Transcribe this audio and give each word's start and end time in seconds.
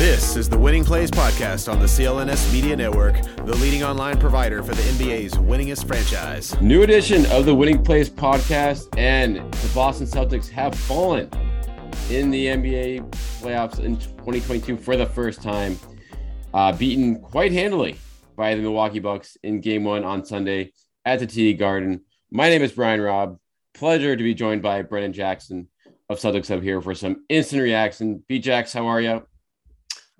This 0.00 0.34
is 0.34 0.48
the 0.48 0.56
Winning 0.56 0.82
Plays 0.82 1.10
Podcast 1.10 1.70
on 1.70 1.78
the 1.78 1.84
CLNS 1.84 2.54
Media 2.54 2.74
Network, 2.74 3.22
the 3.44 3.54
leading 3.56 3.84
online 3.84 4.18
provider 4.18 4.62
for 4.62 4.74
the 4.74 4.80
NBA's 4.80 5.34
winningest 5.34 5.86
franchise. 5.86 6.58
New 6.62 6.80
edition 6.80 7.26
of 7.26 7.44
the 7.44 7.54
Winning 7.54 7.82
Plays 7.82 8.08
Podcast, 8.08 8.88
and 8.96 9.36
the 9.36 9.70
Boston 9.74 10.06
Celtics 10.06 10.48
have 10.48 10.74
fallen 10.74 11.28
in 12.08 12.30
the 12.30 12.46
NBA 12.46 13.10
playoffs 13.42 13.78
in 13.78 13.98
2022 13.98 14.78
for 14.78 14.96
the 14.96 15.04
first 15.04 15.42
time, 15.42 15.78
uh, 16.54 16.72
beaten 16.72 17.20
quite 17.20 17.52
handily 17.52 17.98
by 18.36 18.54
the 18.54 18.62
Milwaukee 18.62 19.00
Bucks 19.00 19.36
in 19.42 19.60
Game 19.60 19.84
One 19.84 20.02
on 20.02 20.24
Sunday 20.24 20.72
at 21.04 21.18
the 21.18 21.26
TD 21.26 21.58
Garden. 21.58 22.06
My 22.30 22.48
name 22.48 22.62
is 22.62 22.72
Brian 22.72 23.02
Robb. 23.02 23.36
Pleasure 23.74 24.16
to 24.16 24.22
be 24.22 24.32
joined 24.32 24.62
by 24.62 24.80
Brendan 24.80 25.12
Jackson 25.12 25.68
of 26.08 26.18
Celtics 26.18 26.48
Hub 26.48 26.62
here 26.62 26.80
for 26.80 26.94
some 26.94 27.22
instant 27.28 27.60
reaction. 27.60 28.24
B 28.26 28.38
Jax, 28.38 28.72
how 28.72 28.86
are 28.86 29.02
you? 29.02 29.26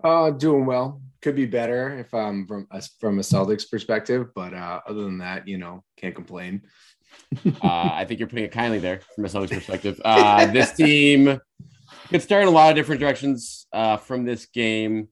Uh, 0.03 0.31
doing 0.31 0.67
well. 0.67 1.03
Could 1.23 1.37
be 1.37 1.47
better 1.47 1.99
if 1.99 2.15
I'm 2.15 2.47
from 2.47 2.67
a, 2.71 2.83
from 2.99 3.19
a 3.19 3.23
Celtics 3.23 3.71
perspective, 3.71 4.29
but 4.35 4.55
uh, 4.55 4.81
other 4.87 5.03
than 5.03 5.19
that, 5.19 5.47
you 5.47 5.59
know, 5.59 5.85
can't 5.97 6.15
complain. 6.15 6.63
uh, 7.47 7.51
I 7.63 8.07
think 8.07 8.21
you're 8.21 8.29
putting 8.29 8.45
it 8.45 8.53
kindly 8.53 8.79
there 8.79 9.01
from 9.15 9.27
a 9.27 9.29
Celtics 9.29 9.51
perspective. 9.51 10.01
Uh, 10.03 10.47
this 10.47 10.73
team 10.73 11.39
could 12.09 12.23
start 12.23 12.43
in 12.43 12.49
a 12.49 12.53
lot 12.53 12.71
of 12.71 12.77
different 12.77 13.01
directions 13.01 13.67
uh, 13.73 13.99
from 13.99 14.25
this 14.25 14.47
game, 14.47 15.09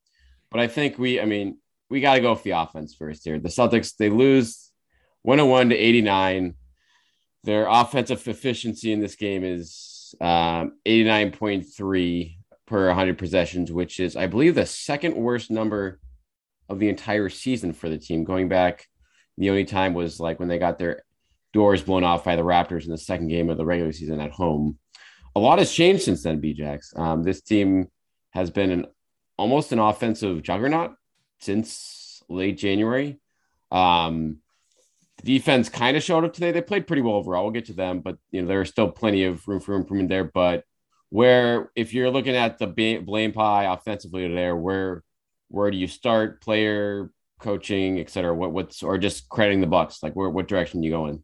but 0.50 0.60
I 0.60 0.66
think 0.66 0.98
we, 0.98 1.20
I 1.20 1.26
mean, 1.26 1.58
we 1.90 2.00
got 2.00 2.14
to 2.14 2.20
go 2.20 2.32
with 2.32 2.42
the 2.42 2.52
offense 2.52 2.94
first 2.94 3.24
here. 3.24 3.38
The 3.38 3.48
Celtics 3.48 3.96
they 3.96 4.08
lose 4.08 4.70
101 5.22 5.70
to 5.70 5.76
89. 5.76 6.54
Their 7.44 7.66
offensive 7.68 8.26
efficiency 8.26 8.92
in 8.92 9.00
this 9.00 9.14
game 9.14 9.44
is 9.44 10.14
um, 10.20 10.72
89.3 10.86 12.37
per 12.68 12.86
100 12.88 13.18
possessions, 13.18 13.72
which 13.72 13.98
is, 13.98 14.16
I 14.16 14.26
believe, 14.26 14.54
the 14.54 14.66
second 14.66 15.16
worst 15.16 15.50
number 15.50 15.98
of 16.68 16.78
the 16.78 16.88
entire 16.88 17.28
season 17.28 17.72
for 17.72 17.88
the 17.88 17.98
team. 17.98 18.24
Going 18.24 18.48
back, 18.48 18.86
the 19.38 19.50
only 19.50 19.64
time 19.64 19.94
was 19.94 20.20
like 20.20 20.38
when 20.38 20.48
they 20.48 20.58
got 20.58 20.78
their 20.78 21.02
doors 21.52 21.82
blown 21.82 22.04
off 22.04 22.24
by 22.24 22.36
the 22.36 22.42
Raptors 22.42 22.84
in 22.84 22.90
the 22.90 22.98
second 22.98 23.28
game 23.28 23.48
of 23.48 23.56
the 23.56 23.64
regular 23.64 23.92
season 23.92 24.20
at 24.20 24.32
home. 24.32 24.78
A 25.34 25.40
lot 25.40 25.58
has 25.58 25.72
changed 25.72 26.02
since 26.02 26.22
then, 26.22 26.42
BJax. 26.42 26.98
Um, 26.98 27.22
this 27.22 27.40
team 27.40 27.88
has 28.30 28.50
been 28.50 28.70
an 28.70 28.86
almost 29.36 29.72
an 29.72 29.78
offensive 29.78 30.42
juggernaut 30.42 30.94
since 31.40 32.22
late 32.28 32.58
January. 32.58 33.18
Um, 33.70 34.38
the 35.22 35.38
defense 35.38 35.68
kind 35.68 35.96
of 35.96 36.02
showed 36.02 36.24
up 36.24 36.34
today. 36.34 36.52
They 36.52 36.60
played 36.60 36.86
pretty 36.86 37.02
well 37.02 37.14
overall. 37.14 37.44
We'll 37.44 37.52
get 37.52 37.66
to 37.66 37.72
them, 37.72 38.00
but 38.00 38.18
you 38.30 38.42
know 38.42 38.48
there 38.48 38.62
is 38.62 38.68
still 38.68 38.90
plenty 38.90 39.24
of 39.24 39.46
room 39.48 39.60
for 39.60 39.74
improvement 39.74 40.10
there. 40.10 40.24
But 40.24 40.64
where 41.10 41.70
if 41.74 41.94
you're 41.94 42.10
looking 42.10 42.36
at 42.36 42.58
the 42.58 42.66
blame 43.04 43.32
pie 43.32 43.72
offensively 43.72 44.32
there, 44.32 44.56
where 44.56 45.02
where 45.48 45.70
do 45.70 45.76
you 45.76 45.86
start 45.86 46.42
player 46.42 47.10
coaching, 47.40 47.98
et 47.98 48.10
cetera? 48.10 48.34
What 48.34 48.52
what's 48.52 48.82
or 48.82 48.98
just 48.98 49.28
crediting 49.28 49.60
the 49.60 49.66
Bucks? 49.66 50.02
Like 50.02 50.14
where 50.14 50.28
what 50.28 50.48
direction 50.48 50.82
you 50.82 50.90
going? 50.90 51.22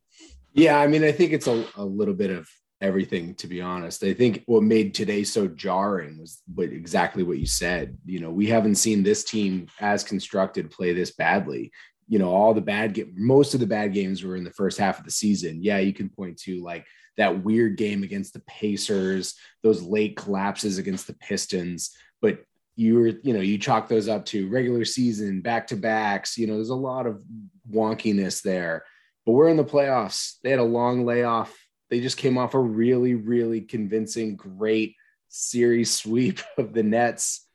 Yeah, 0.53 0.79
I 0.79 0.87
mean, 0.87 1.05
I 1.05 1.13
think 1.13 1.33
it's 1.33 1.49
a, 1.49 1.67
a 1.77 1.85
little 1.85 2.15
bit 2.15 2.31
of 2.31 2.49
everything 2.81 3.35
to 3.35 3.47
be 3.47 3.61
honest. 3.61 4.03
I 4.03 4.15
think 4.15 4.43
what 4.47 4.63
made 4.63 4.95
today 4.95 5.25
so 5.25 5.49
jarring 5.49 6.19
was 6.19 6.43
what 6.55 6.67
exactly 6.67 7.23
what 7.23 7.39
you 7.39 7.47
said. 7.47 7.97
You 8.05 8.21
know, 8.21 8.31
we 8.31 8.47
haven't 8.47 8.77
seen 8.77 9.03
this 9.03 9.25
team 9.25 9.69
as 9.81 10.05
constructed 10.05 10.71
play 10.71 10.93
this 10.93 11.13
badly. 11.13 11.73
You 12.09 12.19
know, 12.19 12.31
all 12.31 12.53
the 12.53 12.61
bad 12.61 12.95
get 12.95 13.17
most 13.17 13.55
of 13.55 13.61
the 13.61 13.67
bad 13.67 13.93
games 13.95 14.23
were 14.23 14.37
in 14.37 14.45
the 14.45 14.51
first 14.51 14.79
half 14.79 14.99
of 14.99 15.05
the 15.05 15.11
season. 15.11 15.63
Yeah, 15.63 15.79
you 15.79 15.93
can 15.93 16.09
point 16.09 16.39
to 16.41 16.63
like 16.63 16.87
that 17.17 17.45
weird 17.45 17.77
game 17.77 18.03
against 18.03 18.33
the 18.33 18.41
Pacers, 18.41 19.35
those 19.63 19.83
late 19.83 20.17
collapses 20.17 20.79
against 20.79 21.07
the 21.07 21.15
Pistons, 21.15 21.97
but 22.21 22.45
you 22.77 22.97
were, 22.97 23.07
you 23.23 23.33
know, 23.33 23.41
you 23.41 23.59
chalk 23.59 23.89
those 23.89 24.09
up 24.09 24.25
to 24.27 24.49
regular 24.49 24.85
season, 24.85 25.41
back 25.41 25.69
to 25.69 25.77
backs. 25.77 26.37
You 26.37 26.47
know, 26.47 26.55
there's 26.55 26.71
a 26.71 26.75
lot 26.75 27.07
of 27.07 27.23
wonkiness 27.71 28.43
there. 28.43 28.85
But 29.25 29.33
we're 29.33 29.49
in 29.49 29.57
the 29.57 29.65
playoffs. 29.65 30.35
They 30.43 30.51
had 30.51 30.59
a 30.59 30.65
long 30.65 31.05
layoff. 31.05 31.55
They 31.89 32.01
just 32.01 32.17
came 32.17 32.37
off 32.37 32.55
a 32.55 32.59
really, 32.59 33.15
really 33.15 33.61
convincing, 33.61 34.37
great 34.37 34.97
series 35.29 35.93
sweep 35.93 36.41
of 36.59 36.73
the 36.73 36.83
Nets. 36.83 37.47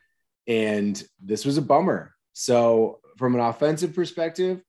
And 0.48 1.02
this 1.22 1.46
was 1.46 1.58
a 1.58 1.62
bummer. 1.62 2.16
So, 2.34 3.00
from 3.18 3.36
an 3.36 3.42
offensive 3.42 3.94
perspective, 3.94 4.62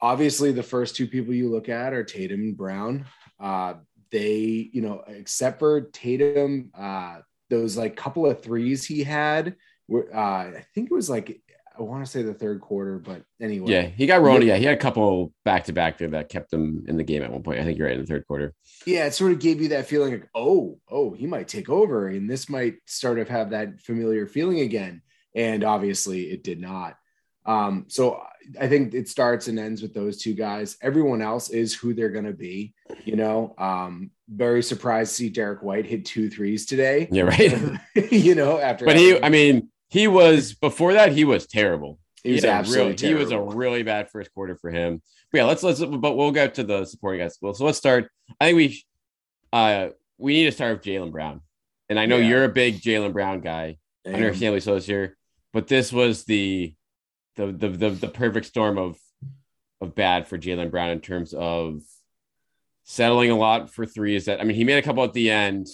obviously 0.00 0.52
the 0.52 0.62
first 0.62 0.96
two 0.96 1.06
people 1.06 1.32
you 1.32 1.48
look 1.48 1.68
at 1.68 1.92
are 1.92 2.02
Tatum 2.02 2.40
and 2.40 2.56
Brown. 2.56 3.06
Uh, 3.38 3.74
they, 4.10 4.70
you 4.72 4.82
know, 4.82 5.02
except 5.06 5.58
for 5.58 5.82
Tatum, 5.82 6.70
uh, 6.76 7.18
those 7.50 7.76
like 7.76 7.96
couple 7.96 8.26
of 8.26 8.42
threes 8.42 8.84
he 8.84 9.02
had, 9.04 9.56
were, 9.88 10.08
uh, 10.14 10.18
I 10.58 10.64
think 10.74 10.90
it 10.90 10.94
was 10.94 11.10
like 11.10 11.40
I 11.78 11.82
want 11.82 12.04
to 12.04 12.10
say 12.10 12.22
the 12.22 12.34
third 12.34 12.60
quarter, 12.60 12.98
but 12.98 13.22
anyway. 13.40 13.72
Yeah, 13.72 13.82
he 13.82 14.06
got 14.06 14.22
rolling. 14.22 14.48
Yeah, 14.48 14.56
he 14.56 14.64
had 14.64 14.74
a 14.74 14.80
couple 14.80 15.32
back 15.44 15.64
to 15.64 15.72
back 15.72 15.98
there 15.98 16.08
that 16.08 16.28
kept 16.28 16.52
him 16.52 16.84
in 16.88 16.96
the 16.96 17.04
game 17.04 17.22
at 17.22 17.30
one 17.30 17.42
point. 17.42 17.60
I 17.60 17.64
think 17.64 17.76
you're 17.78 17.86
right 17.86 17.96
in 17.96 18.02
the 18.02 18.06
third 18.06 18.26
quarter. 18.26 18.54
Yeah, 18.86 19.06
it 19.06 19.14
sort 19.14 19.32
of 19.32 19.40
gave 19.40 19.60
you 19.60 19.68
that 19.68 19.86
feeling 19.86 20.12
like, 20.12 20.28
oh, 20.34 20.78
oh, 20.90 21.12
he 21.12 21.26
might 21.26 21.48
take 21.48 21.68
over, 21.68 22.08
and 22.08 22.30
this 22.30 22.48
might 22.48 22.76
sort 22.86 23.18
of 23.18 23.28
have 23.28 23.50
that 23.50 23.80
familiar 23.80 24.26
feeling 24.26 24.60
again. 24.60 25.02
And 25.34 25.64
obviously, 25.64 26.30
it 26.30 26.42
did 26.42 26.60
not. 26.60 26.96
Um, 27.46 27.86
so 27.88 28.22
I 28.60 28.68
think 28.68 28.94
it 28.94 29.08
starts 29.08 29.48
and 29.48 29.58
ends 29.58 29.82
with 29.82 29.94
those 29.94 30.18
two 30.18 30.34
guys. 30.34 30.76
Everyone 30.80 31.22
else 31.22 31.50
is 31.50 31.74
who 31.74 31.94
they're 31.94 32.10
going 32.10 32.26
to 32.26 32.32
be. 32.32 32.74
You 33.04 33.16
know, 33.16 33.54
um, 33.58 34.10
very 34.28 34.62
surprised 34.62 35.10
to 35.10 35.14
see 35.16 35.28
Derrick 35.28 35.62
White 35.62 35.86
hit 35.86 36.04
two 36.04 36.28
threes 36.30 36.66
today. 36.66 37.08
Yeah, 37.10 37.24
right. 37.24 37.78
you 38.12 38.34
know, 38.34 38.58
after 38.58 38.84
but 38.84 38.96
he, 38.96 39.20
I 39.22 39.28
mean, 39.28 39.70
he 39.88 40.08
was 40.08 40.54
before 40.54 40.94
that 40.94 41.12
he 41.12 41.24
was 41.24 41.46
terrible. 41.46 41.98
He 42.22 42.32
was 42.32 42.42
he 42.42 42.48
absolutely 42.48 42.92
really, 42.92 43.08
He 43.08 43.14
was 43.14 43.30
a 43.30 43.40
really 43.40 43.82
bad 43.82 44.10
first 44.10 44.32
quarter 44.32 44.56
for 44.56 44.70
him. 44.70 45.00
But 45.30 45.38
yeah, 45.38 45.44
let's 45.44 45.62
let's 45.62 45.80
but 45.80 46.16
we'll 46.16 46.32
get 46.32 46.54
to 46.54 46.64
the 46.64 46.84
supporting 46.84 47.20
guys. 47.20 47.38
Well, 47.40 47.54
so 47.54 47.64
let's 47.64 47.78
start. 47.78 48.10
I 48.40 48.46
think 48.46 48.56
we 48.56 48.84
uh 49.52 49.88
we 50.18 50.34
need 50.34 50.44
to 50.46 50.52
start 50.52 50.78
with 50.78 50.82
Jaylen 50.82 51.12
Brown. 51.12 51.40
And 51.88 52.00
I 52.00 52.06
know 52.06 52.16
yeah. 52.18 52.28
you're 52.28 52.44
a 52.44 52.48
big 52.48 52.80
Jaylen 52.80 53.12
Brown 53.12 53.40
guy. 53.40 53.78
Understand 54.04 54.24
Understandably 54.24 54.60
so 54.60 54.74
this 54.74 54.88
year. 54.88 55.16
But 55.52 55.68
this 55.68 55.92
was 55.92 56.24
the 56.24 56.74
the 57.36 57.46
the 57.46 57.68
the, 57.68 57.90
the 57.90 58.08
perfect 58.08 58.46
storm 58.46 58.78
of 58.78 58.98
of 59.80 59.94
bad 59.94 60.26
for 60.26 60.38
Jaylen 60.38 60.70
Brown 60.70 60.90
in 60.90 61.00
terms 61.00 61.34
of 61.34 61.82
settling 62.84 63.30
a 63.30 63.36
lot 63.36 63.72
for 63.72 63.86
threes. 63.86 64.24
That 64.24 64.40
I 64.40 64.44
mean, 64.44 64.56
he 64.56 64.64
made 64.64 64.78
a 64.78 64.82
couple 64.82 65.04
at 65.04 65.12
the 65.12 65.30
end 65.30 65.66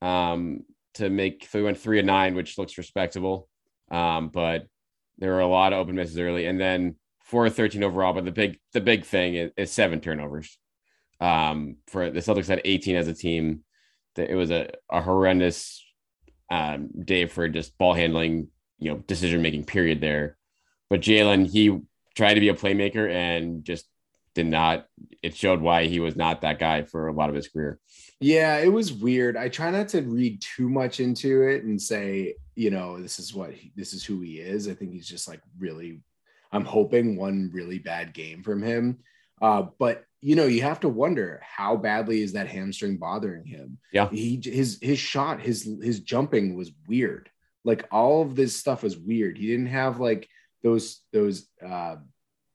um, 0.00 0.60
to 0.94 1.10
make. 1.10 1.46
So 1.50 1.58
he 1.58 1.64
went 1.64 1.78
three 1.78 1.98
and 1.98 2.06
nine, 2.06 2.34
which 2.34 2.58
looks 2.58 2.78
respectable. 2.78 3.48
Um, 3.90 4.28
but 4.28 4.66
there 5.18 5.32
were 5.32 5.40
a 5.40 5.46
lot 5.46 5.72
of 5.72 5.80
open 5.80 5.96
misses 5.96 6.18
early, 6.18 6.46
and 6.46 6.60
then 6.60 6.96
four 7.24 7.48
thirteen 7.50 7.84
overall. 7.84 8.12
But 8.12 8.24
the 8.24 8.32
big 8.32 8.58
the 8.72 8.80
big 8.80 9.04
thing 9.04 9.34
is, 9.34 9.50
is 9.56 9.72
seven 9.72 10.00
turnovers. 10.00 10.56
Um, 11.20 11.76
for 11.86 12.10
the 12.10 12.18
Celtics 12.18 12.48
had 12.48 12.62
18 12.64 12.96
as 12.96 13.06
a 13.06 13.14
team. 13.14 13.62
It 14.16 14.34
was 14.34 14.50
a, 14.50 14.70
a 14.90 15.00
horrendous 15.00 15.80
um, 16.50 16.88
day 17.04 17.26
for 17.26 17.48
just 17.48 17.78
ball 17.78 17.94
handling, 17.94 18.48
you 18.80 18.90
know, 18.90 18.98
decision 19.06 19.40
making 19.40 19.64
period 19.64 20.00
there. 20.00 20.36
But 20.92 21.00
Jaylen, 21.00 21.50
he 21.50 21.80
tried 22.14 22.34
to 22.34 22.40
be 22.40 22.50
a 22.50 22.54
playmaker 22.54 23.10
and 23.10 23.64
just 23.64 23.86
did 24.34 24.44
not. 24.44 24.84
It 25.22 25.34
showed 25.34 25.62
why 25.62 25.86
he 25.86 26.00
was 26.00 26.16
not 26.16 26.42
that 26.42 26.58
guy 26.58 26.82
for 26.82 27.08
a 27.08 27.14
lot 27.14 27.30
of 27.30 27.34
his 27.34 27.48
career. 27.48 27.78
Yeah, 28.20 28.58
it 28.58 28.70
was 28.70 28.92
weird. 28.92 29.34
I 29.34 29.48
try 29.48 29.70
not 29.70 29.88
to 29.88 30.02
read 30.02 30.42
too 30.42 30.68
much 30.68 31.00
into 31.00 31.48
it 31.48 31.64
and 31.64 31.80
say, 31.80 32.34
you 32.56 32.68
know, 32.68 33.00
this 33.00 33.18
is 33.18 33.32
what 33.32 33.54
he, 33.54 33.72
this 33.74 33.94
is 33.94 34.04
who 34.04 34.20
he 34.20 34.38
is. 34.38 34.68
I 34.68 34.74
think 34.74 34.92
he's 34.92 35.08
just 35.08 35.28
like 35.28 35.40
really. 35.58 36.02
I'm 36.52 36.66
hoping 36.66 37.16
one 37.16 37.48
really 37.54 37.78
bad 37.78 38.12
game 38.12 38.42
from 38.42 38.62
him. 38.62 38.98
Uh, 39.40 39.68
but 39.78 40.04
you 40.20 40.36
know, 40.36 40.44
you 40.44 40.60
have 40.60 40.80
to 40.80 40.90
wonder 40.90 41.40
how 41.42 41.74
badly 41.74 42.20
is 42.20 42.34
that 42.34 42.48
hamstring 42.48 42.98
bothering 42.98 43.46
him? 43.46 43.78
Yeah, 43.94 44.10
he 44.10 44.38
his 44.44 44.78
his 44.82 44.98
shot, 44.98 45.40
his 45.40 45.66
his 45.82 46.00
jumping 46.00 46.54
was 46.54 46.70
weird. 46.86 47.30
Like 47.64 47.88
all 47.90 48.20
of 48.20 48.36
this 48.36 48.54
stuff 48.54 48.82
was 48.82 48.98
weird. 48.98 49.38
He 49.38 49.46
didn't 49.46 49.68
have 49.68 49.98
like 49.98 50.28
those 50.62 51.00
those 51.12 51.48
uh 51.64 51.96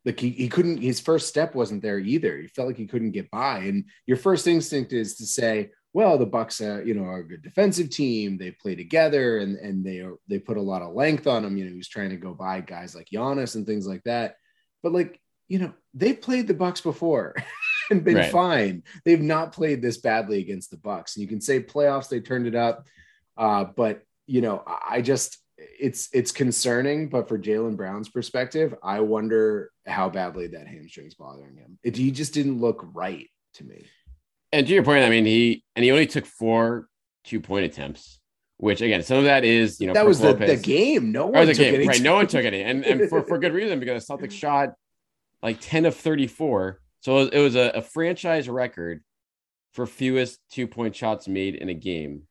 like 0.06 0.19
he, 0.19 0.30
he 0.30 0.48
couldn't 0.48 0.81
his 0.81 1.00
first 1.00 1.27
step 1.27 1.54
wasn't 1.54 1.81
there 1.81 2.00
either. 2.00 2.38
He 2.38 2.48
felt 2.48 2.68
like 2.68 2.77
he 2.77 2.88
couldn't 2.88 3.12
get 3.12 3.30
by. 3.30 3.59
And 3.59 3.86
your 4.06 4.18
first 4.18 4.48
instinct 4.48 4.94
is 4.94 5.15
to 5.18 5.25
say 5.25 5.71
well 5.94 6.18
the 6.18 6.25
bucks 6.25 6.62
uh, 6.62 6.81
you 6.83 6.94
know 6.94 7.04
are 7.04 7.19
a 7.19 7.27
good 7.27 7.42
defensive 7.42 7.89
team. 7.89 8.38
They 8.38 8.51
play 8.51 8.75
together 8.75 9.39
and 9.39 9.57
and 9.57 9.86
they 9.86 10.00
are 10.00 10.15
they 10.27 10.39
put 10.39 10.57
a 10.57 10.62
lot 10.62 10.81
of 10.81 10.94
length 10.94 11.27
on 11.27 11.44
him. 11.44 11.57
You 11.57 11.65
know 11.65 11.71
he 11.71 11.77
was 11.77 11.89
trying 11.89 12.12
to 12.12 12.18
go 12.18 12.33
by 12.33 12.62
guys 12.62 12.95
like 12.95 13.07
Giannis 13.13 13.56
and 13.56 13.65
things 13.65 13.88
like 13.88 14.04
that. 14.04 14.36
But 14.83 14.94
like 14.94 15.19
you 15.48 15.60
know 15.60 15.74
they've 15.94 16.19
played 16.19 16.48
the 16.48 16.53
bucks 16.53 16.81
before 16.81 17.36
and 17.92 18.03
been 18.03 18.15
right. 18.15 18.31
fine. 18.31 18.83
They've 19.06 19.21
not 19.21 19.53
played 19.53 19.81
this 19.81 19.98
badly 19.98 20.39
against 20.39 20.71
the 20.71 20.77
bucks. 20.77 21.15
And 21.15 21.24
you 21.24 21.27
can 21.27 21.42
say 21.42 21.62
playoffs 21.62 22.10
they 22.10 22.21
turned 22.21 22.48
it 22.48 22.56
up. 22.56 22.88
Uh, 23.36 23.65
but 23.65 24.01
you 24.27 24.42
know 24.42 24.62
i 24.88 25.01
just 25.01 25.39
it's 25.57 26.09
it's 26.13 26.31
concerning, 26.31 27.09
but 27.09 27.27
for 27.27 27.38
Jaylen 27.38 27.75
Brown's 27.75 28.09
perspective, 28.09 28.75
I 28.83 29.00
wonder 29.01 29.71
how 29.86 30.09
badly 30.09 30.48
that 30.48 30.68
hamstring's 30.68 31.15
bothering 31.15 31.57
him. 31.57 31.80
It, 31.83 31.95
he 31.95 32.12
just 32.12 32.33
didn't 32.33 32.59
look 32.59 32.86
right 32.94 33.27
to 33.56 33.63
me. 33.63 33.86
And 34.51 34.68
to 34.68 34.74
your 34.74 34.83
point, 34.83 35.04
I 35.04 35.09
mean, 35.09 35.25
he 35.25 35.63
and 35.75 35.83
he 35.83 35.92
only 35.92 36.07
took 36.07 36.25
four 36.25 36.88
two 37.24 37.42
point 37.42 37.65
attempts, 37.65 38.19
which 38.57 38.81
again, 38.81 39.01
some 39.04 39.18
of 39.18 39.24
that 39.25 39.44
is 39.44 39.80
you 39.80 39.88
know 39.88 39.94
that 39.94 40.06
was 40.06 40.19
the, 40.19 40.33
the, 40.33 40.56
game. 40.56 41.12
No 41.12 41.27
one 41.27 41.48
the 41.48 41.54
game, 41.54 41.88
right? 41.88 42.01
No 42.01 42.15
one 42.15 42.27
took 42.27 42.45
any, 42.45 42.62
and 42.62 42.86
and 42.86 43.10
for, 43.10 43.24
for 43.24 43.38
good 43.39 43.53
reason 43.53 43.80
because 43.80 44.07
Celtics 44.07 44.31
shot 44.31 44.74
like 45.42 45.57
ten 45.60 45.86
of 45.86 45.95
thirty 45.95 46.27
four, 46.27 46.81
so 47.01 47.18
it 47.18 47.19
was, 47.19 47.30
it 47.30 47.39
was 47.39 47.56
a, 47.56 47.71
a 47.75 47.81
franchise 47.81 48.48
record 48.48 49.03
for 49.74 49.88
fewest 49.88 50.39
two 50.51 50.68
point 50.68 50.95
shots 50.95 51.27
made 51.27 51.56
in 51.56 51.69
a 51.69 51.74
game 51.74 52.26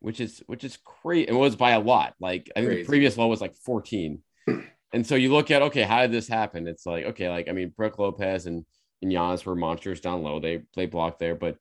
which 0.00 0.20
is 0.20 0.42
which 0.46 0.64
is 0.64 0.78
crazy. 0.84 1.28
It 1.28 1.34
was 1.34 1.56
by 1.56 1.70
a 1.72 1.80
lot. 1.80 2.14
Like 2.20 2.50
I 2.56 2.60
think 2.60 2.70
crazy. 2.70 2.82
the 2.82 2.88
previous 2.88 3.16
low 3.16 3.28
was 3.28 3.40
like 3.40 3.54
14. 3.54 4.20
and 4.92 5.06
so 5.06 5.14
you 5.14 5.32
look 5.32 5.50
at 5.50 5.62
okay, 5.62 5.82
how 5.82 6.02
did 6.02 6.12
this 6.12 6.28
happen? 6.28 6.66
It's 6.66 6.86
like 6.86 7.04
okay, 7.06 7.28
like 7.28 7.48
I 7.48 7.52
mean, 7.52 7.72
Brook 7.76 7.98
Lopez 7.98 8.46
and 8.46 8.64
and 9.02 9.12
Giannis 9.12 9.44
were 9.44 9.54
monsters 9.54 10.00
down 10.00 10.22
low. 10.22 10.40
They 10.40 10.62
they 10.74 10.86
blocked 10.86 11.20
there, 11.20 11.34
but 11.34 11.54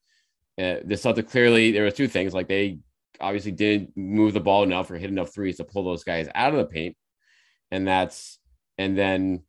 uh, 0.58 0.78
this 0.84 1.02
Celtic 1.02 1.30
clearly 1.30 1.72
there 1.72 1.84
were 1.84 1.92
two 1.92 2.08
things. 2.08 2.34
Like 2.34 2.48
they 2.48 2.80
obviously 3.22 3.52
didn't 3.52 3.96
move 3.96 4.34
the 4.34 4.40
ball 4.40 4.64
enough 4.64 4.90
or 4.90 4.98
hit 4.98 5.10
enough 5.10 5.34
threes 5.34 5.58
to 5.58 5.64
pull 5.64 5.84
those 5.84 6.04
guys 6.04 6.28
out 6.34 6.54
of 6.54 6.60
the 6.60 6.66
paint, 6.66 6.96
and 7.72 7.88
that's 7.88 8.40
and 8.78 8.98
then 8.98 9.44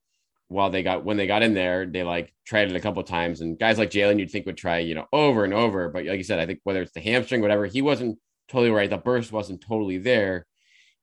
while 0.48 0.68
they 0.68 0.82
got 0.82 1.04
when 1.04 1.16
they 1.16 1.28
got 1.28 1.44
in 1.44 1.54
there, 1.54 1.86
they 1.86 2.02
like 2.02 2.34
tried 2.44 2.68
it 2.68 2.76
a 2.76 2.80
couple 2.80 3.02
times. 3.04 3.40
And 3.40 3.56
guys 3.56 3.78
like 3.78 3.90
Jaylen, 3.90 4.18
you'd 4.18 4.32
think 4.32 4.46
would 4.46 4.56
try, 4.56 4.78
you 4.78 4.96
know, 4.96 5.06
over 5.12 5.44
and 5.44 5.54
over. 5.54 5.88
But 5.88 6.06
like 6.06 6.18
you 6.18 6.24
said, 6.24 6.40
I 6.40 6.46
think 6.46 6.58
whether 6.64 6.82
it's 6.82 6.92
the 6.92 7.00
hamstring, 7.00 7.40
whatever, 7.40 7.66
he 7.66 7.82
wasn't 7.82 8.18
totally 8.50 8.70
right. 8.70 8.90
The 8.90 8.98
burst 8.98 9.32
wasn't 9.32 9.60
totally 9.60 9.98
there. 9.98 10.46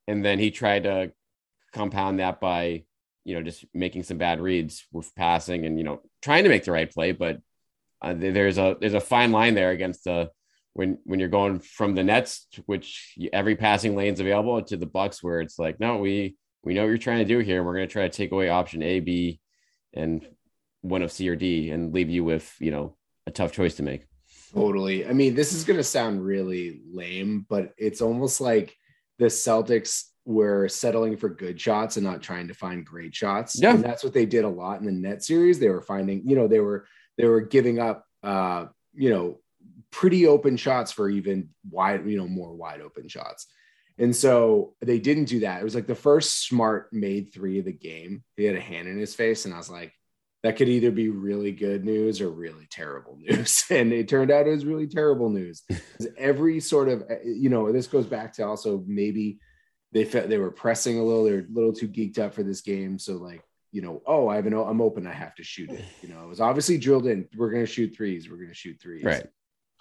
And 0.08 0.24
then 0.24 0.40
he 0.40 0.52
tried 0.52 0.84
to 0.84 1.12
compound 1.74 2.20
that 2.20 2.40
by, 2.40 2.84
you 3.26 3.36
know, 3.36 3.44
just 3.44 3.66
making 3.74 4.04
some 4.04 4.18
bad 4.18 4.40
reads 4.40 4.86
with 4.92 5.14
passing 5.16 5.66
and, 5.66 5.78
you 5.78 5.84
know, 5.84 6.02
trying 6.22 6.44
to 6.44 6.50
make 6.50 6.64
the 6.64 6.72
right 6.72 6.92
play. 6.92 7.12
But 7.12 7.40
uh, 8.02 8.14
there's 8.16 8.58
a 8.58 8.78
there's 8.80 8.94
a 8.94 9.00
fine 9.00 9.32
line 9.32 9.56
there 9.56 9.72
against 9.72 10.04
the 10.04 10.30
when 10.74 11.00
when 11.06 11.20
you're 11.20 11.30
going 11.30 11.60
from 11.60 11.96
the 11.96 12.04
Nets, 12.04 12.48
which 12.68 13.18
every 13.34 13.56
passing 13.56 13.96
lane's 13.96 14.20
available, 14.20 14.62
to 14.62 14.78
the 14.78 14.86
Bucks, 14.86 15.24
where 15.24 15.42
it's 15.42 15.58
like, 15.58 15.80
no, 15.80 15.98
we 15.98 16.38
we 16.64 16.74
know 16.74 16.84
what 16.84 16.90
you're 16.90 16.98
trying 16.98 17.20
to 17.20 17.26
do 17.26 17.40
here. 17.40 17.64
We're 17.64 17.76
going 17.76 17.88
to 17.88 17.92
try 17.92 18.04
to 18.04 18.10
take 18.10 18.32
away 18.32 18.50
option 18.50 18.84
A, 18.84 19.00
B, 19.00 19.40
and 19.94 20.28
one 20.82 21.02
of 21.02 21.12
C 21.12 21.28
or 21.30 21.36
D, 21.36 21.72
and 21.72 21.94
leave 21.94 22.10
you 22.10 22.24
with 22.24 22.56
you 22.60 22.72
know 22.72 22.96
a 23.26 23.32
tough 23.32 23.52
choice 23.52 23.76
to 23.76 23.84
make. 23.84 24.07
Totally. 24.54 25.06
I 25.06 25.14
mean, 25.14 25.36
this 25.36 25.54
is 25.54 25.64
going 25.64 25.78
to 25.78 25.84
sound 25.84 26.26
really 26.26 26.82
lame, 26.92 27.46
but 27.50 27.74
it's 27.78 28.02
almost 28.02 28.42
like 28.42 28.76
the 29.20 29.26
Celtics 29.26 30.06
were 30.26 30.68
settling 30.68 31.18
for 31.18 31.30
good 31.30 31.60
shots 31.60 31.98
and 31.98 32.06
not 32.06 32.22
trying 32.22 32.48
to 32.50 32.54
find 32.54 32.86
great 32.86 33.16
shots. 33.16 33.60
Yeah. 33.60 33.74
And 33.74 33.84
that's 33.84 34.04
what 34.04 34.14
they 34.14 34.26
did 34.26 34.46
a 34.46 34.50
lot 34.50 34.80
in 34.80 34.86
the 34.86 34.92
net 34.92 35.24
series. 35.24 35.60
They 35.60 35.70
were 35.70 35.82
finding, 35.82 36.28
you 36.28 36.36
know, 36.36 36.48
they 36.48 36.60
were 36.60 36.86
they 37.18 37.26
were 37.26 37.42
giving 37.42 37.80
up 37.80 38.06
uh, 38.24 38.66
you 38.94 39.10
know, 39.10 39.40
pretty 39.92 40.28
open 40.28 40.58
shots 40.58 40.92
for 40.92 41.10
even 41.10 41.50
wide, 41.70 42.06
you 42.06 42.18
know, 42.18 42.28
more 42.28 42.54
wide 42.54 42.82
open 42.82 43.08
shots. 43.08 43.48
And 43.98 44.16
so 44.16 44.76
they 44.82 45.00
didn't 45.00 45.26
do 45.26 45.40
that. 45.40 45.62
It 45.62 45.64
was 45.64 45.76
like 45.76 45.88
the 45.88 45.96
first 45.96 46.48
smart 46.48 46.92
made 46.92 47.34
three 47.34 47.60
of 47.60 47.66
the 47.66 47.72
game. 47.72 48.24
He 48.36 48.44
had 48.44 48.56
a 48.56 48.62
hand 48.62 48.88
in 48.88 49.00
his 49.00 49.16
face, 49.16 49.46
and 49.46 49.54
I 49.54 49.58
was 49.58 49.70
like, 49.70 49.94
that 50.48 50.56
could 50.56 50.70
either 50.70 50.92
be 50.92 51.10
really 51.10 51.52
good 51.52 51.84
news 51.84 52.22
or 52.22 52.30
really 52.30 52.68
terrible 52.70 53.18
news. 53.20 53.66
And 53.70 53.92
it 53.92 54.08
turned 54.08 54.32
out 54.32 54.48
it 54.48 54.52
was 54.52 54.66
really 54.66 54.88
terrible 54.88 55.30
news. 55.30 55.64
Every 56.18 56.62
sort 56.62 56.88
of, 56.88 57.04
you 57.26 57.50
know, 57.50 57.70
this 57.74 57.88
goes 57.88 58.06
back 58.06 58.32
to 58.34 58.48
also 58.48 58.82
maybe 58.88 59.40
they 59.92 60.06
felt 60.06 60.30
they 60.30 60.38
were 60.38 60.52
pressing 60.52 61.00
a 61.00 61.04
little, 61.04 61.26
they're 61.26 61.40
a 61.40 61.54
little 61.54 61.74
too 61.74 61.90
geeked 61.90 62.18
up 62.18 62.34
for 62.34 62.44
this 62.44 62.62
game. 62.62 62.98
So 62.98 63.16
like, 63.16 63.44
you 63.74 63.82
know, 63.82 64.02
oh, 64.08 64.30
I 64.30 64.38
have 64.38 64.46
an, 64.46 64.54
I'm 64.54 64.80
open, 64.80 65.06
I 65.06 65.12
have 65.12 65.36
to 65.36 65.44
shoot 65.44 65.70
it. 65.70 65.84
You 66.02 66.08
know, 66.08 66.24
it 66.24 66.28
was 66.28 66.40
obviously 66.40 66.78
drilled 66.78 67.08
in. 67.08 67.28
We're 67.36 67.52
going 67.52 67.66
to 67.66 67.72
shoot 67.72 67.94
threes. 67.94 68.30
We're 68.30 68.38
going 68.38 68.48
to 68.48 68.56
shoot 68.56 68.80
threes. 68.82 69.04
Right. 69.04 69.28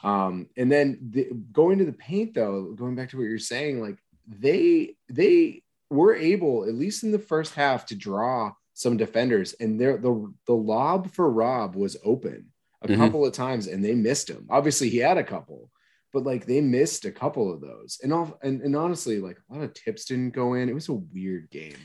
Um, 0.02 0.48
and 0.56 0.70
then 0.70 0.98
the, 1.10 1.28
going 1.52 1.78
to 1.78 1.84
the 1.84 1.92
paint 1.92 2.34
though, 2.34 2.72
going 2.72 2.96
back 2.96 3.10
to 3.10 3.16
what 3.16 3.22
you're 3.22 3.38
saying, 3.38 3.80
like 3.80 3.98
they 4.26 4.96
they 5.08 5.62
were 5.90 6.16
able, 6.16 6.64
at 6.64 6.74
least 6.74 7.04
in 7.04 7.12
the 7.12 7.20
first 7.20 7.54
half, 7.54 7.86
to 7.86 7.94
draw 7.94 8.52
some 8.76 8.96
defenders, 8.96 9.54
and 9.54 9.80
there 9.80 9.96
the 9.96 10.32
the 10.46 10.54
lob 10.54 11.10
for 11.10 11.30
Rob 11.30 11.74
was 11.74 11.96
open 12.04 12.46
a 12.82 12.88
mm-hmm. 12.88 13.00
couple 13.00 13.26
of 13.26 13.32
times, 13.32 13.66
and 13.66 13.84
they 13.84 13.94
missed 13.94 14.30
him. 14.30 14.46
Obviously, 14.50 14.88
he 14.88 14.98
had 14.98 15.18
a 15.18 15.24
couple, 15.24 15.70
but 16.12 16.24
like 16.24 16.46
they 16.46 16.60
missed 16.60 17.04
a 17.04 17.10
couple 17.10 17.52
of 17.52 17.60
those. 17.60 17.98
And 18.02 18.12
all 18.12 18.38
and, 18.42 18.60
and 18.62 18.76
honestly, 18.76 19.18
like 19.18 19.38
a 19.50 19.54
lot 19.54 19.64
of 19.64 19.74
tips 19.74 20.04
didn't 20.04 20.34
go 20.34 20.54
in. 20.54 20.68
It 20.68 20.74
was 20.74 20.88
a 20.88 20.94
weird 20.94 21.50
game, 21.50 21.78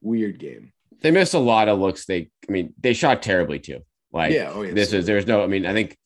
weird 0.00 0.38
game. 0.38 0.72
They 1.02 1.10
missed 1.10 1.34
a 1.34 1.38
lot 1.38 1.68
of 1.68 1.78
looks. 1.78 2.06
They, 2.06 2.30
I 2.48 2.52
mean, 2.52 2.72
they 2.80 2.94
shot 2.94 3.22
terribly 3.22 3.58
too. 3.58 3.80
Like, 4.12 4.32
yeah, 4.32 4.52
oh, 4.54 4.62
yeah 4.62 4.72
this 4.72 4.92
is 4.92 5.06
there's 5.06 5.26
no. 5.26 5.42
I 5.42 5.46
mean, 5.46 5.66
I 5.66 5.72
think 5.72 5.96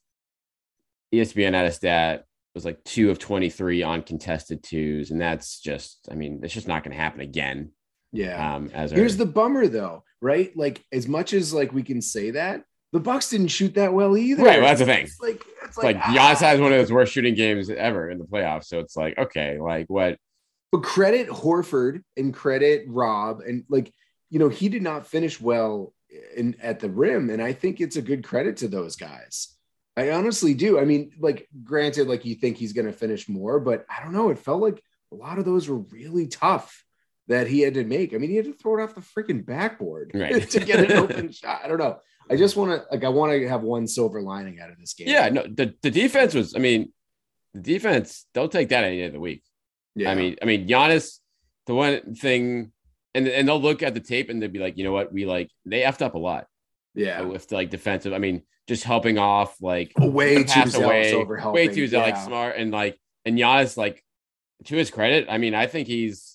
ESPN 1.13 1.55
had 1.55 1.67
a 1.67 1.73
stat 1.73 2.25
was 2.55 2.65
like 2.65 2.83
two 2.85 3.11
of 3.11 3.19
23 3.19 3.83
on 3.83 4.03
contested 4.03 4.63
twos. 4.63 5.11
And 5.11 5.21
that's 5.21 5.61
just, 5.61 6.09
I 6.11 6.15
mean, 6.15 6.41
it's 6.43 6.55
just 6.55 6.69
not 6.69 6.83
going 6.83 6.97
to 6.97 7.03
happen 7.03 7.21
again. 7.21 7.71
Yeah. 8.13 8.57
Um, 8.57 8.71
as 8.75 8.91
here's 8.91 9.19
our... 9.21 9.25
the 9.25 9.33
bummer 9.33 9.69
though, 9.69 10.05
right? 10.21 10.57
Like 10.57 10.85
as 10.93 11.09
much 11.09 11.33
as 11.33 11.53
like 11.53 11.73
we 11.73 11.83
can 11.83 12.03
say 12.03 12.33
that, 12.33 12.65
the 12.93 13.01
Bucks 13.01 13.31
didn't 13.31 13.49
shoot 13.49 13.75
that 13.75 13.93
well 13.93 14.17
either. 14.17 14.43
Right, 14.43 14.61
well, 14.61 14.69
that's 14.69 14.81
the 14.81 14.87
thing. 14.87 15.05
It's 15.05 15.21
like 15.21 15.43
it's 15.65 15.77
like, 15.77 15.97
like 15.97 16.05
ah. 16.05 16.15
Giannis 16.15 16.41
has 16.41 16.61
one 16.61 16.73
of 16.73 16.79
those 16.79 16.93
worst 16.93 17.13
shooting 17.13 17.35
games 17.35 17.71
ever 17.71 18.11
in 18.11 18.19
the 18.19 18.25
playoffs. 18.25 18.65
So 18.65 18.81
it's 18.81 18.97
like, 18.97 19.17
okay, 19.17 19.59
like 19.61 19.89
what? 19.89 20.19
But 20.73 20.83
credit 20.83 21.29
Horford 21.29 22.03
and 22.17 22.33
credit 22.35 22.85
Rob 22.89 23.41
and 23.41 23.65
like 23.69 23.93
you 24.29 24.39
know 24.39 24.49
he 24.49 24.69
did 24.69 24.83
not 24.83 25.07
finish 25.07 25.41
well 25.41 25.93
in 26.37 26.57
at 26.61 26.81
the 26.81 26.91
rim, 26.91 27.31
and 27.31 27.43
I 27.43 27.53
think 27.53 27.81
it's 27.81 27.97
a 27.97 28.03
good 28.03 28.25
credit 28.25 28.59
to 28.59 28.69
those 28.69 28.97
guys. 28.97 29.57
I 29.97 30.13
honestly 30.13 30.55
do. 30.55 30.79
I 30.79 30.85
mean, 30.85 31.13
like, 31.19 31.49
granted, 31.63 32.09
like 32.09 32.25
you 32.25 32.35
think 32.35 32.57
he's 32.57 32.73
going 32.73 32.87
to 32.87 32.93
finish 32.93 33.29
more, 33.29 33.61
but 33.61 33.85
I 33.89 34.03
don't 34.03 34.13
know. 34.13 34.31
It 34.31 34.39
felt 34.39 34.63
like 34.63 34.83
a 35.13 35.17
lot 35.17 35.39
of 35.39 35.45
those 35.45 35.69
were 35.69 35.79
really 35.79 36.27
tough 36.27 36.85
that 37.31 37.47
he 37.47 37.61
had 37.61 37.75
to 37.75 37.85
make. 37.85 38.13
I 38.13 38.19
mean, 38.19 38.29
he 38.29 38.37
had 38.37 38.47
to 38.47 38.53
throw 38.53 38.79
it 38.79 38.83
off 38.83 38.97
the 38.97 39.01
freaking 39.01 39.47
backboard 39.47 40.11
right. 40.15 40.51
to 40.51 40.61
get 40.61 40.91
an 40.91 40.99
open 40.99 41.31
shot. 41.33 41.61
I 41.65 41.69
don't 41.69 41.79
know. 41.79 41.99
I 42.29 42.37
just 42.37 42.57
want 42.57 42.73
to 42.73 42.85
like 42.91 43.05
I 43.05 43.09
want 43.09 43.33
to 43.33 43.49
have 43.49 43.63
one 43.63 43.87
silver 43.87 44.21
lining 44.21 44.61
out 44.61 44.71
of 44.71 44.79
this 44.79 44.95
game. 44.95 45.09
Yeah, 45.09 45.29
no, 45.31 45.43
the, 45.43 45.75
the 45.83 45.91
defense 45.91 46.35
was. 46.35 46.55
I 46.55 46.59
mean, 46.59 46.93
the 47.55 47.61
defense. 47.61 48.27
Don't 48.35 48.51
take 48.53 48.69
that 48.69 48.85
any 48.85 48.99
day 48.99 49.05
of 49.05 49.13
the 49.13 49.21
week. 49.21 49.43
Yeah. 49.95 50.11
I 50.11 50.15
mean, 50.15 50.37
I 50.43 50.45
mean, 50.45 50.69
Giannis. 50.69 51.19
The 51.67 51.75
one 51.75 52.15
thing, 52.17 52.73
and 53.15 53.29
and 53.29 53.47
they'll 53.47 53.61
look 53.61 53.83
at 53.83 53.95
the 53.95 54.01
tape 54.01 54.29
and 54.29 54.43
they'll 54.43 54.51
be 54.51 54.59
like, 54.59 54.77
you 54.77 54.83
know 54.83 54.93
what, 54.93 55.13
we 55.13 55.25
like 55.25 55.51
they 55.65 55.83
effed 55.83 56.03
up 56.03 56.15
a 56.15 56.19
lot. 56.19 56.47
Yeah, 56.95 57.21
with 57.21 57.53
like 57.53 57.71
defensive. 57.71 58.13
I 58.13 58.19
mean, 58.19 58.43
just 58.67 58.83
helping 58.83 59.19
off 59.19 59.57
like 59.61 59.93
way 59.97 60.43
too 60.43 60.63
away, 60.75 61.15
over 61.15 61.37
helping. 61.37 61.55
way 61.55 61.73
too 61.73 61.85
yeah. 61.85 62.01
like 62.01 62.17
smart 62.17 62.57
and 62.57 62.73
like 62.73 62.99
and 63.25 63.39
Giannis 63.39 63.77
like 63.77 64.03
to 64.65 64.77
his 64.77 64.91
credit. 64.91 65.27
I 65.31 65.39
mean, 65.39 65.55
I 65.55 65.67
think 65.67 65.87
he's 65.87 66.30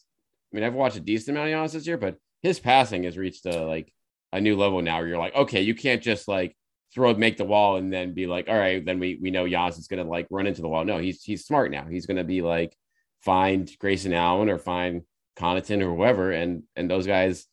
mean, 0.56 0.64
I've 0.64 0.74
watched 0.74 0.98
a 0.98 1.02
decent 1.02 1.38
amount 1.38 1.54
of 1.54 1.60
Giannis 1.60 1.74
this 1.74 1.88
year, 1.88 1.98
but 1.98 2.18
his 2.42 2.60
passing 2.60 3.04
has 3.04 3.18
reached 3.18 3.46
a 3.46 3.66
like 3.66 3.94
a 4.32 4.42
new 4.42 4.56
level 4.56 4.82
now. 4.82 5.00
Where 5.00 5.08
you're 5.08 5.18
like, 5.18 5.36
okay, 5.36 5.62
you 5.62 5.76
can't 5.76 6.02
just 6.02 6.28
like 6.28 6.56
throw 6.94 7.14
make 7.14 7.38
the 7.38 7.46
wall 7.46 7.76
and 7.76 7.92
then 7.92 8.14
be 8.14 8.26
like, 8.26 8.48
all 8.48 8.58
right, 8.58 8.84
then 8.84 9.00
we 9.00 9.20
we 9.22 9.32
know 9.32 9.46
Giannis 9.46 9.78
is 9.78 9.88
gonna 9.88 10.04
like 10.04 10.28
run 10.30 10.48
into 10.48 10.62
the 10.62 10.70
wall. 10.70 10.86
No, 10.86 10.98
he's 10.98 11.24
he's 11.24 11.46
smart 11.46 11.72
now. 11.72 11.86
He's 11.86 12.06
gonna 12.06 12.24
be 12.24 12.42
like 12.42 12.76
find 13.22 13.70
Grayson 13.80 14.14
Allen 14.14 14.50
or 14.50 14.58
find 14.58 15.02
Connaughton 15.38 15.82
or 15.82 15.94
whoever, 15.94 16.32
and 16.32 16.64
and 16.76 16.90
those 16.90 17.08
guys 17.08 17.46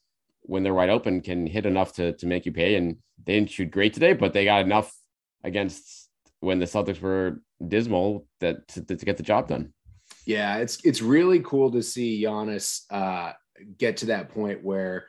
when 0.42 0.62
they're 0.62 0.74
wide 0.74 0.90
open 0.90 1.20
can 1.20 1.46
hit 1.46 1.66
enough 1.66 1.94
to 1.94 2.12
to 2.14 2.26
make 2.26 2.46
you 2.46 2.52
pay. 2.52 2.76
And 2.76 2.96
they 3.24 3.34
didn't 3.34 3.50
shoot 3.50 3.70
great 3.70 3.94
today, 3.94 4.12
but 4.12 4.32
they 4.32 4.44
got 4.44 4.64
enough 4.64 4.92
against 5.44 6.08
when 6.40 6.58
the 6.58 6.66
Celtics 6.66 7.00
were 7.00 7.40
dismal 7.66 8.26
that 8.40 8.66
to, 8.68 8.84
to 8.84 9.04
get 9.04 9.16
the 9.16 9.22
job 9.22 9.48
done. 9.48 9.72
Yeah, 10.26 10.58
it's 10.58 10.78
it's 10.84 11.02
really 11.02 11.40
cool 11.40 11.70
to 11.72 11.82
see 11.82 12.22
Giannis 12.22 12.82
uh, 12.90 13.32
get 13.78 13.98
to 13.98 14.06
that 14.06 14.30
point 14.30 14.62
where 14.62 15.06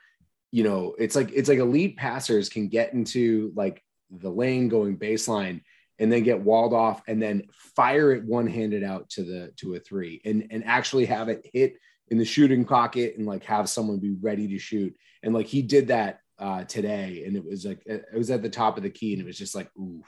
you 0.52 0.64
know 0.64 0.96
it's 0.98 1.16
like 1.16 1.32
it's 1.32 1.50
like 1.50 1.60
elite 1.60 1.98
passers 1.98 2.50
can 2.50 2.68
get 2.68 2.94
into 2.94 3.52
like 3.56 3.84
the 4.10 4.30
lane 4.30 4.70
going 4.70 4.98
baseline 4.98 5.62
and 6.00 6.12
then 6.12 6.24
get 6.24 6.42
walled 6.42 6.74
off 6.74 7.02
and 7.08 7.22
then 7.22 7.44
fire 7.76 8.12
it 8.12 8.24
one 8.26 8.48
handed 8.48 8.84
out 8.84 9.10
to 9.10 9.24
the 9.24 9.52
to 9.58 9.76
a 9.76 9.80
three 9.80 10.22
and 10.26 10.48
and 10.52 10.64
actually 10.66 11.06
have 11.06 11.30
it 11.30 11.48
hit 11.54 11.76
in 12.10 12.18
the 12.18 12.26
shooting 12.26 12.66
pocket 12.66 13.16
and 13.18 13.26
like 13.26 13.44
have 13.44 13.70
someone 13.70 14.00
be 14.00 14.16
ready 14.22 14.48
to 14.48 14.60
shoot. 14.60 14.96
And 15.24 15.34
like 15.34 15.48
he 15.48 15.62
did 15.62 15.88
that 15.88 16.20
uh 16.40 16.64
today 16.64 17.24
and 17.26 17.36
it 17.36 17.46
was 17.46 17.66
like 17.66 17.82
it 17.86 18.06
was 18.14 18.32
at 18.32 18.42
the 18.42 18.50
top 18.50 18.78
of 18.78 18.84
the 18.84 18.90
key 18.90 19.14
and 19.14 19.22
it 19.22 19.26
was 19.26 19.38
just 19.38 19.56
like 19.56 19.70
ooh 19.78 20.04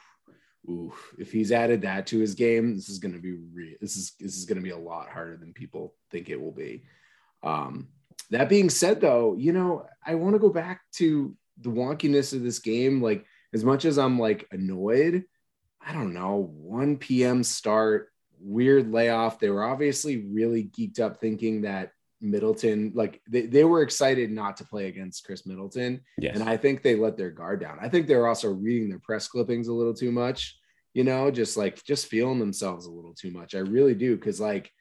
if 1.18 1.32
he's 1.32 1.52
added 1.52 1.82
that 1.82 2.08
to 2.08 2.20
his 2.20 2.36
game 2.36 2.76
this 2.76 2.90
is 2.90 3.00
going 3.00 3.14
to 3.14 3.20
be 3.20 3.34
real 3.54 3.76
this 3.82 3.96
is 3.96 4.14
this 4.20 4.36
is 4.36 4.46
going 4.46 4.58
to 4.58 4.64
be 4.64 4.72
a 4.72 4.78
lot 4.78 5.10
harder 5.10 5.38
than 5.38 5.54
people 5.54 5.94
think 6.12 6.30
it 6.30 6.40
will 6.40 6.52
be 6.52 6.84
um 7.44 7.88
that 8.32 8.50
being 8.50 8.70
said 8.70 9.00
though 9.00 9.36
you 9.38 9.54
know 9.54 9.86
i 10.06 10.16
want 10.16 10.34
to 10.34 10.40
go 10.40 10.50
back 10.50 10.82
to 10.92 11.36
the 11.62 11.70
wonkiness 11.70 12.34
of 12.34 12.42
this 12.42 12.60
game 12.60 13.02
like 13.02 13.26
as 13.54 13.64
much 13.64 13.86
as 13.86 13.98
i'm 13.98 14.18
like 14.20 14.48
annoyed 14.52 15.24
I 15.86 15.94
don't 15.94 16.14
know, 16.14 16.52
1 16.56 16.98
p.m. 16.98 17.44
start, 17.44 18.10
weird 18.40 18.92
layoff. 18.92 19.40
They 19.40 19.52
were 19.52 19.64
obviously 19.64 20.26
really 20.26 20.64
geeked 20.64 21.00
up 21.00 21.22
thinking 21.22 21.62
that 21.62 21.92
Middleton, 22.22 22.92
like 22.96 23.22
they, 23.30 23.42
they 23.42 23.64
were 23.64 23.82
excited 23.82 24.32
not 24.32 24.58
to 24.58 24.66
play 24.66 24.88
against 24.88 25.26
Khris 25.26 25.46
Middleton. 25.46 26.02
Yes. 26.18 26.36
And 26.36 26.48
I 26.48 26.58
think 26.58 26.82
they 26.82 26.96
let 26.96 27.18
their 27.18 27.30
guard 27.30 27.60
down. 27.60 27.78
I 27.82 27.90
think 27.90 28.08
they 28.08 28.16
were 28.16 28.28
also 28.28 28.52
reading 28.52 28.90
their 28.90 29.00
press 29.00 29.28
clippings 29.28 29.68
a 29.68 29.74
little 29.74 29.94
too 29.94 30.12
much, 30.12 30.58
you 30.94 31.04
know, 31.04 31.30
just 31.32 31.58
like 31.58 31.84
just 31.84 32.08
feeling 32.08 32.40
themselves 32.40 32.86
a 32.86 32.92
little 32.92 33.14
too 33.14 33.32
much. 33.32 33.56
I 33.56 33.60
really 33.60 33.96
do. 33.96 34.18
Cause 34.18 34.40
like 34.40 34.72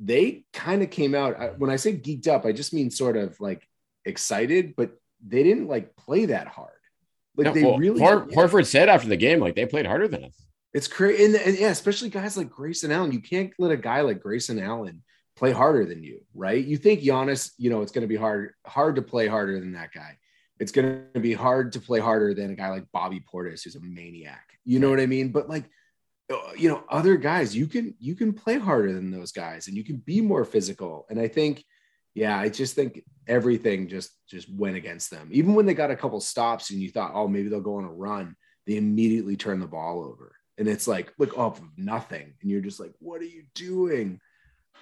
they 0.00 0.44
kind 0.52 0.82
of 0.82 0.90
came 0.90 1.14
out 1.14 1.58
when 1.58 1.70
I 1.70 1.76
say 1.76 1.96
geeked 1.96 2.28
up, 2.28 2.44
I 2.44 2.52
just 2.52 2.72
mean 2.72 2.90
sort 2.90 3.16
of 3.16 3.38
like 3.40 3.66
excited, 4.04 4.74
but 4.76 4.92
they 5.24 5.42
didn't 5.42 5.68
like 5.68 5.96
play 5.96 6.26
that 6.26 6.48
hard. 6.48 6.70
Like 7.36 7.46
no, 7.46 7.52
they 7.52 7.64
well, 7.64 7.78
really 7.78 8.00
Hor- 8.00 8.26
yeah. 8.28 8.36
Horford 8.36 8.66
said 8.66 8.88
after 8.88 9.08
the 9.08 9.16
game, 9.16 9.40
like 9.40 9.54
they 9.54 9.66
played 9.66 9.86
harder 9.86 10.08
than 10.08 10.24
us. 10.24 10.46
It's 10.72 10.86
crazy, 10.86 11.24
and, 11.24 11.34
and, 11.34 11.58
yeah, 11.58 11.70
especially 11.70 12.10
guys 12.10 12.36
like 12.36 12.48
Grayson 12.48 12.92
Allen. 12.92 13.12
You 13.12 13.20
can't 13.20 13.52
let 13.58 13.72
a 13.72 13.76
guy 13.76 14.02
like 14.02 14.20
Grayson 14.20 14.60
Allen 14.60 15.02
play 15.40 15.52
harder 15.52 15.86
than 15.86 16.04
you, 16.04 16.20
right? 16.34 16.62
You 16.62 16.76
think 16.76 17.00
Giannis, 17.00 17.52
you 17.56 17.70
know, 17.70 17.80
it's 17.80 17.92
going 17.92 18.02
to 18.02 18.08
be 18.08 18.16
hard 18.16 18.52
hard 18.66 18.96
to 18.96 19.02
play 19.02 19.26
harder 19.26 19.58
than 19.58 19.72
that 19.72 19.90
guy. 19.90 20.18
It's 20.58 20.70
going 20.70 21.06
to 21.14 21.20
be 21.20 21.32
hard 21.32 21.72
to 21.72 21.80
play 21.80 21.98
harder 21.98 22.34
than 22.34 22.50
a 22.50 22.54
guy 22.54 22.68
like 22.68 22.84
Bobby 22.92 23.20
Portis, 23.20 23.64
who's 23.64 23.74
a 23.74 23.80
maniac. 23.80 24.58
You 24.66 24.80
know 24.80 24.90
what 24.90 25.00
I 25.00 25.06
mean? 25.06 25.30
But 25.30 25.48
like, 25.48 25.64
uh, 26.30 26.52
you 26.58 26.68
know, 26.68 26.84
other 26.90 27.16
guys, 27.16 27.56
you 27.56 27.66
can 27.66 27.94
you 27.98 28.14
can 28.14 28.34
play 28.34 28.58
harder 28.58 28.92
than 28.92 29.10
those 29.10 29.32
guys, 29.32 29.66
and 29.66 29.78
you 29.78 29.82
can 29.82 29.96
be 29.96 30.20
more 30.20 30.44
physical. 30.44 31.06
And 31.08 31.18
I 31.18 31.26
think 31.26 31.64
yeah, 32.14 32.38
I 32.38 32.50
just 32.50 32.74
think 32.74 33.02
everything 33.26 33.88
just 33.88 34.10
just 34.28 34.52
went 34.52 34.76
against 34.76 35.10
them. 35.10 35.30
Even 35.32 35.54
when 35.54 35.64
they 35.64 35.72
got 35.72 35.90
a 35.90 35.96
couple 35.96 36.20
stops 36.20 36.70
and 36.70 36.82
you 36.82 36.90
thought, 36.90 37.12
oh, 37.14 37.28
maybe 37.28 37.48
they'll 37.48 37.62
go 37.62 37.76
on 37.76 37.84
a 37.84 37.92
run, 37.92 38.36
they 38.66 38.76
immediately 38.76 39.36
turn 39.36 39.58
the 39.58 39.66
ball 39.66 40.04
over. 40.04 40.36
And 40.58 40.68
it's 40.68 40.86
like, 40.86 41.14
look 41.16 41.38
off 41.38 41.58
of 41.58 41.78
nothing. 41.78 42.34
And 42.42 42.50
you're 42.50 42.60
just 42.60 42.78
like, 42.78 42.92
what 42.98 43.22
are 43.22 43.32
you 43.36 43.44
doing? 43.54 44.20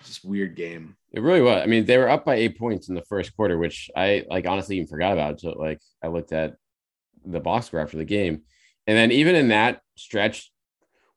Just 0.05 0.25
weird 0.25 0.57
game. 0.57 0.97
It 1.13 1.21
really 1.21 1.43
was. 1.43 1.63
I 1.63 1.67
mean, 1.67 1.85
they 1.85 1.99
were 1.99 2.09
up 2.09 2.25
by 2.25 2.37
eight 2.37 2.59
points 2.59 2.89
in 2.89 2.95
the 2.95 3.03
first 3.03 3.35
quarter, 3.35 3.59
which 3.59 3.91
I 3.97 4.25
like 4.29 4.47
honestly 4.47 4.77
even 4.77 4.89
forgot 4.89 5.13
about. 5.13 5.41
So 5.41 5.51
like 5.51 5.81
I 6.03 6.09
looked 6.09 6.33
at 6.33 6.55
the 7.25 7.41
box 7.41 7.67
score 7.67 7.81
after 7.81 7.97
the 7.97 8.05
game. 8.05 8.43
And 8.87 8.97
then 8.97 9.13
even 9.13 9.35
in 9.35 9.49
that 9.49 9.81
stretch 9.97 10.51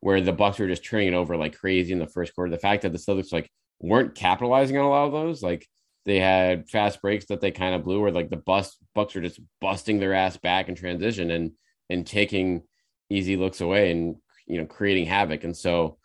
where 0.00 0.20
the 0.20 0.32
Bucks 0.32 0.58
were 0.58 0.66
just 0.66 0.84
turning 0.84 1.08
it 1.08 1.14
over 1.14 1.36
like 1.36 1.56
crazy 1.56 1.92
in 1.92 1.98
the 1.98 2.06
first 2.06 2.34
quarter, 2.34 2.50
the 2.50 2.58
fact 2.58 2.82
that 2.82 2.92
the 2.92 2.98
Celtics 2.98 3.32
like 3.32 3.48
weren't 3.80 4.14
capitalizing 4.14 4.76
on 4.76 4.84
a 4.84 4.90
lot 4.90 5.06
of 5.06 5.12
those, 5.12 5.42
like 5.42 5.66
they 6.04 6.18
had 6.18 6.68
fast 6.68 7.00
breaks 7.00 7.26
that 7.26 7.40
they 7.40 7.50
kind 7.50 7.74
of 7.74 7.84
blew 7.84 8.00
where 8.00 8.10
like 8.10 8.30
the 8.30 8.36
bus 8.36 8.76
bucks 8.94 9.14
are 9.14 9.20
just 9.20 9.40
busting 9.60 10.00
their 10.00 10.14
ass 10.14 10.36
back 10.36 10.68
in 10.68 10.74
transition 10.74 11.30
and 11.30 11.52
and 11.88 12.06
taking 12.06 12.62
easy 13.10 13.36
looks 13.36 13.60
away 13.60 13.90
and 13.90 14.16
you 14.46 14.58
know 14.58 14.66
creating 14.66 15.06
havoc 15.06 15.44
and 15.44 15.56
so 15.56 15.98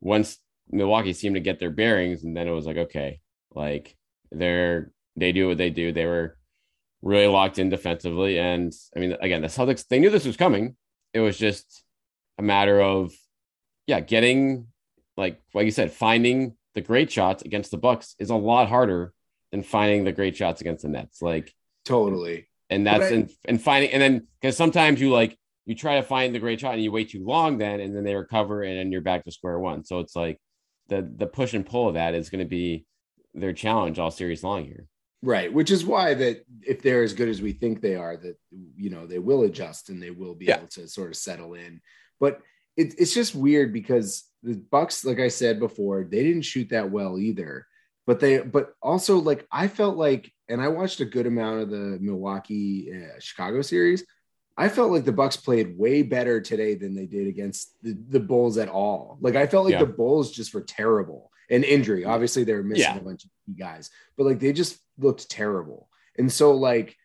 once 0.00 0.38
milwaukee 0.70 1.12
seemed 1.12 1.36
to 1.36 1.40
get 1.40 1.58
their 1.58 1.70
bearings 1.70 2.24
and 2.24 2.36
then 2.36 2.48
it 2.48 2.52
was 2.52 2.66
like 2.66 2.76
okay 2.76 3.20
like 3.54 3.96
they're 4.32 4.90
they 5.16 5.32
do 5.32 5.48
what 5.48 5.58
they 5.58 5.70
do 5.70 5.92
they 5.92 6.06
were 6.06 6.36
really 7.02 7.26
locked 7.26 7.58
in 7.58 7.68
defensively 7.68 8.38
and 8.38 8.72
i 8.96 8.98
mean 8.98 9.14
again 9.20 9.42
the 9.42 9.48
celtics 9.48 9.86
they 9.88 9.98
knew 9.98 10.10
this 10.10 10.24
was 10.24 10.36
coming 10.36 10.74
it 11.12 11.20
was 11.20 11.36
just 11.36 11.84
a 12.38 12.42
matter 12.42 12.80
of 12.80 13.12
yeah 13.86 14.00
getting 14.00 14.66
like 15.16 15.40
like 15.52 15.66
you 15.66 15.70
said 15.70 15.92
finding 15.92 16.54
the 16.74 16.80
great 16.80 17.10
shots 17.10 17.42
against 17.42 17.70
the 17.70 17.76
bucks 17.76 18.14
is 18.18 18.30
a 18.30 18.34
lot 18.34 18.68
harder 18.68 19.12
than 19.50 19.62
finding 19.62 20.04
the 20.04 20.12
great 20.12 20.36
shots 20.36 20.60
against 20.60 20.82
the 20.82 20.88
Nets. 20.88 21.22
Like 21.22 21.54
totally. 21.84 22.48
And 22.70 22.86
that's 22.86 23.04
I, 23.04 23.14
and, 23.14 23.30
and 23.44 23.62
finding 23.62 23.90
and 23.90 24.02
then 24.02 24.26
because 24.40 24.56
sometimes 24.56 25.00
you 25.00 25.12
like 25.12 25.38
you 25.64 25.74
try 25.74 25.96
to 25.96 26.02
find 26.02 26.34
the 26.34 26.40
great 26.40 26.60
shot 26.60 26.74
and 26.74 26.82
you 26.82 26.92
wait 26.92 27.10
too 27.10 27.24
long 27.24 27.58
then 27.58 27.80
and 27.80 27.96
then 27.96 28.04
they 28.04 28.14
recover 28.14 28.62
and 28.62 28.76
then 28.76 28.92
you're 28.92 29.00
back 29.00 29.24
to 29.24 29.30
square 29.30 29.58
one. 29.58 29.84
So 29.84 30.00
it's 30.00 30.16
like 30.16 30.38
the 30.88 31.02
the 31.16 31.26
push 31.26 31.54
and 31.54 31.66
pull 31.66 31.88
of 31.88 31.94
that 31.94 32.14
is 32.14 32.30
going 32.30 32.44
to 32.44 32.48
be 32.48 32.86
their 33.32 33.52
challenge 33.52 33.98
all 33.98 34.10
series 34.10 34.44
long 34.44 34.64
here. 34.64 34.86
Right, 35.22 35.52
which 35.52 35.70
is 35.70 35.86
why 35.86 36.14
that 36.14 36.44
if 36.62 36.82
they're 36.82 37.02
as 37.02 37.14
good 37.14 37.28
as 37.28 37.40
we 37.40 37.52
think 37.52 37.80
they 37.80 37.96
are, 37.96 38.16
that 38.16 38.36
you 38.76 38.90
know 38.90 39.06
they 39.06 39.18
will 39.18 39.42
adjust 39.42 39.88
and 39.88 40.02
they 40.02 40.10
will 40.10 40.34
be 40.34 40.46
yeah. 40.46 40.58
able 40.58 40.68
to 40.68 40.88
sort 40.88 41.10
of 41.10 41.16
settle 41.16 41.54
in. 41.54 41.80
But 42.20 42.40
it, 42.76 42.94
it's 42.98 43.14
just 43.14 43.34
weird 43.34 43.72
because 43.72 44.24
the 44.42 44.54
Bucks, 44.54 45.04
like 45.04 45.20
I 45.20 45.28
said 45.28 45.58
before, 45.58 46.04
they 46.04 46.22
didn't 46.22 46.42
shoot 46.42 46.70
that 46.70 46.90
well 46.90 47.18
either 47.18 47.66
but 48.06 48.20
they 48.20 48.38
but 48.38 48.74
also 48.82 49.18
like 49.18 49.46
I 49.50 49.68
felt 49.68 49.96
like 49.96 50.30
and 50.48 50.60
I 50.60 50.68
watched 50.68 51.00
a 51.00 51.06
good 51.06 51.26
amount 51.26 51.62
of 51.62 51.70
the 51.70 51.98
Milwaukee 52.00 52.90
uh, 52.92 53.18
Chicago 53.18 53.62
series. 53.62 54.04
I 54.56 54.68
felt 54.68 54.92
like 54.92 55.04
the 55.04 55.12
Bucks 55.12 55.36
played 55.36 55.76
way 55.76 56.02
better 56.02 56.40
today 56.40 56.74
than 56.74 56.94
they 56.94 57.06
did 57.06 57.26
against 57.26 57.74
the, 57.82 57.96
the 58.08 58.20
Bulls 58.20 58.56
at 58.56 58.68
all. 58.68 59.18
Like 59.20 59.34
I 59.36 59.46
felt 59.46 59.64
like 59.64 59.72
yeah. 59.72 59.80
the 59.80 59.86
Bulls 59.86 60.30
just 60.30 60.54
were 60.54 60.60
terrible 60.60 61.30
and 61.50 61.64
injury. 61.64 62.04
Obviously, 62.04 62.44
they 62.44 62.54
were 62.54 62.62
missing 62.62 62.94
yeah. 62.94 62.98
a 62.98 63.02
bunch 63.02 63.24
of 63.24 63.58
guys, 63.58 63.90
but 64.16 64.24
like 64.24 64.38
they 64.38 64.52
just 64.52 64.78
looked 64.98 65.28
terrible. 65.28 65.88
And 66.16 66.30
so 66.32 66.52
like 66.52 66.96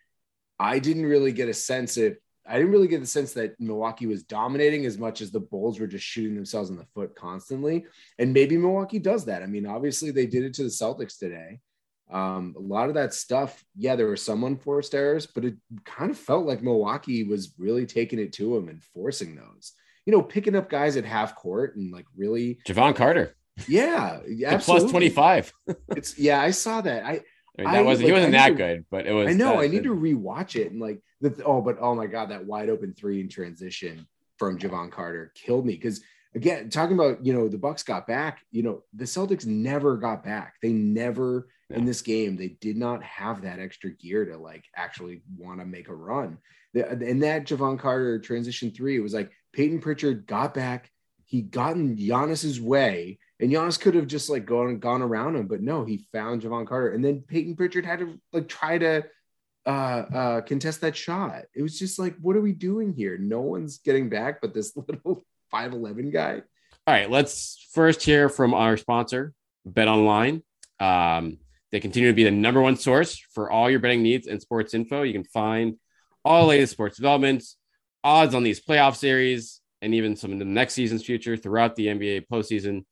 I 0.59 0.79
didn't 0.79 1.05
really 1.05 1.31
get 1.31 1.49
a 1.49 1.53
sense 1.53 1.97
of 1.97 2.17
I 2.47 2.57
didn't 2.57 2.71
really 2.71 2.87
get 2.87 2.99
the 2.99 3.07
sense 3.07 3.33
that 3.33 3.59
Milwaukee 3.59 4.07
was 4.07 4.23
dominating 4.23 4.85
as 4.85 4.97
much 4.97 5.21
as 5.21 5.29
the 5.29 5.39
Bulls 5.39 5.79
were 5.79 5.87
just 5.87 6.03
shooting 6.03 6.35
themselves 6.35 6.71
in 6.71 6.77
the 6.77 6.85
foot 6.95 7.15
constantly. 7.15 7.85
And 8.17 8.33
maybe 8.33 8.57
Milwaukee 8.57 8.97
does 8.97 9.25
that. 9.25 9.43
I 9.43 9.45
mean, 9.45 9.67
obviously 9.67 10.09
they 10.09 10.25
did 10.25 10.43
it 10.43 10.55
to 10.55 10.63
the 10.63 10.69
Celtics 10.69 11.19
today. 11.19 11.59
Um, 12.09 12.55
a 12.57 12.61
lot 12.61 12.89
of 12.89 12.95
that 12.95 13.13
stuff, 13.13 13.63
yeah, 13.77 13.95
there 13.95 14.07
were 14.07 14.17
some 14.17 14.43
unforced 14.43 14.95
errors, 14.95 15.27
but 15.27 15.45
it 15.45 15.55
kind 15.85 16.09
of 16.09 16.17
felt 16.17 16.45
like 16.45 16.63
Milwaukee 16.63 17.23
was 17.23 17.53
really 17.57 17.85
taking 17.85 18.19
it 18.19 18.33
to 18.33 18.55
him 18.57 18.67
and 18.67 18.83
forcing 18.83 19.35
those. 19.35 19.73
You 20.05 20.13
know, 20.13 20.23
picking 20.23 20.55
up 20.55 20.69
guys 20.69 20.97
at 20.97 21.05
half 21.05 21.35
court 21.35 21.75
and 21.75 21.91
like 21.91 22.05
really 22.17 22.59
Jevon 22.67 22.95
Carter. 22.95 23.35
Yeah, 23.67 24.19
absolutely. 24.45 24.89
plus 24.89 24.91
25. 24.91 25.53
it's 25.89 26.17
yeah, 26.17 26.41
I 26.41 26.51
saw 26.51 26.81
that. 26.81 27.05
I 27.05 27.21
I 27.59 27.63
mean, 27.63 27.71
that 27.73 27.85
wasn't 27.85 28.05
like, 28.05 28.07
he 28.07 28.13
wasn't 28.13 28.31
that 28.33 28.49
to, 28.49 28.55
good, 28.55 28.85
but 28.89 29.05
it 29.05 29.11
was. 29.11 29.27
I 29.27 29.33
know. 29.33 29.59
I 29.59 29.67
need 29.67 29.83
to 29.83 29.95
rewatch 29.95 30.55
it 30.55 30.71
and 30.71 30.79
like 30.79 31.01
the 31.21 31.43
oh, 31.43 31.61
but 31.61 31.77
oh 31.79 31.93
my 31.93 32.07
god, 32.07 32.29
that 32.29 32.45
wide 32.45 32.69
open 32.69 32.93
three 32.93 33.19
in 33.19 33.29
transition 33.29 34.07
from 34.37 34.57
Jevon 34.57 34.91
Carter 34.91 35.31
killed 35.35 35.65
me 35.65 35.73
because 35.73 36.01
again, 36.35 36.69
talking 36.69 36.95
about 36.95 37.25
you 37.25 37.33
know 37.33 37.47
the 37.47 37.57
Bucks 37.57 37.83
got 37.83 38.07
back, 38.07 38.41
you 38.51 38.63
know 38.63 38.83
the 38.93 39.05
Celtics 39.05 39.45
never 39.45 39.97
got 39.97 40.23
back. 40.23 40.55
They 40.61 40.71
never 40.71 41.47
yeah. 41.69 41.77
in 41.77 41.85
this 41.85 42.01
game 42.01 42.35
they 42.35 42.57
did 42.61 42.77
not 42.77 43.03
have 43.03 43.41
that 43.43 43.59
extra 43.59 43.91
gear 43.91 44.25
to 44.25 44.37
like 44.37 44.65
actually 44.75 45.21
want 45.37 45.59
to 45.59 45.65
make 45.65 45.87
a 45.89 45.95
run. 45.95 46.37
And 46.73 47.23
that 47.23 47.45
Jevon 47.45 47.79
Carter 47.79 48.19
transition 48.19 48.71
three, 48.71 48.95
it 48.95 49.01
was 49.01 49.13
like 49.13 49.31
Payton 49.53 49.81
Pritchard 49.81 50.27
got 50.27 50.53
back, 50.53 50.91
he 51.25 51.41
got 51.41 51.75
in 51.75 51.95
Giannis's 51.97 52.61
way 52.61 53.19
and 53.39 53.51
Giannis 53.51 53.79
could 53.79 53.95
have 53.95 54.07
just 54.07 54.29
like 54.29 54.45
gone 54.45 54.79
gone 54.79 55.01
around 55.01 55.35
him, 55.35 55.47
but 55.47 55.61
no, 55.61 55.85
he 55.85 56.05
found 56.11 56.41
Jevon 56.41 56.67
Carter, 56.67 56.91
and 56.91 57.03
then 57.03 57.21
Payton 57.21 57.55
Pritchard 57.55 57.85
had 57.85 57.99
to 57.99 58.19
like 58.33 58.49
try 58.49 58.77
to 58.77 59.03
uh, 59.65 59.69
uh, 59.69 60.41
contest 60.41 60.81
that 60.81 60.97
shot. 60.97 61.43
It 61.55 61.61
was 61.61 61.79
just 61.79 61.99
like, 61.99 62.15
what 62.21 62.35
are 62.35 62.41
we 62.41 62.51
doing 62.51 62.93
here? 62.93 63.17
No 63.17 63.41
one's 63.41 63.79
getting 63.79 64.09
back, 64.09 64.41
but 64.41 64.53
this 64.53 64.75
little 64.87 65.25
five 65.51 65.73
eleven 65.73 66.11
guy. 66.11 66.41
All 66.87 66.93
right, 66.93 67.09
let's 67.09 67.67
first 67.73 68.01
hear 68.03 68.29
from 68.29 68.53
our 68.53 68.77
sponsor, 68.77 69.33
Bet 69.65 69.87
Online. 69.87 70.41
Um, 70.79 71.37
they 71.71 71.79
continue 71.79 72.09
to 72.09 72.15
be 72.15 72.23
the 72.23 72.31
number 72.31 72.61
one 72.61 72.77
source 72.77 73.19
for 73.33 73.51
all 73.51 73.69
your 73.69 73.79
betting 73.79 74.01
needs 74.01 74.27
and 74.27 74.41
sports 74.41 74.73
info. 74.73 75.03
You 75.03 75.13
can 75.13 75.23
find 75.23 75.75
all 76.25 76.41
the 76.41 76.47
latest 76.47 76.73
sports 76.73 76.95
developments, 76.95 77.57
odds 78.03 78.33
on 78.33 78.43
these 78.43 78.59
playoff 78.59 78.95
series, 78.95 79.61
and 79.81 79.93
even 79.93 80.15
some 80.15 80.33
of 80.33 80.39
the 80.39 80.45
next 80.45 80.73
season's 80.73 81.05
future 81.05 81.37
throughout 81.37 81.75
the 81.75 81.87
NBA 81.87 82.27
postseason. 82.31 82.85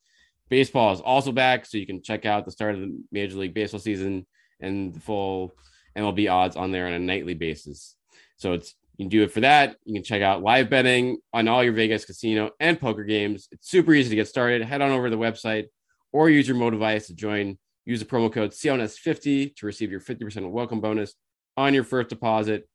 Baseball 0.50 0.94
is 0.94 1.02
also 1.02 1.32
back, 1.32 1.66
so 1.66 1.78
you 1.78 1.86
can 1.86 2.02
check 2.02 2.26
out 2.26 2.46
the 2.46 2.52
start 2.52 2.76
of 2.76 2.82
the 2.82 3.04
Major 3.12 3.38
League 3.38 3.54
Baseball 3.54 3.80
season 3.80 4.26
and 4.60 4.94
the 4.94 5.00
full 5.00 5.54
MLB 5.98 6.32
odds 6.32 6.56
on 6.56 6.72
there 6.72 6.88
on 6.88 6.94
a 6.94 7.00
nightly 7.00 7.34
basis. 7.34 7.96
So 8.38 8.54
it's 8.54 8.76
you 8.98 9.06
can 9.06 9.10
do 9.10 9.24
it 9.24 9.32
for 9.32 9.42
that. 9.42 9.75
You 9.86 9.94
can 9.94 10.04
check 10.04 10.22
out 10.22 10.42
live 10.42 10.70
betting 10.70 11.18
on 11.34 11.48
all 11.48 11.63
your 11.63 11.74
Vegas 11.74 12.06
casino 12.06 12.51
and 12.60 12.80
poker 12.80 13.04
games. 13.04 13.48
It's 13.51 13.70
super 13.70 13.94
easy 13.94 14.10
to 14.10 14.16
get 14.16 14.27
started. 14.27 14.62
Head 14.63 14.82
on 14.82 14.92
over 14.92 15.10
to 15.10 15.16
the 15.16 15.22
website 15.22 15.66
or 16.12 16.30
use 16.30 16.48
your 16.48 16.58
mobile 16.58 16.72
device 16.72 17.08
to 17.08 17.13
join. 17.13 17.58
Use 17.86 18.00
the 18.00 18.06
promo 18.06 18.32
code 18.32 18.51
CLNS50 18.51 19.56
to 19.56 19.66
receive 19.66 19.92
your 19.92 20.01
50% 20.01 20.50
welcome 20.50 20.82
bonus 20.82 21.13
on 21.56 21.74
your 21.74 21.84
first 21.84 22.10
deposit. 22.10 22.68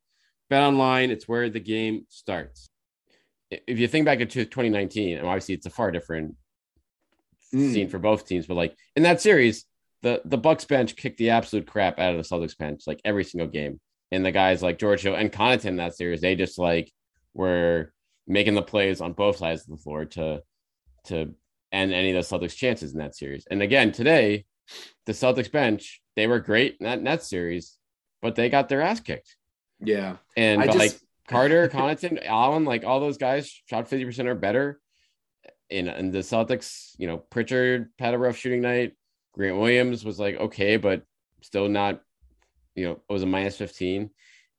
Bet 0.49 0.63
online, 0.63 1.11
it's 1.11 1.27
where 1.29 1.51
the 1.51 1.61
game 1.61 2.07
starts. 2.09 2.69
If 3.51 3.79
you 3.79 3.89
think 3.89 4.07
back 4.07 4.19
to 4.19 4.27
2019, 4.27 5.19
and 5.19 5.27
obviously 5.27 5.55
it's 5.55 5.67
a 5.67 5.71
far 5.71 5.91
different 5.91 6.37
Mm. 7.55 7.73
scene 7.73 7.89
for 7.89 7.99
both 7.99 8.27
teams, 8.27 8.47
but 8.47 8.55
like 8.55 8.75
in 8.97 9.03
that 9.03 9.21
series, 9.21 9.67
the 10.01 10.23
the 10.25 10.39
Bucks 10.39 10.65
bench 10.65 10.97
kicked 10.97 11.19
the 11.19 11.29
absolute 11.31 11.67
crap 11.67 11.99
out 11.99 12.15
of 12.15 12.17
the 12.17 12.23
Celtics 12.23 12.57
bench, 12.57 12.85
like 12.87 12.99
every 13.05 13.25
single 13.25 13.47
game. 13.47 13.79
And 14.13 14.25
the 14.25 14.31
guys 14.31 14.63
like 14.63 14.79
George 14.79 15.03
Hill 15.03 15.15
and 15.15 15.33
Connaughton 15.33 15.65
in 15.65 15.77
that 15.77 15.97
series, 15.97 16.21
they 16.21 16.37
just 16.37 16.59
like 16.59 16.93
were 17.35 17.93
making 18.27 18.55
the 18.55 18.63
plays 18.63 19.01
on 19.01 19.15
both 19.15 19.39
sides 19.39 19.63
of 19.63 19.69
the 19.69 19.83
floor 19.83 20.05
to 20.05 20.43
to 21.07 21.35
end 21.73 21.93
any 21.93 22.13
of 22.13 22.29
the 22.29 22.39
Celtics 22.39 22.55
chances 22.55 22.93
in 22.93 22.99
that 22.99 23.17
series. 23.17 23.47
And 23.51 23.63
again, 23.63 23.91
today, 23.93 24.45
the 25.07 25.13
Celtics 25.13 25.51
bench, 25.51 26.03
they 26.17 26.27
were 26.27 26.39
great 26.39 26.77
in 26.81 27.05
that, 27.05 27.25
series, 27.25 27.79
but 28.21 28.35
they 28.35 28.49
got 28.49 28.69
their 28.69 28.83
ass 28.83 29.01
kicked. 29.01 29.37
Yeah. 29.81 30.17
And 30.37 30.61
but, 30.61 30.67
just- 30.67 30.79
like 30.79 30.93
Carter, 31.29 31.69
Connaughton, 31.69 32.23
Allen, 32.25 32.65
like 32.65 32.85
all 32.85 33.01
those 33.01 33.17
guys 33.17 33.51
shot 33.67 33.89
50% 33.89 34.27
or 34.27 34.35
better. 34.35 34.81
In, 35.71 35.89
in 35.89 36.11
the 36.11 36.19
Celtics, 36.19 36.91
you 36.99 37.07
know, 37.07 37.17
Pritchard 37.17 37.89
had 37.99 38.13
a 38.13 38.19
rough 38.19 38.37
shooting 38.37 38.61
night. 38.61 38.93
Grant 39.33 39.57
Williams 39.57 40.05
was 40.05 40.21
like, 40.21 40.37
okay, 40.37 40.77
but 40.77 41.03
still 41.41 41.69
not, 41.71 42.03
you 42.75 42.85
know, 42.85 42.93
it 42.93 43.13
was 43.13 43.23
a 43.23 43.27
minus 43.27 43.57
15. 43.57 44.11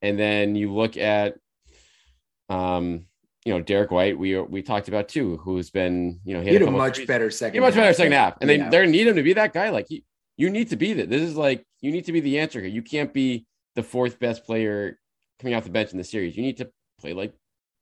And 0.02 0.20
then 0.20 0.56
you 0.56 0.74
look 0.74 0.98
at 0.98 1.36
um, 2.50 3.06
you 3.46 3.54
know, 3.54 3.62
Derrick 3.62 3.92
White, 3.92 4.18
we 4.18 4.40
we 4.40 4.62
talked 4.62 4.88
about 4.88 5.10
too, 5.10 5.38
who's 5.38 5.70
been, 5.70 6.20
you 6.24 6.34
know, 6.34 6.42
He 6.42 6.54
had 6.54 6.62
a 6.62 6.66
couple 6.66 6.78
much 6.80 6.96
threes. 6.96 7.08
better 7.08 7.30
second. 7.30 7.54
He 7.54 7.58
had 7.58 7.64
a 7.64 7.68
much 7.68 7.76
better 7.76 7.88
half. 7.88 7.96
second 7.96 8.12
half. 8.14 8.38
And 8.42 8.50
Yeah. 8.50 8.70
they 8.70 8.86
they 8.86 8.92
need 8.92 9.08
him 9.08 9.16
to 9.16 9.24
be 9.24 9.34
that 9.34 9.54
guy. 9.54 9.70
Like 9.70 9.90
you, 9.90 10.02
you 10.38 10.50
need 10.50 10.70
to 10.70 10.76
be 10.78 10.94
that. 10.94 11.10
This 11.10 11.22
is 11.22 11.36
like 11.36 11.66
you 11.82 11.92
need 11.92 12.06
to 12.06 12.12
be 12.14 12.20
the 12.22 12.40
answer 12.40 12.60
here. 12.62 12.70
You 12.70 12.82
can't 12.82 13.14
be 13.14 13.46
the 13.76 13.84
fourth 13.84 14.20
best 14.20 14.46
player 14.46 14.98
coming 15.40 15.56
off 15.56 15.64
the 15.66 15.70
bench 15.72 15.92
in 15.92 15.98
the 15.98 16.04
series. 16.04 16.38
You 16.38 16.44
need 16.44 16.58
to 16.58 16.70
play 17.00 17.14
like 17.14 17.34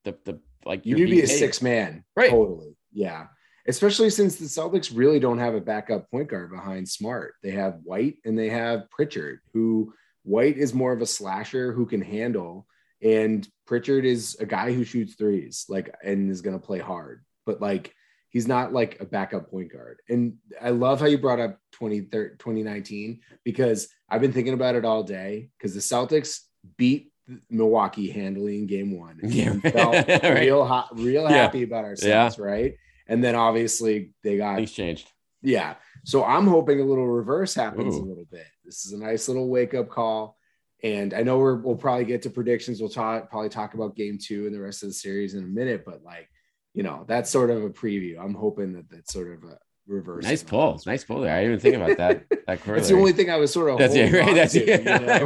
the 0.04 0.18
the 0.26 0.40
like 0.66 0.86
You 0.86 0.96
need 0.96 1.06
to 1.06 1.12
be 1.12 1.22
a 1.22 1.28
six 1.28 1.62
man. 1.62 2.04
Right. 2.16 2.30
Totally. 2.32 2.76
Yeah. 2.92 3.28
Especially 3.68 4.10
since 4.10 4.38
the 4.38 4.46
Celtics 4.46 4.92
really 4.92 5.20
don't 5.20 5.38
have 5.38 5.54
a 5.54 5.62
backup 5.62 6.10
point 6.10 6.28
guard 6.30 6.50
behind 6.52 6.90
Smart. 6.90 7.36
They 7.44 7.52
have 7.52 7.80
White 7.84 8.16
and 8.26 8.38
they 8.38 8.50
have 8.50 8.90
Pritchard, 8.90 9.40
who 9.54 9.94
White 10.24 10.58
is 10.58 10.74
more 10.74 10.92
of 10.94 11.02
a 11.02 11.06
slasher 11.06 11.72
who 11.74 11.86
can 11.86 12.02
handle, 12.02 12.68
and 13.02 13.48
Pritchard 13.66 14.06
is 14.06 14.36
a 14.40 14.46
guy 14.46 14.74
who 14.74 14.84
shoots 14.84 15.16
threes, 15.16 15.66
like, 15.70 15.94
and 16.04 16.30
is 16.30 16.42
going 16.42 16.60
to 16.60 16.66
play 16.66 16.80
hard. 16.80 17.24
But 17.46 17.60
like, 17.62 17.94
he's 18.30 18.48
not 18.48 18.72
like 18.74 19.00
a 19.02 19.06
backup 19.06 19.50
point 19.50 19.72
guard. 19.74 19.98
And 20.08 20.36
I 20.62 20.70
love 20.70 21.00
how 21.00 21.08
you 21.08 21.18
brought 21.18 21.40
up 21.40 21.58
20, 21.74 22.02
2019 22.02 23.20
because 23.44 23.90
I've 24.10 24.22
been 24.22 24.34
thinking 24.34 24.54
about 24.54 24.76
it 24.76 24.86
all 24.86 25.04
day 25.04 25.50
because 25.58 25.74
the 25.74 25.80
Celtics 25.82 26.42
beat 26.78 27.12
Milwaukee 27.50 28.10
handily 28.12 28.58
in 28.58 28.68
game 28.68 28.98
one. 28.98 29.20
And 29.22 29.34
Yeah, 29.34 29.52
we 29.54 29.60
felt 29.62 30.08
right. 30.08 30.24
real 30.40 30.66
hot, 30.66 30.90
real 30.94 31.24
Yeah. 31.24 31.30
happy 31.30 31.64
about 31.64 31.86
ourselves, 31.86 32.38
right? 32.38 32.76
And 33.08 33.24
then 33.24 33.36
obviously 33.36 34.14
they 34.24 34.38
got 34.38 34.58
Things 34.58 34.72
changed. 34.72 35.10
Yeah. 35.42 35.76
So 36.04 36.24
I'm 36.24 36.48
hoping 36.48 36.80
a 36.80 36.84
little 36.84 37.08
reverse 37.08 37.54
happens 37.54 37.96
a 37.96 38.00
little 38.00 38.26
bit. 38.32 38.48
This 38.66 38.86
is 38.86 38.94
a 38.94 38.98
nice 38.98 39.28
little 39.28 39.48
wake 39.50 39.74
up 39.74 39.90
call. 39.90 40.38
And 40.84 41.14
I 41.14 41.22
know 41.22 41.38
we're, 41.38 41.56
we'll 41.56 41.76
probably 41.76 42.06
get 42.06 42.24
to 42.24 42.30
predictions. 42.30 42.80
We'll 42.80 42.90
talk 42.90 43.30
probably 43.30 43.50
talk 43.50 43.76
about 43.76 43.96
game 43.96 44.18
two 44.20 44.48
and 44.48 44.56
the 44.56 44.62
rest 44.62 44.82
of 44.82 44.90
the 44.90 44.94
series 44.94 45.36
in 45.36 45.44
a 45.44 45.48
minute, 45.48 45.84
but 45.86 46.04
like, 46.04 46.28
you 46.74 46.82
know, 46.82 47.06
that's 47.08 47.30
sort 47.30 47.52
of 47.52 47.64
a 47.64 47.70
preview. 47.70 48.20
I'm 48.20 48.34
hoping 48.34 48.74
that 48.74 48.90
that's 48.90 49.14
sort 49.14 49.32
of 49.32 49.44
a 49.44 49.60
reverse. 49.88 50.24
Nice 50.24 50.42
pull. 50.42 50.82
Nice 50.86 51.04
pull 51.04 51.22
there. 51.22 51.36
I 51.36 51.42
didn't 51.42 51.60
even 51.60 51.60
think 51.60 51.76
about 51.76 51.98
that. 51.98 52.26
That 52.48 52.64
That's 52.66 52.90
the 52.90 52.96
only 52.96 53.14
thing 53.14 53.30
I 53.30 53.38
was 53.38 53.54
sort 53.54 53.70
of 53.70 53.78
That's 53.78 53.96
it, 53.96 54.12
right? 54.12 54.36
That's 54.36 54.54
to, 54.54 54.60
it, 54.60 54.80
you 54.82 55.06
know? 55.06 55.24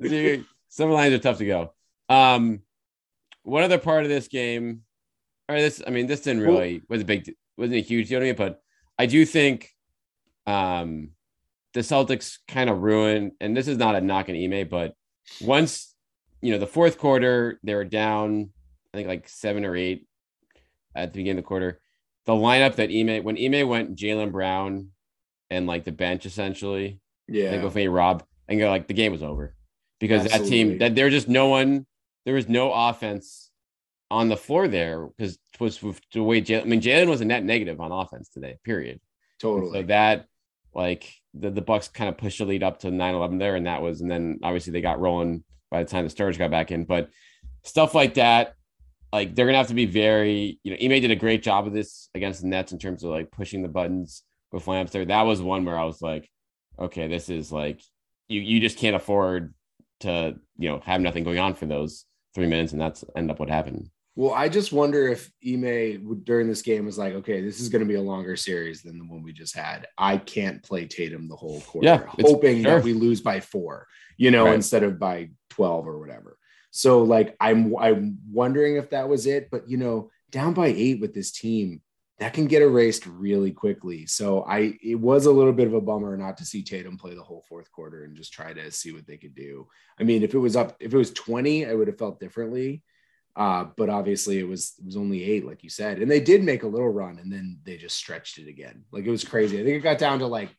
right. 0.02 0.44
Some 0.68 0.90
lines 0.90 1.14
are 1.14 1.18
tough 1.18 1.38
to 1.38 1.46
go. 1.46 1.72
Um, 2.10 2.60
one 3.42 3.62
other 3.62 3.78
part 3.78 4.02
of 4.02 4.10
this 4.10 4.28
game, 4.28 4.82
or 5.48 5.58
this, 5.58 5.80
I 5.86 5.90
mean, 5.90 6.06
this 6.06 6.20
didn't 6.20 6.42
really 6.42 6.82
was 6.88 7.00
a 7.00 7.04
big, 7.06 7.34
wasn't 7.56 7.76
a 7.76 7.80
huge 7.80 8.08
deal 8.08 8.20
to 8.20 8.26
me, 8.26 8.32
but 8.32 8.60
I 8.98 9.06
do 9.06 9.24
think, 9.24 9.70
um, 10.46 11.10
the 11.74 11.80
Celtics 11.80 12.38
kind 12.48 12.70
of 12.70 12.78
ruined, 12.80 13.32
and 13.40 13.56
this 13.56 13.68
is 13.68 13.76
not 13.78 13.94
a 13.94 14.00
knock 14.00 14.28
on 14.28 14.34
Ime, 14.34 14.66
but 14.68 14.94
once 15.40 15.94
you 16.40 16.52
know 16.52 16.58
the 16.58 16.66
fourth 16.66 16.98
quarter, 16.98 17.60
they 17.62 17.74
were 17.74 17.84
down, 17.84 18.50
I 18.92 18.96
think 18.96 19.08
like 19.08 19.28
seven 19.28 19.64
or 19.64 19.76
eight 19.76 20.06
at 20.94 21.12
the 21.12 21.18
beginning 21.18 21.38
of 21.38 21.44
the 21.44 21.48
quarter. 21.48 21.80
The 22.24 22.32
lineup 22.32 22.76
that 22.76 22.90
Ime, 22.90 23.22
when 23.24 23.36
Ime 23.38 23.68
went 23.68 23.96
Jaylen 23.96 24.32
Brown 24.32 24.88
and 25.50 25.66
like 25.66 25.84
the 25.84 25.92
bench 25.92 26.26
essentially, 26.26 27.00
Yeah. 27.28 27.52
and 27.52 27.62
go 27.62 27.70
for 27.70 27.78
me, 27.78 27.88
Rob, 27.88 28.24
and 28.48 28.58
go 28.58 28.68
like 28.70 28.88
the 28.88 28.94
game 28.94 29.12
was 29.12 29.22
over 29.22 29.54
because 30.00 30.24
that 30.24 30.44
team 30.46 30.78
that 30.78 30.94
there 30.94 31.04
was 31.04 31.14
just 31.14 31.28
no 31.28 31.48
one, 31.48 31.86
there 32.24 32.34
was 32.34 32.48
no 32.48 32.72
offense 32.72 33.47
on 34.10 34.28
the 34.28 34.36
floor 34.36 34.68
there 34.68 35.06
because 35.06 35.34
it 35.34 35.60
was 35.60 35.82
with 35.82 36.00
the 36.12 36.22
way 36.22 36.40
Jaylen. 36.40 36.62
I 36.62 36.64
mean, 36.64 36.80
Jaylen 36.80 37.08
was 37.08 37.20
a 37.20 37.24
net 37.24 37.44
negative 37.44 37.80
on 37.80 37.92
offense 37.92 38.28
today. 38.28 38.56
Period. 38.64 39.00
totally. 39.40 39.80
So 39.80 39.86
that 39.88 40.26
like 40.74 41.12
the 41.34 41.50
the 41.50 41.60
Bucks 41.60 41.88
kind 41.88 42.08
of 42.08 42.18
pushed 42.18 42.38
the 42.38 42.44
lead 42.44 42.62
up 42.62 42.80
to 42.80 42.88
9-11 42.88 43.38
there, 43.38 43.56
and 43.56 43.66
that 43.66 43.82
was, 43.82 44.00
and 44.00 44.10
then 44.10 44.40
obviously 44.42 44.72
they 44.72 44.80
got 44.80 45.00
rolling 45.00 45.44
by 45.70 45.82
the 45.82 45.90
time 45.90 46.04
the 46.04 46.10
Stars 46.10 46.38
got 46.38 46.50
back 46.50 46.70
in. 46.70 46.84
But 46.84 47.10
stuff 47.64 47.94
like 47.94 48.14
that, 48.14 48.54
like 49.12 49.34
they're 49.34 49.46
gonna 49.46 49.58
have 49.58 49.68
to 49.68 49.74
be 49.74 49.86
very, 49.86 50.58
you 50.62 50.72
know, 50.72 50.78
Ime 50.82 51.00
did 51.00 51.10
a 51.10 51.16
great 51.16 51.42
job 51.42 51.66
of 51.66 51.72
this 51.72 52.08
against 52.14 52.42
the 52.42 52.48
Nets 52.48 52.72
in 52.72 52.78
terms 52.78 53.04
of 53.04 53.10
like 53.10 53.30
pushing 53.30 53.62
the 53.62 53.68
buttons 53.68 54.22
with 54.52 54.66
lamps 54.66 54.92
there. 54.92 55.04
That 55.04 55.22
was 55.22 55.42
one 55.42 55.64
where 55.64 55.78
I 55.78 55.84
was 55.84 56.00
like, 56.00 56.28
okay, 56.78 57.08
this 57.08 57.28
is 57.28 57.52
like 57.52 57.82
you 58.28 58.40
you 58.40 58.60
just 58.60 58.78
can't 58.78 58.96
afford 58.96 59.54
to, 60.00 60.36
you 60.58 60.68
know, 60.68 60.80
have 60.84 61.00
nothing 61.00 61.24
going 61.24 61.38
on 61.38 61.54
for 61.54 61.66
those 61.66 62.04
three 62.34 62.46
minutes, 62.46 62.72
and 62.72 62.80
that's 62.80 63.04
end 63.16 63.30
up 63.30 63.40
what 63.40 63.50
happened. 63.50 63.90
Well, 64.18 64.34
I 64.34 64.48
just 64.48 64.72
wonder 64.72 65.06
if 65.06 65.30
Ime 65.46 66.24
during 66.24 66.48
this 66.48 66.62
game 66.62 66.86
was 66.86 66.98
like, 66.98 67.14
okay, 67.14 67.40
this 67.40 67.60
is 67.60 67.68
going 67.68 67.82
to 67.82 67.88
be 67.88 67.94
a 67.94 68.02
longer 68.02 68.34
series 68.34 68.82
than 68.82 68.98
the 68.98 69.04
one 69.04 69.22
we 69.22 69.32
just 69.32 69.54
had. 69.54 69.86
I 69.96 70.16
can't 70.16 70.60
play 70.60 70.88
Tatum 70.88 71.28
the 71.28 71.36
whole 71.36 71.60
quarter, 71.60 71.86
Yeah, 71.86 72.02
hoping 72.04 72.64
sure. 72.64 72.74
that 72.74 72.82
we 72.82 72.94
lose 72.94 73.20
by 73.20 73.38
four, 73.38 73.86
you 74.16 74.32
know, 74.32 74.46
Right. 74.46 74.56
instead 74.56 74.82
of 74.82 74.98
by 74.98 75.30
12 75.50 75.86
or 75.86 76.00
whatever. 76.00 76.36
So 76.72 77.04
like, 77.04 77.36
I'm, 77.38 77.76
I'm 77.76 78.18
wondering 78.28 78.74
if 78.74 78.90
that 78.90 79.08
was 79.08 79.24
it, 79.26 79.50
but 79.52 79.70
you 79.70 79.76
know, 79.76 80.10
down 80.32 80.52
by 80.52 80.66
eight 80.66 81.00
with 81.00 81.14
this 81.14 81.30
team, 81.30 81.80
that 82.18 82.32
can 82.32 82.48
get 82.48 82.62
erased 82.62 83.06
really 83.06 83.52
quickly. 83.52 84.06
So 84.06 84.42
I, 84.42 84.76
it 84.82 84.96
was 84.96 85.26
a 85.26 85.30
little 85.32 85.52
bit 85.52 85.68
of 85.68 85.74
a 85.74 85.80
bummer 85.80 86.16
not 86.16 86.38
to 86.38 86.44
see 86.44 86.64
Tatum 86.64 86.98
play 86.98 87.14
the 87.14 87.22
whole 87.22 87.44
fourth 87.48 87.70
quarter 87.70 88.02
and 88.02 88.16
just 88.16 88.32
try 88.32 88.52
to 88.52 88.72
see 88.72 88.90
what 88.90 89.06
they 89.06 89.16
could 89.16 89.36
do. 89.36 89.68
I 89.96 90.02
mean, 90.02 90.24
if 90.24 90.34
it 90.34 90.38
was 90.38 90.56
up, 90.56 90.74
if 90.80 90.92
it 90.92 90.98
was 90.98 91.12
20, 91.12 91.66
I 91.66 91.74
would 91.74 91.86
have 91.86 91.98
felt 91.98 92.18
differently. 92.18 92.82
Uh, 93.38 93.66
but 93.76 93.88
obviously 93.88 94.38
it 94.40 94.48
was 94.48 94.74
it 94.80 94.84
was 94.84 94.96
only 94.96 95.22
eight, 95.22 95.46
like 95.46 95.62
you 95.62 95.70
said, 95.70 96.00
and 96.02 96.10
they 96.10 96.18
did 96.18 96.42
make 96.42 96.64
a 96.64 96.66
little 96.68 96.88
run, 96.88 97.18
and 97.20 97.32
then 97.32 97.60
they 97.64 97.76
just 97.76 97.96
stretched 97.96 98.36
it 98.38 98.48
again. 98.48 98.84
Like 98.90 99.04
it 99.06 99.10
was 99.10 99.24
crazy. 99.24 99.60
I 99.60 99.64
think 99.64 99.76
it 99.76 99.80
got 99.80 99.98
down 99.98 100.18
to 100.18 100.26
like 100.26 100.50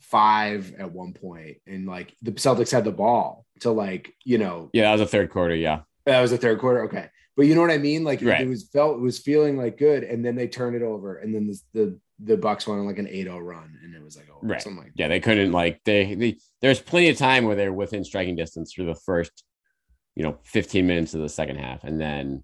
five 0.00 0.74
at 0.78 0.92
one 0.92 1.12
point, 1.14 1.56
and 1.66 1.86
like 1.86 2.14
the 2.22 2.32
Celtics 2.32 2.70
had 2.70 2.84
the 2.84 2.92
ball 2.92 3.46
to 3.60 3.70
like 3.70 4.12
you 4.24 4.38
know 4.38 4.68
Yeah, 4.74 4.82
that 4.84 4.92
was 4.92 5.00
a 5.00 5.06
third 5.06 5.30
quarter. 5.30 5.54
Yeah, 5.54 5.80
that 6.04 6.20
was 6.20 6.32
a 6.32 6.36
third 6.38 6.58
quarter. 6.58 6.84
Okay, 6.84 7.08
but 7.38 7.46
you 7.46 7.54
know 7.54 7.62
what 7.62 7.70
I 7.70 7.78
mean? 7.78 8.04
Like 8.04 8.20
Right. 8.22 8.42
it 8.42 8.48
was 8.48 8.68
felt 8.68 8.98
it 8.98 9.02
was 9.02 9.18
feeling 9.18 9.56
like 9.56 9.78
good, 9.78 10.04
and 10.04 10.24
then 10.24 10.36
they 10.36 10.48
turned 10.48 10.76
it 10.76 10.82
over, 10.82 11.16
and 11.16 11.34
then 11.34 11.46
the 11.46 11.60
the, 11.72 12.00
the 12.32 12.36
Bucks 12.36 12.66
went 12.66 12.80
on 12.80 12.86
like 12.86 12.98
an 12.98 13.06
8-0 13.06 13.40
run, 13.42 13.78
and 13.82 13.94
it 13.94 14.02
was 14.02 14.16
like 14.16 14.28
oh 14.30 14.40
Right. 14.42 14.60
something 14.60 14.82
like 14.82 14.92
yeah, 14.94 15.08
they 15.08 15.20
couldn't 15.20 15.52
like 15.52 15.80
they, 15.84 16.14
they 16.14 16.36
there's 16.60 16.80
plenty 16.80 17.08
of 17.08 17.16
time 17.16 17.44
where 17.46 17.56
they're 17.56 17.72
within 17.72 18.04
striking 18.04 18.36
distance 18.36 18.74
through 18.74 18.86
the 18.86 18.94
first, 19.06 19.44
you 20.16 20.24
know, 20.24 20.38
15 20.42 20.86
minutes 20.86 21.14
of 21.14 21.20
the 21.20 21.28
second 21.28 21.56
half, 21.56 21.84
and 21.84 22.00
then 22.00 22.42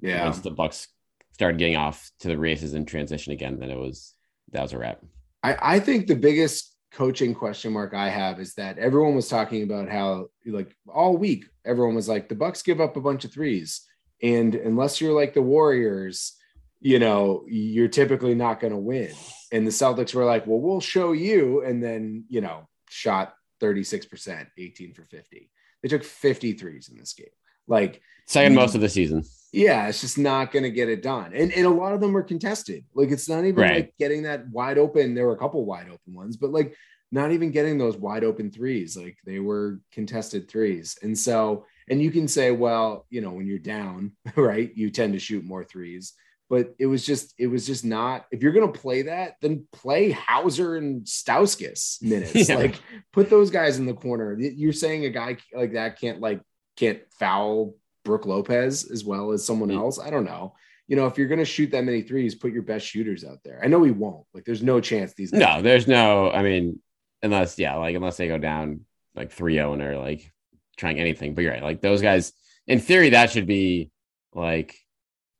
yeah. 0.00 0.24
once 0.24 0.38
the 0.38 0.50
Bucks 0.50 0.86
started 1.32 1.58
getting 1.58 1.76
off 1.76 2.10
to 2.20 2.28
the 2.28 2.38
races 2.38 2.74
and 2.74 2.86
transition 2.86 3.32
again, 3.32 3.58
then 3.58 3.70
it 3.70 3.78
was 3.78 4.14
that 4.52 4.62
was 4.62 4.72
a 4.72 4.78
wrap. 4.78 5.02
I, 5.42 5.56
I 5.60 5.80
think 5.80 6.06
the 6.06 6.14
biggest 6.14 6.76
coaching 6.92 7.34
question 7.34 7.72
mark 7.72 7.92
I 7.92 8.08
have 8.08 8.38
is 8.38 8.54
that 8.54 8.78
everyone 8.78 9.16
was 9.16 9.28
talking 9.28 9.64
about 9.64 9.88
how 9.88 10.28
like 10.46 10.76
all 10.86 11.16
week 11.16 11.46
everyone 11.64 11.96
was 11.96 12.08
like 12.08 12.28
the 12.28 12.36
Bucks 12.36 12.62
give 12.62 12.80
up 12.80 12.96
a 12.96 13.00
bunch 13.00 13.24
of 13.24 13.32
threes 13.32 13.84
and 14.22 14.54
unless 14.54 15.00
you're 15.00 15.12
like 15.12 15.34
the 15.34 15.42
Warriors, 15.42 16.34
you 16.80 16.98
know, 16.98 17.44
you're 17.46 17.88
typically 17.88 18.34
not 18.34 18.58
going 18.58 18.72
to 18.72 18.78
win. 18.78 19.12
And 19.52 19.66
the 19.66 19.70
Celtics 19.70 20.14
were 20.14 20.24
like, 20.24 20.46
"Well, 20.46 20.60
we'll 20.60 20.80
show 20.80 21.12
you." 21.12 21.62
And 21.62 21.82
then, 21.82 22.24
you 22.28 22.40
know, 22.40 22.68
shot 22.88 23.34
36%, 23.60 24.46
18 24.56 24.94
for 24.94 25.04
50. 25.04 25.50
They 25.84 25.88
took 25.90 26.02
53s 26.02 26.90
in 26.90 26.96
this 26.96 27.12
game. 27.12 27.26
Like 27.68 28.00
Second 28.26 28.54
most 28.54 28.74
of 28.74 28.80
the 28.80 28.88
season. 28.88 29.22
yeah, 29.52 29.86
it's 29.86 30.00
just 30.00 30.16
not 30.16 30.50
going 30.50 30.62
to 30.62 30.70
get 30.70 30.88
it 30.88 31.02
done. 31.02 31.32
And, 31.34 31.52
and 31.52 31.66
a 31.66 31.70
lot 31.70 31.92
of 31.92 32.00
them 32.00 32.14
were 32.14 32.22
contested. 32.22 32.86
Like 32.94 33.10
it's 33.10 33.28
not 33.28 33.40
even 33.44 33.56
Right. 33.56 33.74
like 33.74 33.94
getting 33.98 34.22
that 34.22 34.48
wide 34.48 34.78
open. 34.78 35.14
There 35.14 35.26
were 35.26 35.34
a 35.34 35.38
couple 35.38 35.62
wide 35.66 35.88
open 35.90 36.14
ones, 36.14 36.38
but 36.38 36.50
like 36.52 36.74
not 37.12 37.32
even 37.32 37.50
getting 37.50 37.76
those 37.76 37.98
wide 37.98 38.24
open 38.24 38.50
threes. 38.50 38.96
Like 38.96 39.18
they 39.26 39.40
were 39.40 39.80
contested 39.92 40.48
threes. 40.48 40.96
And 41.02 41.16
so, 41.16 41.66
and 41.90 42.00
you 42.00 42.10
can 42.10 42.28
say, 42.28 42.50
well, 42.50 43.04
you 43.10 43.20
know, 43.20 43.32
when 43.32 43.46
you're 43.46 43.58
down, 43.58 44.12
right, 44.36 44.74
you 44.74 44.88
tend 44.90 45.12
to 45.12 45.18
shoot 45.18 45.44
more 45.44 45.64
threes. 45.64 46.14
But 46.54 46.76
it 46.78 46.86
was 46.86 47.04
just, 47.04 47.34
it 47.36 47.48
was 47.48 47.66
just 47.66 47.84
not. 47.84 48.26
If 48.30 48.44
you're 48.44 48.52
gonna 48.52 48.68
play 48.70 49.02
that, 49.02 49.34
then 49.40 49.66
play 49.72 50.12
Hauser 50.12 50.76
and 50.76 51.04
Stauskas 51.04 52.00
minutes. 52.02 52.48
yeah. 52.48 52.54
Like 52.54 52.80
put 53.12 53.28
those 53.28 53.50
guys 53.50 53.80
in 53.80 53.86
the 53.86 53.92
corner. 53.92 54.38
You're 54.38 54.72
saying 54.72 55.04
a 55.04 55.10
guy 55.10 55.38
like 55.52 55.72
that 55.72 55.98
can't 55.98 56.20
like 56.20 56.40
can't 56.76 57.00
foul 57.18 57.74
Brook 58.04 58.24
Lopez 58.24 58.88
as 58.88 59.04
well 59.04 59.32
as 59.32 59.44
someone 59.44 59.70
mm. 59.70 59.78
else. 59.78 59.98
I 59.98 60.10
don't 60.10 60.24
know. 60.24 60.54
You 60.86 60.94
know, 60.94 61.06
if 61.06 61.18
you're 61.18 61.26
going 61.26 61.40
to 61.40 61.44
shoot 61.44 61.72
that 61.72 61.82
many 61.82 62.02
threes, 62.02 62.36
put 62.36 62.52
your 62.52 62.62
best 62.62 62.86
shooters 62.86 63.24
out 63.24 63.38
there. 63.42 63.60
I 63.64 63.66
know 63.66 63.82
he 63.82 63.90
won't. 63.90 64.26
Like, 64.32 64.44
there's 64.44 64.62
no 64.62 64.80
chance 64.80 65.12
these. 65.14 65.32
No, 65.32 65.60
there's 65.60 65.88
no. 65.88 66.30
I 66.30 66.42
mean, 66.42 66.78
unless 67.20 67.58
yeah, 67.58 67.74
like 67.76 67.96
unless 67.96 68.16
they 68.16 68.28
go 68.28 68.38
down 68.38 68.82
like 69.16 69.34
3-0 69.34 69.82
or 69.82 69.98
like 69.98 70.30
trying 70.76 71.00
anything. 71.00 71.34
But 71.34 71.42
you're 71.42 71.52
right. 71.52 71.62
Like 71.64 71.80
those 71.80 72.00
guys, 72.00 72.32
in 72.68 72.78
theory, 72.78 73.10
that 73.10 73.32
should 73.32 73.46
be 73.46 73.90
like 74.32 74.76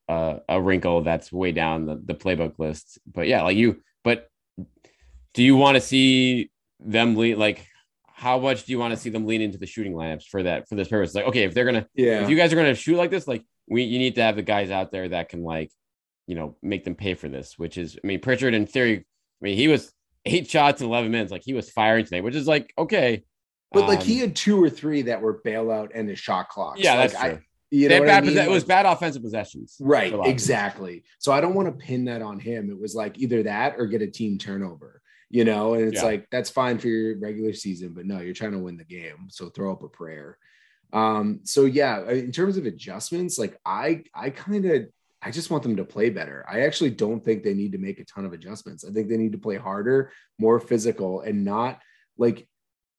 uh, 0.08 0.38
a 0.48 0.60
wrinkle 0.60 1.02
that's 1.02 1.32
way 1.32 1.52
down 1.52 1.86
the, 1.86 2.00
the 2.04 2.14
playbook 2.14 2.58
list. 2.58 2.98
But 3.06 3.26
yeah, 3.26 3.42
like 3.42 3.56
you. 3.56 3.82
But 4.02 4.28
do 5.32 5.42
you 5.42 5.56
want 5.56 5.76
to 5.76 5.80
see 5.80 6.50
them 6.80 7.16
lead? 7.16 7.38
Like 7.38 7.66
how 8.14 8.38
much 8.38 8.64
do 8.64 8.72
you 8.72 8.78
want 8.78 8.94
to 8.94 8.96
see 8.96 9.10
them 9.10 9.26
lean 9.26 9.42
into 9.42 9.58
the 9.58 9.66
shooting 9.66 9.92
lineups 9.92 10.26
for 10.28 10.44
that 10.44 10.68
for 10.68 10.76
this 10.76 10.88
purpose? 10.88 11.14
Like, 11.14 11.26
okay, 11.26 11.42
if 11.42 11.52
they're 11.52 11.64
gonna, 11.64 11.86
yeah, 11.94 12.22
if 12.22 12.30
you 12.30 12.36
guys 12.36 12.52
are 12.52 12.56
gonna 12.56 12.74
shoot 12.74 12.96
like 12.96 13.10
this, 13.10 13.26
like 13.26 13.44
we, 13.68 13.82
you 13.82 13.98
need 13.98 14.14
to 14.14 14.22
have 14.22 14.36
the 14.36 14.42
guys 14.42 14.70
out 14.70 14.92
there 14.92 15.08
that 15.08 15.28
can 15.28 15.42
like, 15.42 15.70
you 16.26 16.36
know, 16.36 16.56
make 16.62 16.84
them 16.84 16.94
pay 16.94 17.14
for 17.14 17.28
this. 17.28 17.58
Which 17.58 17.76
is, 17.76 17.98
I 18.02 18.06
mean, 18.06 18.20
Pritchard 18.20 18.54
in 18.54 18.66
theory, 18.66 18.98
I 18.98 19.02
mean, 19.40 19.56
he 19.56 19.68
was 19.68 19.92
eight 20.24 20.48
shots 20.48 20.80
in 20.80 20.86
eleven 20.86 21.10
minutes, 21.10 21.32
like 21.32 21.42
he 21.44 21.54
was 21.54 21.70
firing 21.70 22.04
today, 22.04 22.20
which 22.20 22.36
is 22.36 22.46
like 22.46 22.72
okay, 22.78 23.24
but 23.72 23.88
like 23.88 24.02
he 24.02 24.22
um, 24.22 24.28
had 24.28 24.36
two 24.36 24.62
or 24.62 24.70
three 24.70 25.02
that 25.02 25.20
were 25.20 25.42
bailout 25.44 25.90
and 25.94 26.08
his 26.08 26.20
shot 26.20 26.48
clock. 26.48 26.76
Yeah, 26.78 26.94
like, 26.94 27.10
that's 27.10 27.20
true. 27.20 27.30
I, 27.32 27.40
you 27.74 27.88
know 27.88 28.00
bad, 28.04 28.24
I 28.24 28.26
mean? 28.26 28.38
It 28.38 28.50
was 28.50 28.64
bad 28.64 28.86
offensive 28.86 29.22
possessions. 29.22 29.76
Right. 29.80 30.14
Exactly. 30.24 31.04
So 31.18 31.32
I 31.32 31.40
don't 31.40 31.54
want 31.54 31.68
to 31.68 31.84
pin 31.84 32.04
that 32.06 32.22
on 32.22 32.38
him. 32.38 32.70
It 32.70 32.78
was 32.78 32.94
like 32.94 33.18
either 33.18 33.42
that 33.44 33.76
or 33.78 33.86
get 33.86 34.02
a 34.02 34.06
team 34.06 34.38
turnover 34.38 35.02
you 35.34 35.44
know, 35.44 35.74
and 35.74 35.88
it's 35.88 36.00
yeah. 36.00 36.04
like 36.04 36.30
that's 36.30 36.48
fine 36.48 36.78
for 36.78 36.86
your 36.86 37.18
regular 37.18 37.52
season, 37.52 37.92
but 37.92 38.06
no, 38.06 38.20
you're 38.20 38.34
trying 38.34 38.52
to 38.52 38.58
win 38.60 38.76
the 38.76 38.84
game. 38.84 39.26
So 39.30 39.48
throw 39.48 39.72
up 39.72 39.82
a 39.82 39.88
prayer. 39.88 40.38
Um, 40.92 41.40
so 41.42 41.64
yeah, 41.64 42.08
in 42.08 42.30
terms 42.30 42.56
of 42.56 42.66
adjustments, 42.66 43.36
like 43.36 43.58
I 43.66 44.04
I 44.14 44.30
kind 44.30 44.64
of 44.64 44.86
I 45.20 45.32
just 45.32 45.50
want 45.50 45.64
them 45.64 45.74
to 45.76 45.84
play 45.84 46.08
better. 46.08 46.44
I 46.48 46.60
actually 46.60 46.90
don't 46.90 47.24
think 47.24 47.42
they 47.42 47.52
need 47.52 47.72
to 47.72 47.78
make 47.78 47.98
a 47.98 48.04
ton 48.04 48.24
of 48.24 48.32
adjustments. 48.32 48.84
I 48.84 48.92
think 48.92 49.08
they 49.08 49.16
need 49.16 49.32
to 49.32 49.38
play 49.38 49.56
harder, 49.56 50.12
more 50.38 50.60
physical, 50.60 51.22
and 51.22 51.44
not 51.44 51.80
like 52.16 52.46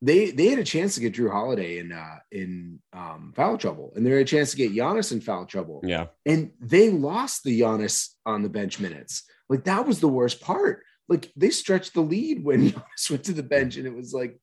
they 0.02 0.32
they 0.32 0.48
had 0.48 0.60
a 0.60 0.64
chance 0.64 0.96
to 0.96 1.02
get 1.02 1.14
Jrue 1.14 1.32
Holiday 1.32 1.80
in 1.80 1.92
uh 1.92 2.20
in 2.32 2.80
um 2.94 3.34
foul 3.36 3.58
trouble, 3.58 3.94
and 3.96 4.06
they 4.06 4.12
had 4.12 4.22
a 4.22 4.26
chance 4.26 4.52
to 4.52 4.58
get 4.58 4.74
Giannis 4.74 5.12
in 5.12 5.22
foul 5.22 5.46
trouble. 5.46 5.82
Yeah, 5.84 6.08
and 6.26 6.52
they 6.60 6.90
lost 6.90 7.44
the 7.44 7.62
Giannis 7.62 8.10
on 8.26 8.44
the 8.44 8.50
bench 8.50 8.80
minutes. 8.80 9.24
Like 9.50 9.64
that 9.66 9.86
was 9.86 10.00
the 10.00 10.08
worst 10.08 10.42
part 10.42 10.84
like 11.08 11.32
they 11.36 11.50
stretched 11.50 11.94
the 11.94 12.02
lead 12.02 12.44
when 12.44 12.72
Giannis 12.72 13.10
went 13.10 13.24
to 13.26 13.34
the 13.34 13.44
bench, 13.44 13.78
and 13.78 13.86
it 13.86 13.96
was 13.96 14.14
like, 14.14 14.40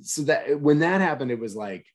so 0.00 0.22
that 0.22 0.60
when 0.60 0.80
that 0.80 1.00
happened, 1.00 1.30
it 1.30 1.40
was 1.40 1.56
like, 1.56 1.86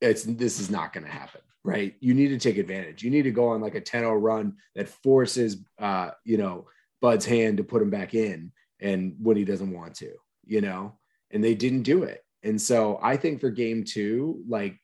it's 0.00 0.24
this 0.24 0.58
is 0.58 0.70
not 0.70 0.92
going 0.92 1.04
to 1.04 1.12
happen, 1.12 1.40
right? 1.64 1.94
You 2.00 2.14
need 2.14 2.28
to 2.28 2.38
take 2.38 2.58
advantage. 2.58 3.02
You 3.02 3.10
need 3.10 3.22
to 3.22 3.30
go 3.30 3.48
on 3.48 3.60
like 3.60 3.74
a 3.74 3.80
10-0 3.80 4.20
run 4.20 4.56
that 4.74 4.88
forces, 4.88 5.58
uh, 5.78 6.10
you 6.24 6.38
know, 6.38 6.66
Bud's 7.00 7.26
hand 7.26 7.58
to 7.58 7.64
put 7.64 7.82
him 7.82 7.90
back 7.90 8.14
in, 8.14 8.52
and 8.80 9.16
when 9.20 9.36
he 9.36 9.44
doesn't 9.44 9.72
want 9.72 9.96
to, 9.96 10.12
you 10.44 10.60
know, 10.60 10.98
and 11.30 11.42
they 11.42 11.54
didn't 11.54 11.82
do 11.82 12.02
it. 12.02 12.24
And 12.42 12.60
so 12.60 12.98
I 13.02 13.16
think 13.16 13.40
for 13.40 13.50
game 13.50 13.84
two, 13.84 14.42
like 14.48 14.78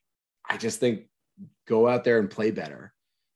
I 0.48 0.56
just 0.56 0.80
think 0.80 1.02
go 1.66 1.88
out 1.88 2.04
there 2.04 2.18
and 2.18 2.30
play 2.30 2.50
better. 2.50 2.92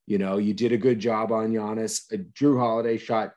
You 0.06 0.18
know, 0.18 0.38
you 0.38 0.54
did 0.54 0.72
a 0.72 0.78
good 0.78 0.98
job 0.98 1.32
on 1.32 1.52
Giannis. 1.52 2.02
Jrue 2.32 2.58
Holiday 2.58 2.98
shot 2.98 3.32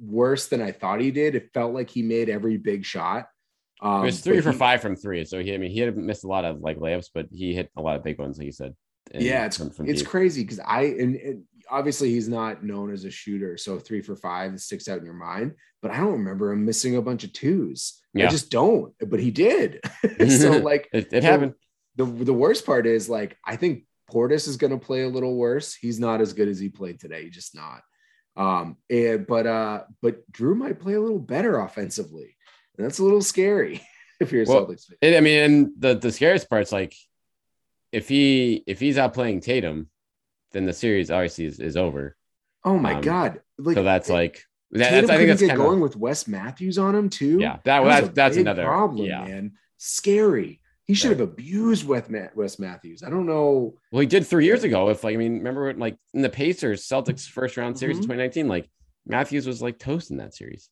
worse 0.00 0.48
than 0.48 0.62
I 0.62 0.72
thought 0.72 1.00
he 1.00 1.10
did. 1.10 1.34
It 1.34 1.50
felt 1.52 1.74
like 1.74 1.90
he 1.90 2.02
made 2.02 2.28
every 2.28 2.56
big 2.56 2.84
shot. 2.84 3.26
Um, 3.80 4.02
it 4.02 4.06
was 4.06 4.20
three 4.20 4.40
for 4.40 4.52
he, 4.52 4.56
five 4.56 4.80
from 4.80 4.96
three. 4.96 5.24
So 5.24 5.42
he, 5.42 5.54
I 5.54 5.58
mean, 5.58 5.70
he 5.70 5.80
had 5.80 5.96
missed 5.96 6.24
a 6.24 6.28
lot 6.28 6.44
of 6.44 6.60
like 6.60 6.78
layups, 6.78 7.10
but 7.12 7.26
he 7.32 7.54
hit 7.54 7.70
a 7.76 7.82
lot 7.82 7.96
of 7.96 8.04
big 8.04 8.18
ones, 8.18 8.38
like 8.38 8.46
you 8.46 8.52
said. 8.52 8.74
yeah, 9.12 9.44
it's 9.44 9.58
from, 9.58 9.70
from 9.70 9.88
it's 9.88 10.00
deep. 10.00 10.08
crazy 10.08 10.42
because 10.42 10.60
I 10.60 10.82
and, 10.82 11.16
and, 11.16 11.42
obviously 11.70 12.10
he's 12.10 12.28
not 12.28 12.64
known 12.64 12.92
as 12.92 13.04
a 13.04 13.10
shooter, 13.10 13.56
so 13.56 13.78
three 13.78 14.00
for 14.00 14.16
five 14.16 14.58
sticks 14.60 14.88
out 14.88 14.98
in 14.98 15.04
your 15.04 15.14
mind. 15.14 15.54
But 15.82 15.90
I 15.90 15.98
don't 15.98 16.12
remember 16.12 16.52
him 16.52 16.64
missing 16.64 16.96
a 16.96 17.02
bunch 17.02 17.24
of 17.24 17.32
twos. 17.32 18.00
Yeah. 18.14 18.26
I 18.26 18.30
just 18.30 18.50
don't. 18.50 18.94
But 18.98 19.20
he 19.20 19.30
did. 19.30 19.80
so 20.28 20.58
like 20.58 20.88
it, 20.92 21.12
it 21.12 21.22
happened. 21.22 21.54
The 21.96 22.04
the 22.04 22.32
worst 22.32 22.66
part 22.66 22.86
is 22.86 23.08
like 23.08 23.36
I 23.44 23.56
think 23.56 23.84
Portis 24.10 24.48
is 24.48 24.56
going 24.56 24.72
to 24.72 24.84
play 24.84 25.02
a 25.02 25.08
little 25.08 25.36
worse. 25.36 25.74
He's 25.74 26.00
not 26.00 26.20
as 26.20 26.32
good 26.32 26.48
as 26.48 26.58
he 26.58 26.68
played 26.68 27.00
today. 27.00 27.24
He's 27.24 27.34
just 27.34 27.54
not. 27.54 27.82
Um, 28.36 28.76
and 28.90 29.26
but 29.26 29.46
uh, 29.46 29.82
but 30.02 30.30
Jrue 30.32 30.56
might 30.56 30.80
play 30.80 30.94
a 30.94 31.00
little 31.00 31.18
better 31.18 31.60
offensively. 31.60 32.36
And 32.76 32.84
that's 32.84 32.98
a 32.98 33.04
little 33.04 33.22
scary 33.22 33.80
if 34.20 34.32
you're 34.32 34.42
a 34.42 34.46
well, 34.46 34.66
Celtics 34.66 34.86
fan. 34.86 34.96
It, 35.00 35.16
I 35.16 35.20
mean, 35.20 35.38
and 35.38 35.70
the 35.78 35.94
the 35.94 36.12
scariest 36.12 36.50
part's 36.50 36.72
like 36.72 36.94
if 37.92 38.08
he 38.08 38.64
if 38.66 38.80
he's 38.80 38.98
out 38.98 39.14
playing 39.14 39.40
Tatum, 39.40 39.88
then 40.54 40.64
the 40.64 40.72
series 40.72 41.10
obviously 41.10 41.44
is, 41.44 41.60
is 41.60 41.76
over. 41.76 42.16
Oh 42.64 42.78
my 42.78 42.94
um, 42.94 43.00
god! 43.02 43.40
Like, 43.58 43.74
so 43.74 43.82
that's 43.82 44.08
like 44.08 44.42
that, 44.70 44.88
Tatum 44.88 45.06
that's, 45.06 45.10
I 45.10 45.16
think 45.18 45.28
that's 45.28 45.42
get 45.42 45.56
going 45.56 45.76
of, 45.76 45.80
with 45.82 45.96
Wes 45.96 46.26
Matthews 46.26 46.78
on 46.78 46.94
him 46.94 47.10
too. 47.10 47.38
Yeah, 47.38 47.58
that, 47.64 47.84
that 47.84 47.84
that's, 47.84 48.08
that's 48.14 48.36
another 48.38 48.64
problem, 48.64 49.06
yeah. 49.06 49.24
man. 49.24 49.52
Scary. 49.76 50.60
He 50.86 50.94
should 50.94 51.12
have 51.12 51.20
abused 51.20 51.86
Wes, 51.86 52.08
Wes 52.34 52.58
Matthews. 52.58 53.02
I 53.02 53.08
don't 53.08 53.24
know. 53.24 53.74
Well, 53.90 54.00
he 54.00 54.06
did 54.06 54.26
three 54.26 54.44
years 54.44 54.64
ago. 54.64 54.90
If 54.90 55.02
like, 55.02 55.14
I 55.14 55.16
mean, 55.16 55.38
remember 55.38 55.72
like 55.74 55.96
in 56.12 56.20
the 56.20 56.28
Pacers 56.28 56.86
Celtics 56.86 57.26
first 57.26 57.56
round 57.56 57.78
series 57.78 57.96
mm-hmm. 57.96 58.10
in 58.10 58.18
2019, 58.18 58.48
like 58.48 58.68
Matthews 59.06 59.46
was 59.46 59.62
like 59.62 59.78
toast 59.78 60.10
in 60.10 60.18
that 60.18 60.34
series. 60.34 60.68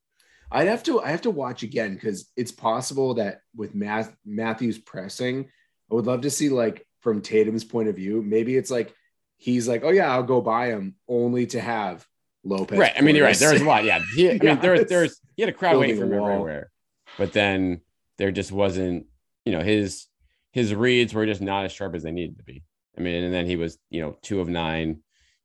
I'd 0.51 0.69
have 0.69 0.83
to 0.85 1.01
I 1.01 1.11
have 1.11 1.23
to 1.23 1.31
watch 1.31 1.63
again 1.63 1.95
because 1.95 2.31
it's 2.37 2.53
possible 2.53 3.15
that 3.15 3.41
with 3.57 3.75
Math, 3.75 4.15
Matthews 4.25 4.79
pressing, 4.79 5.49
I 5.91 5.95
would 5.95 6.07
love 6.07 6.23
to 6.23 6.31
see 6.31 6.51
like 6.51 6.87
from 7.01 7.23
Tatum's 7.23 7.65
point 7.65 7.89
of 7.89 7.97
view. 7.97 8.23
Maybe 8.23 8.57
it's 8.57 8.71
like 8.71 8.95
he's 9.43 9.67
like, 9.67 9.83
oh 9.85 9.91
yeah, 9.91 10.13
I'll 10.13 10.23
go 10.23 10.41
buy 10.41 10.69
him, 10.69 10.95
only 11.09 11.47
to 11.47 11.61
have 11.61 12.07
Lopez. 12.45 12.79
Right. 12.79 12.93
I 12.97 13.01
mean, 13.01 13.17
you're 13.17 13.25
right. 13.25 13.37
There's 13.37 13.61
a 13.61 13.65
lot. 13.65 13.83
Yeah. 13.83 14.01
He, 14.15 14.31
I 14.31 14.39
mean, 14.39 14.61
there, 14.61 14.85
there's 14.85 15.19
he 15.35 15.43
had 15.43 15.49
a 15.49 15.53
crowd 15.53 15.79
waiting 15.79 15.97
for 15.99 16.05
him 16.05 16.15
everywhere, 16.15 16.71
but 17.19 17.33
then 17.33 17.81
there 18.19 18.31
just 18.31 18.53
wasn't 18.53 19.07
you 19.45 19.53
know 19.53 19.61
his 19.61 20.07
his 20.53 20.73
reads 20.73 21.13
were 21.13 21.27
just 21.27 21.41
not 21.41 21.65
as 21.65 21.73
sharp 21.73 21.97
as 21.97 22.05
they 22.05 22.13
needed 22.13 22.39
to 22.39 22.45
be. 22.45 22.63
I 22.97 23.01
mean, 23.01 23.25
and 23.25 23.35
then 23.35 23.47
he 23.47 23.57
was 23.57 23.79
you 23.91 24.01
know 24.01 24.17
two 24.23 24.41
of 24.41 24.49
nine 24.49 25.01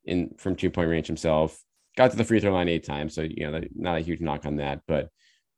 in 0.05 0.35
from 0.37 0.55
two 0.55 0.69
point 0.69 0.89
range 0.89 1.07
himself. 1.07 1.59
Got 1.95 2.11
to 2.11 2.17
the 2.17 2.23
free 2.23 2.39
throw 2.39 2.53
line 2.53 2.69
eight 2.69 2.85
times, 2.85 3.15
so 3.15 3.23
you 3.23 3.49
know 3.49 3.59
not 3.75 3.97
a 3.97 4.01
huge 4.01 4.21
knock 4.21 4.45
on 4.45 4.57
that, 4.57 4.81
but 4.87 5.09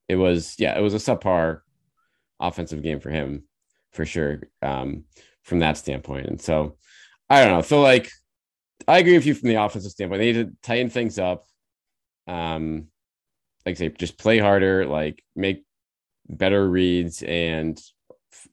it 0.08 0.16
was 0.16 0.56
yeah 0.58 0.78
it 0.78 0.82
was 0.82 0.94
a 0.94 0.98
subpar 0.98 1.60
offensive 2.40 2.82
game 2.82 3.02
for 3.02 3.10
him 3.10 3.44
for 3.92 4.06
sure 4.06 4.44
um, 4.62 5.04
from 5.44 5.60
that 5.60 5.78
standpoint. 5.78 6.28
And 6.28 6.40
so 6.40 6.78
I 7.30 7.44
don't 7.44 7.52
know. 7.52 7.62
So 7.64 7.82
like 7.82 8.10
I 8.90 8.98
agree 8.98 9.14
with 9.14 9.28
you 9.28 9.36
from 9.36 9.50
the 9.50 9.56
offensive 9.56 9.92
standpoint. 9.92 10.20
They 10.20 10.34
need 10.34 10.48
to 10.48 10.56
tighten 10.64 10.90
things 10.90 11.20
up. 11.20 11.46
Um, 12.28 12.88
like 13.64 13.76
I 13.76 13.78
say, 13.78 13.90
just 13.90 14.18
play 14.18 14.40
harder, 14.40 14.88
like 14.88 15.24
make 15.36 15.64
better 16.28 16.68
reads 16.68 17.22
and 17.22 17.80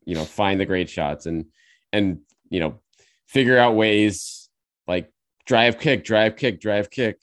you 0.05 0.15
know 0.15 0.25
find 0.25 0.61
the 0.61 0.67
great 0.67 0.91
shots 0.91 1.27
and 1.27 1.47
and 1.93 2.21
you 2.49 2.61
know 2.61 2.81
figure 3.27 3.59
out 3.59 3.77
ways 3.77 4.49
like 4.87 5.11
drive 5.45 5.79
kick 5.79 6.05
drive 6.05 6.37
kick 6.37 6.61
drive 6.61 6.91
kick 6.91 7.23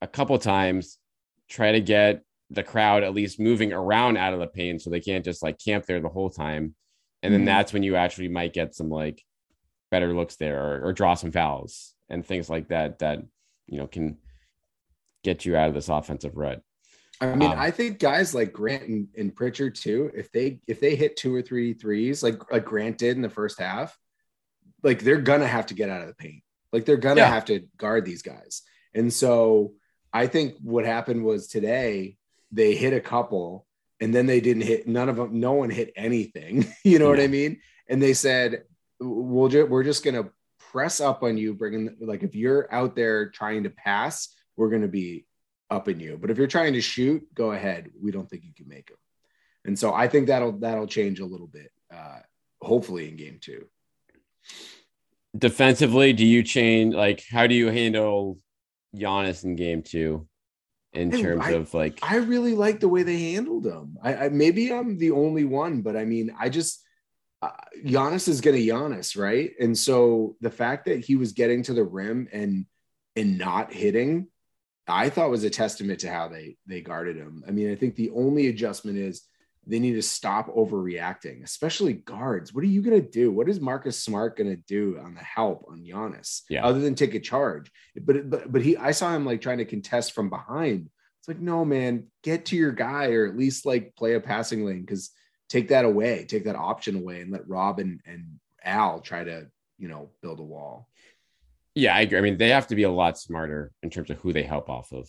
a 0.00 0.06
couple 0.06 0.38
times 0.38 0.98
try 1.48 1.72
to 1.72 1.80
get 1.80 2.22
the 2.50 2.62
crowd 2.62 3.02
at 3.02 3.14
least 3.14 3.40
moving 3.40 3.72
around 3.72 4.16
out 4.16 4.32
of 4.32 4.38
the 4.38 4.46
paint 4.46 4.80
so 4.80 4.90
they 4.90 5.00
can't 5.00 5.24
just 5.24 5.42
like 5.42 5.58
camp 5.58 5.84
there 5.86 6.00
the 6.00 6.08
whole 6.08 6.30
time 6.30 6.74
and 7.22 7.32
then 7.32 7.40
mm-hmm. 7.40 7.46
that's 7.46 7.72
when 7.72 7.82
you 7.82 7.96
actually 7.96 8.28
might 8.28 8.52
get 8.52 8.74
some 8.74 8.88
like 8.88 9.22
better 9.90 10.14
looks 10.14 10.36
there 10.36 10.62
or, 10.62 10.86
or 10.86 10.92
draw 10.92 11.14
some 11.14 11.32
fouls 11.32 11.94
and 12.10 12.26
things 12.26 12.50
like 12.50 12.68
that 12.68 12.98
that 12.98 13.22
you 13.66 13.78
know 13.78 13.86
can 13.86 14.18
get 15.22 15.44
you 15.44 15.56
out 15.56 15.68
of 15.68 15.74
this 15.74 15.88
offensive 15.88 16.36
rut 16.36 16.62
I 17.22 17.34
mean, 17.34 17.52
um, 17.52 17.58
I 17.58 17.70
think 17.70 17.98
guys 17.98 18.34
like 18.34 18.50
Grant 18.52 18.84
and, 18.84 19.08
and, 19.16 19.36
Pritchard 19.36 19.74
too, 19.74 20.10
if 20.14 20.32
they 20.32 20.60
if 20.66 20.80
they 20.80 20.96
hit 20.96 21.18
two 21.18 21.34
or 21.34 21.42
three 21.42 21.74
threes, 21.74 22.22
like 22.22 22.50
like 22.50 22.64
Grant 22.64 22.96
did 22.96 23.14
in 23.14 23.20
the 23.20 23.28
first 23.28 23.60
half, 23.60 23.96
like 24.82 25.00
they're 25.00 25.20
gonna 25.20 25.46
have 25.46 25.66
to 25.66 25.74
get 25.74 25.90
out 25.90 26.00
of 26.00 26.08
the 26.08 26.14
paint. 26.14 26.42
Like 26.72 26.86
they're 26.86 26.96
gonna 26.96 27.20
yeah. 27.20 27.28
have 27.28 27.44
to 27.46 27.66
guard 27.76 28.06
these 28.06 28.22
guys. 28.22 28.62
And 28.94 29.12
so 29.12 29.74
I 30.12 30.28
think 30.28 30.54
what 30.62 30.86
happened 30.86 31.22
was 31.22 31.46
today 31.46 32.16
they 32.52 32.74
hit 32.74 32.94
a 32.94 33.00
couple 33.00 33.66
and 34.00 34.14
then 34.14 34.24
they 34.24 34.40
didn't 34.40 34.62
hit 34.62 34.88
none 34.88 35.10
of 35.10 35.16
them, 35.16 35.38
no 35.38 35.52
one 35.52 35.68
hit 35.68 35.92
anything. 35.96 36.66
you 36.84 36.98
know 36.98 37.06
yeah. 37.06 37.10
what 37.10 37.20
I 37.20 37.26
mean? 37.26 37.60
And 37.86 38.02
they 38.02 38.14
said, 38.14 38.64
we'll 38.98 39.48
ju- 39.48 39.66
we're 39.66 39.84
just 39.84 40.04
gonna 40.04 40.30
press 40.70 41.00
up 41.00 41.22
on 41.22 41.36
you, 41.36 41.54
bringing 41.54 41.96
like 42.00 42.22
if 42.22 42.34
you're 42.34 42.72
out 42.72 42.94
there 42.94 43.30
trying 43.30 43.64
to 43.64 43.70
pass, 43.70 44.28
we're 44.56 44.70
gonna 44.70 44.88
be 44.88 45.26
up 45.70 45.88
in 45.88 46.00
you. 46.00 46.18
But 46.20 46.30
if 46.30 46.38
you're 46.38 46.46
trying 46.46 46.74
to 46.74 46.80
shoot, 46.80 47.22
go 47.34 47.52
ahead. 47.52 47.90
We 48.00 48.10
don't 48.10 48.28
think 48.28 48.44
you 48.44 48.52
can 48.54 48.68
make 48.68 48.88
them. 48.88 48.96
And 49.64 49.78
so 49.78 49.92
I 49.92 50.08
think 50.08 50.28
that'll 50.28 50.52
that'll 50.52 50.86
change 50.86 51.20
a 51.20 51.26
little 51.26 51.46
bit, 51.46 51.70
uh, 51.92 52.20
hopefully 52.60 53.08
in 53.08 53.16
game 53.16 53.38
two. 53.40 53.66
Defensively, 55.36 56.12
do 56.12 56.24
you 56.24 56.42
change 56.42 56.94
like 56.94 57.24
how 57.30 57.46
do 57.46 57.54
you 57.54 57.68
handle 57.68 58.38
Giannis 58.96 59.44
in 59.44 59.56
game 59.56 59.82
two 59.82 60.26
in 60.92 61.10
terms 61.10 61.44
I, 61.46 61.50
of 61.52 61.72
like 61.74 61.98
I 62.02 62.16
really 62.16 62.54
like 62.54 62.80
the 62.80 62.88
way 62.88 63.02
they 63.02 63.32
handled 63.32 63.66
him. 63.66 63.96
I, 64.02 64.14
I 64.14 64.28
maybe 64.28 64.72
I'm 64.72 64.98
the 64.98 65.12
only 65.12 65.44
one, 65.44 65.82
but 65.82 65.96
I 65.96 66.04
mean, 66.04 66.34
I 66.38 66.48
just 66.48 66.82
uh, 67.42 67.50
Giannis 67.84 68.28
is 68.28 68.40
going 68.40 68.56
to 68.56 68.62
Giannis, 68.62 69.16
right? 69.18 69.52
And 69.60 69.76
so 69.76 70.36
the 70.40 70.50
fact 70.50 70.84
that 70.86 71.04
he 71.04 71.16
was 71.16 71.32
getting 71.32 71.62
to 71.64 71.74
the 71.74 71.84
rim 71.84 72.28
and 72.32 72.66
and 73.16 73.38
not 73.38 73.72
hitting, 73.72 74.28
I 74.86 75.08
thought 75.08 75.30
was 75.30 75.44
a 75.44 75.50
testament 75.50 76.00
to 76.00 76.10
how 76.12 76.28
they 76.28 76.56
they 76.66 76.80
guarded 76.80 77.16
him. 77.16 77.44
I 77.46 77.50
mean, 77.50 77.70
I 77.70 77.74
think 77.76 77.96
the 77.96 78.10
only 78.10 78.48
adjustment 78.48 78.98
is 78.98 79.22
they 79.66 79.78
need 79.78 79.92
to 79.92 80.02
stop 80.02 80.48
overreacting, 80.54 81.44
especially 81.44 81.92
guards. 81.92 82.52
What 82.54 82.64
are 82.64 82.68
you 82.68 82.82
going 82.82 83.00
to 83.00 83.08
do? 83.08 83.30
What 83.30 83.48
is 83.48 83.60
Marcus 83.60 84.02
Smart 84.02 84.36
going 84.36 84.50
to 84.50 84.56
do 84.56 84.98
on 84.98 85.14
the 85.14 85.20
help 85.22 85.66
on 85.68 85.84
Giannis, 85.84 86.42
Yeah. 86.48 86.64
other 86.64 86.80
than 86.80 86.94
take 86.94 87.14
a 87.14 87.20
charge? 87.20 87.70
But 88.00 88.28
but 88.30 88.50
but 88.52 88.62
he, 88.62 88.76
I 88.76 88.92
saw 88.92 89.14
him 89.14 89.24
like 89.26 89.40
trying 89.40 89.58
to 89.58 89.64
contest 89.64 90.12
from 90.12 90.30
behind. 90.30 90.88
It's 91.20 91.28
like, 91.28 91.38
no, 91.40 91.64
man, 91.66 92.06
get 92.22 92.46
to 92.46 92.56
your 92.56 92.72
guy, 92.72 93.12
or 93.12 93.26
at 93.26 93.36
least 93.36 93.66
like 93.66 93.94
play 93.96 94.14
a 94.14 94.20
passing 94.20 94.64
lane 94.64 94.80
because 94.80 95.10
take 95.50 95.68
that 95.68 95.84
away, 95.84 96.24
take 96.24 96.44
that 96.44 96.56
option 96.56 96.96
away, 96.96 97.20
and 97.20 97.30
let 97.30 97.46
Rob 97.46 97.80
and, 97.80 98.00
and 98.06 98.38
Al 98.64 99.00
try 99.00 99.24
to 99.24 99.48
you 99.78 99.88
know 99.88 100.08
build 100.22 100.40
a 100.40 100.44
wall. 100.44 100.88
Yeah, 101.74 101.94
I 101.94 102.00
agree. 102.00 102.18
I 102.18 102.22
mean, 102.22 102.38
they 102.38 102.48
have 102.48 102.68
to 102.68 102.74
be 102.74 102.84
a 102.84 102.90
lot 102.90 103.18
smarter 103.18 103.72
in 103.82 103.90
terms 103.90 104.10
of 104.10 104.18
who 104.18 104.32
they 104.32 104.42
help 104.42 104.70
off 104.70 104.92
of. 104.92 105.08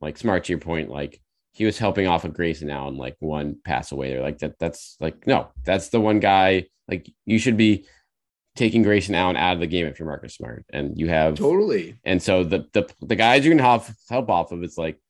Like 0.00 0.18
smart 0.18 0.44
to 0.44 0.52
your 0.52 0.60
point, 0.60 0.90
like 0.90 1.20
he 1.52 1.64
was 1.64 1.78
helping 1.78 2.06
off 2.06 2.24
of 2.24 2.34
Grayson 2.34 2.70
Allen 2.70 2.96
like 2.96 3.16
one 3.20 3.56
pass 3.64 3.90
away. 3.90 4.10
They're 4.10 4.22
like 4.22 4.38
that. 4.38 4.58
That's 4.58 4.96
like 5.00 5.26
no, 5.26 5.48
that's 5.64 5.88
the 5.88 6.00
one 6.00 6.20
guy. 6.20 6.66
Like 6.86 7.10
you 7.24 7.38
should 7.38 7.56
be 7.56 7.86
taking 8.54 8.82
Grayson 8.82 9.14
Allen 9.14 9.36
out 9.36 9.54
of 9.54 9.60
the 9.60 9.66
game 9.66 9.86
if 9.86 9.98
you're 9.98 10.08
Marcus 10.08 10.34
Smart, 10.34 10.66
and 10.70 10.98
you 10.98 11.08
have 11.08 11.36
Totally. 11.36 11.98
And 12.04 12.22
so 12.22 12.44
the 12.44 12.66
the 12.72 12.92
the 13.00 13.16
guys 13.16 13.44
you 13.44 13.50
can 13.50 13.58
help 13.58 13.84
help 14.10 14.28
off 14.28 14.52
of 14.52 14.62
it's 14.62 14.76
like 14.76 15.00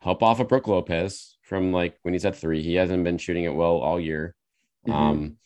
help 0.00 0.22
off 0.22 0.38
of 0.38 0.48
Brook 0.48 0.68
Lopez 0.68 1.35
from 1.46 1.72
like 1.72 1.96
when 2.02 2.12
he's 2.12 2.24
at 2.24 2.36
three. 2.36 2.62
He 2.62 2.74
hasn't 2.74 3.04
been 3.04 3.18
shooting 3.18 3.44
it 3.44 3.54
well 3.54 3.78
all 3.78 3.98
year. 3.98 4.34
Mhm. 4.86 4.92
Um, 4.92 5.36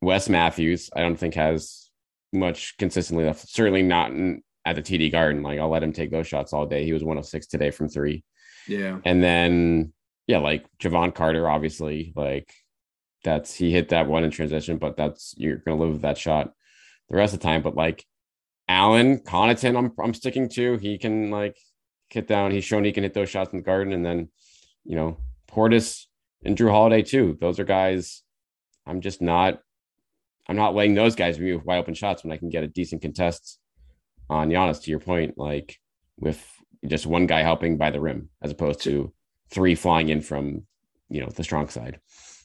Wes 0.00 0.28
Matthews, 0.28 0.90
I 0.94 1.02
don't 1.02 1.16
think 1.16 1.34
has 1.34 1.90
much 2.32 2.76
consistently 2.78 3.24
left. 3.24 3.48
Certainly 3.48 3.82
not 3.82 4.10
in, 4.10 4.42
at 4.64 4.74
the 4.74 4.82
TD 4.82 5.12
Garden. 5.12 5.42
Like 5.42 5.60
I'll 5.60 5.68
let 5.68 5.82
him 5.82 5.92
take 5.92 6.10
those 6.10 6.26
shots 6.26 6.52
all 6.52 6.66
day. 6.66 6.84
He 6.84 6.92
was 6.92 7.04
one 7.04 7.18
of 7.18 7.26
six 7.26 7.46
today 7.46 7.70
from 7.70 7.88
three. 7.88 8.24
Yeah. 8.66 8.98
And 9.04 9.22
then 9.22 9.92
yeah, 10.26 10.38
like 10.38 10.64
Jevon 10.78 11.14
Carter, 11.14 11.48
obviously, 11.48 12.12
like 12.16 12.52
that's 13.22 13.54
he 13.54 13.70
hit 13.70 13.90
that 13.90 14.08
one 14.08 14.24
in 14.24 14.30
transition, 14.30 14.78
but 14.78 14.96
that's 14.96 15.34
you're 15.36 15.58
gonna 15.58 15.80
live 15.80 15.92
with 15.92 16.02
that 16.02 16.18
shot 16.18 16.52
the 17.10 17.16
rest 17.16 17.34
of 17.34 17.40
the 17.40 17.44
time. 17.44 17.62
But 17.62 17.76
like 17.76 18.04
Allen 18.66 19.18
Connaughton, 19.18 19.76
I'm 19.76 19.92
I'm 20.02 20.14
sticking 20.14 20.48
to. 20.50 20.78
He 20.78 20.96
can 20.96 21.30
like 21.30 21.58
hit 22.08 22.26
down. 22.26 22.50
He's 22.50 22.64
shown 22.64 22.84
he 22.84 22.92
can 22.92 23.02
hit 23.02 23.14
those 23.14 23.28
shots 23.28 23.52
in 23.52 23.58
the 23.58 23.64
garden, 23.64 23.92
and 23.92 24.04
then 24.04 24.30
you 24.84 24.96
know 24.96 25.18
Portis 25.50 26.06
and 26.44 26.56
Jrue 26.56 26.70
Holiday 26.70 27.02
too. 27.02 27.36
Those 27.40 27.58
are 27.58 27.64
guys. 27.64 28.22
I'm 28.86 29.00
just 29.00 29.22
not. 29.22 29.60
I'm 30.48 30.56
not 30.56 30.74
letting 30.74 30.94
those 30.94 31.14
guys 31.14 31.38
be 31.38 31.54
wide 31.54 31.78
open 31.78 31.94
shots 31.94 32.24
when 32.24 32.32
I 32.32 32.36
can 32.36 32.48
get 32.48 32.64
a 32.64 32.68
decent 32.68 33.02
contest 33.02 33.58
on 34.28 34.48
Giannis. 34.48 34.82
To 34.82 34.90
your 34.90 35.00
point, 35.00 35.38
like 35.38 35.78
with 36.18 36.44
just 36.86 37.06
one 37.06 37.26
guy 37.26 37.42
helping 37.42 37.78
by 37.78 37.90
the 37.90 38.00
rim 38.00 38.28
as 38.42 38.50
opposed 38.50 38.82
to 38.82 39.12
three 39.50 39.74
flying 39.74 40.08
in 40.08 40.20
from 40.20 40.66
you 41.08 41.20
know 41.20 41.28
the 41.28 41.44
strong 41.44 41.68
side. 41.68 42.00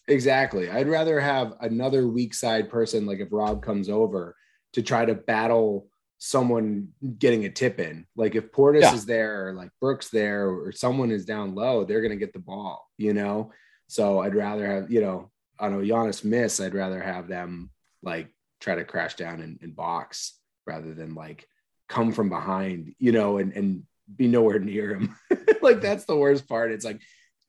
Exactly. 0.08 0.70
I'd 0.70 0.88
rather 0.88 1.20
have 1.20 1.54
another 1.60 2.08
weak 2.08 2.34
side 2.34 2.70
person, 2.70 3.06
like 3.06 3.20
if 3.20 3.28
Rob 3.32 3.62
comes 3.62 3.90
over 3.90 4.36
to 4.74 4.82
try 4.82 5.06
to 5.06 5.16
battle 5.16 5.88
someone 6.18 6.90
getting 7.20 7.46
a 7.46 7.50
tip 7.50 7.80
in. 7.80 8.06
Like 8.16 8.36
if 8.36 8.52
Portis 8.52 8.82
Yeah. 8.82 8.94
is 8.96 9.06
there 9.06 9.48
or 9.50 9.54
like 9.54 9.70
Brook's 9.80 10.10
there 10.10 10.50
or 10.50 10.72
someone 10.72 11.12
is 11.12 11.26
down 11.26 11.56
low, 11.56 11.84
they're 11.84 12.02
going 12.02 12.12
to 12.12 12.18
get 12.18 12.34
the 12.34 12.40
ball, 12.40 12.88
you 12.98 13.14
know? 13.14 13.52
So 13.88 14.20
I'd 14.20 14.36
rather 14.36 14.66
have, 14.66 14.92
you 14.92 15.02
know, 15.02 15.32
on 15.60 15.74
a 15.74 15.78
Giannis 15.78 16.24
miss, 16.24 16.60
I'd 16.60 16.74
rather 16.74 17.02
have 17.02 17.28
them 17.28 17.70
like 18.04 18.30
try 18.60 18.76
to 18.76 18.84
crash 18.84 19.16
down 19.16 19.42
and, 19.42 19.60
and 19.62 19.76
box 19.76 20.38
rather 20.66 20.94
than 20.94 21.14
like 21.16 21.48
come 21.88 22.12
from 22.12 22.30
behind, 22.30 22.96
you 23.00 23.12
know, 23.12 23.38
and, 23.38 23.54
and 23.54 23.84
be 24.16 24.28
nowhere 24.28 24.60
near 24.72 24.96
him. 24.96 25.16
like 25.62 25.82
that's 25.82 26.06
the 26.06 26.16
worst 26.18 26.48
part. 26.50 26.72
It's 26.72 26.86
like, 26.86 27.00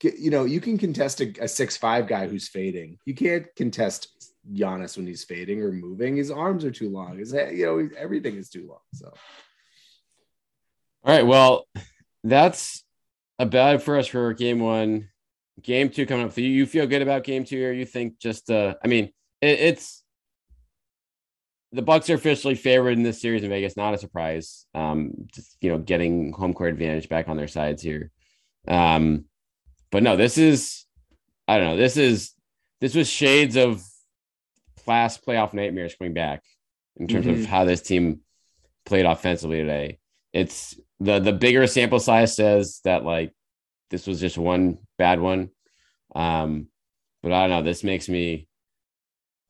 you 0.02 0.30
know, 0.30 0.44
you 0.44 0.60
can 0.60 0.78
contest 0.78 1.20
a, 1.20 1.34
a 1.40 1.48
six 1.48 1.76
five 1.76 2.06
guy 2.06 2.28
who's 2.28 2.48
fading. 2.48 2.98
You 3.04 3.14
can't 3.14 3.46
contest 3.56 4.08
Giannis 4.52 4.96
when 4.96 5.06
he's 5.06 5.24
fading 5.24 5.62
or 5.62 5.72
moving. 5.72 6.16
His 6.16 6.30
arms 6.30 6.64
are 6.64 6.70
too 6.70 6.88
long. 6.90 7.18
His 7.18 7.32
head, 7.32 7.56
you 7.56 7.66
know, 7.66 7.88
everything 7.96 8.36
is 8.36 8.48
too 8.48 8.66
long. 8.68 8.80
So 8.94 9.12
All 11.04 11.14
right. 11.14 11.26
Well, 11.26 11.66
that's 12.24 12.84
about 13.38 13.76
it 13.76 13.82
for 13.82 13.98
us 13.98 14.06
for 14.06 14.32
game 14.32 14.60
one. 14.60 15.08
Game 15.62 15.90
two 15.90 16.06
coming 16.06 16.26
up. 16.26 16.32
So 16.32 16.40
you, 16.40 16.48
you 16.48 16.66
feel 16.66 16.86
good 16.86 17.02
about 17.02 17.24
game 17.24 17.44
two, 17.44 17.64
or 17.64 17.72
you 17.72 17.84
think 17.84 18.18
just 18.18 18.50
uh 18.50 18.74
I 18.82 18.88
mean, 18.88 19.06
it, 19.40 19.60
it's 19.60 20.04
the 21.72 21.82
Bucks 21.82 22.08
are 22.08 22.14
officially 22.14 22.54
favored 22.54 22.92
in 22.92 23.02
this 23.02 23.20
series 23.20 23.42
in 23.42 23.50
Vegas. 23.50 23.76
Not 23.76 23.92
a 23.92 23.98
surprise. 23.98 24.66
Um, 24.74 25.12
just 25.34 25.56
you 25.60 25.70
know, 25.70 25.78
getting 25.78 26.32
home 26.32 26.54
court 26.54 26.72
advantage 26.72 27.08
back 27.08 27.28
on 27.28 27.36
their 27.36 27.48
sides 27.48 27.82
here. 27.82 28.10
Um, 28.66 29.26
but 29.90 30.02
no, 30.02 30.16
this 30.16 30.38
is 30.38 30.86
I 31.46 31.58
don't 31.58 31.68
know. 31.68 31.76
This 31.76 31.96
is 31.96 32.32
this 32.80 32.94
was 32.94 33.08
shades 33.08 33.56
of 33.56 33.82
past 34.88 35.24
playoff 35.26 35.52
nightmares 35.54 35.94
coming 35.96 36.14
back 36.14 36.42
in 36.96 37.06
terms 37.06 37.26
Mhm. 37.26 37.40
of 37.40 37.44
how 37.46 37.64
this 37.64 37.82
team 37.82 38.20
played 38.86 39.04
offensively 39.06 39.58
today. 39.58 39.98
It's 40.32 40.78
the 41.00 41.18
the 41.20 41.32
bigger 41.32 41.66
sample 41.66 42.00
size 42.00 42.34
says 42.34 42.80
that 42.84 43.04
like 43.04 43.32
this 43.90 44.06
was 44.06 44.20
just 44.20 44.36
one 44.38 44.78
bad 44.98 45.20
one. 45.20 45.50
Um, 46.14 46.68
but 47.22 47.32
I 47.32 47.42
don't 47.46 47.50
know. 47.50 47.62
This 47.62 47.84
makes 47.84 48.08
me 48.08 48.48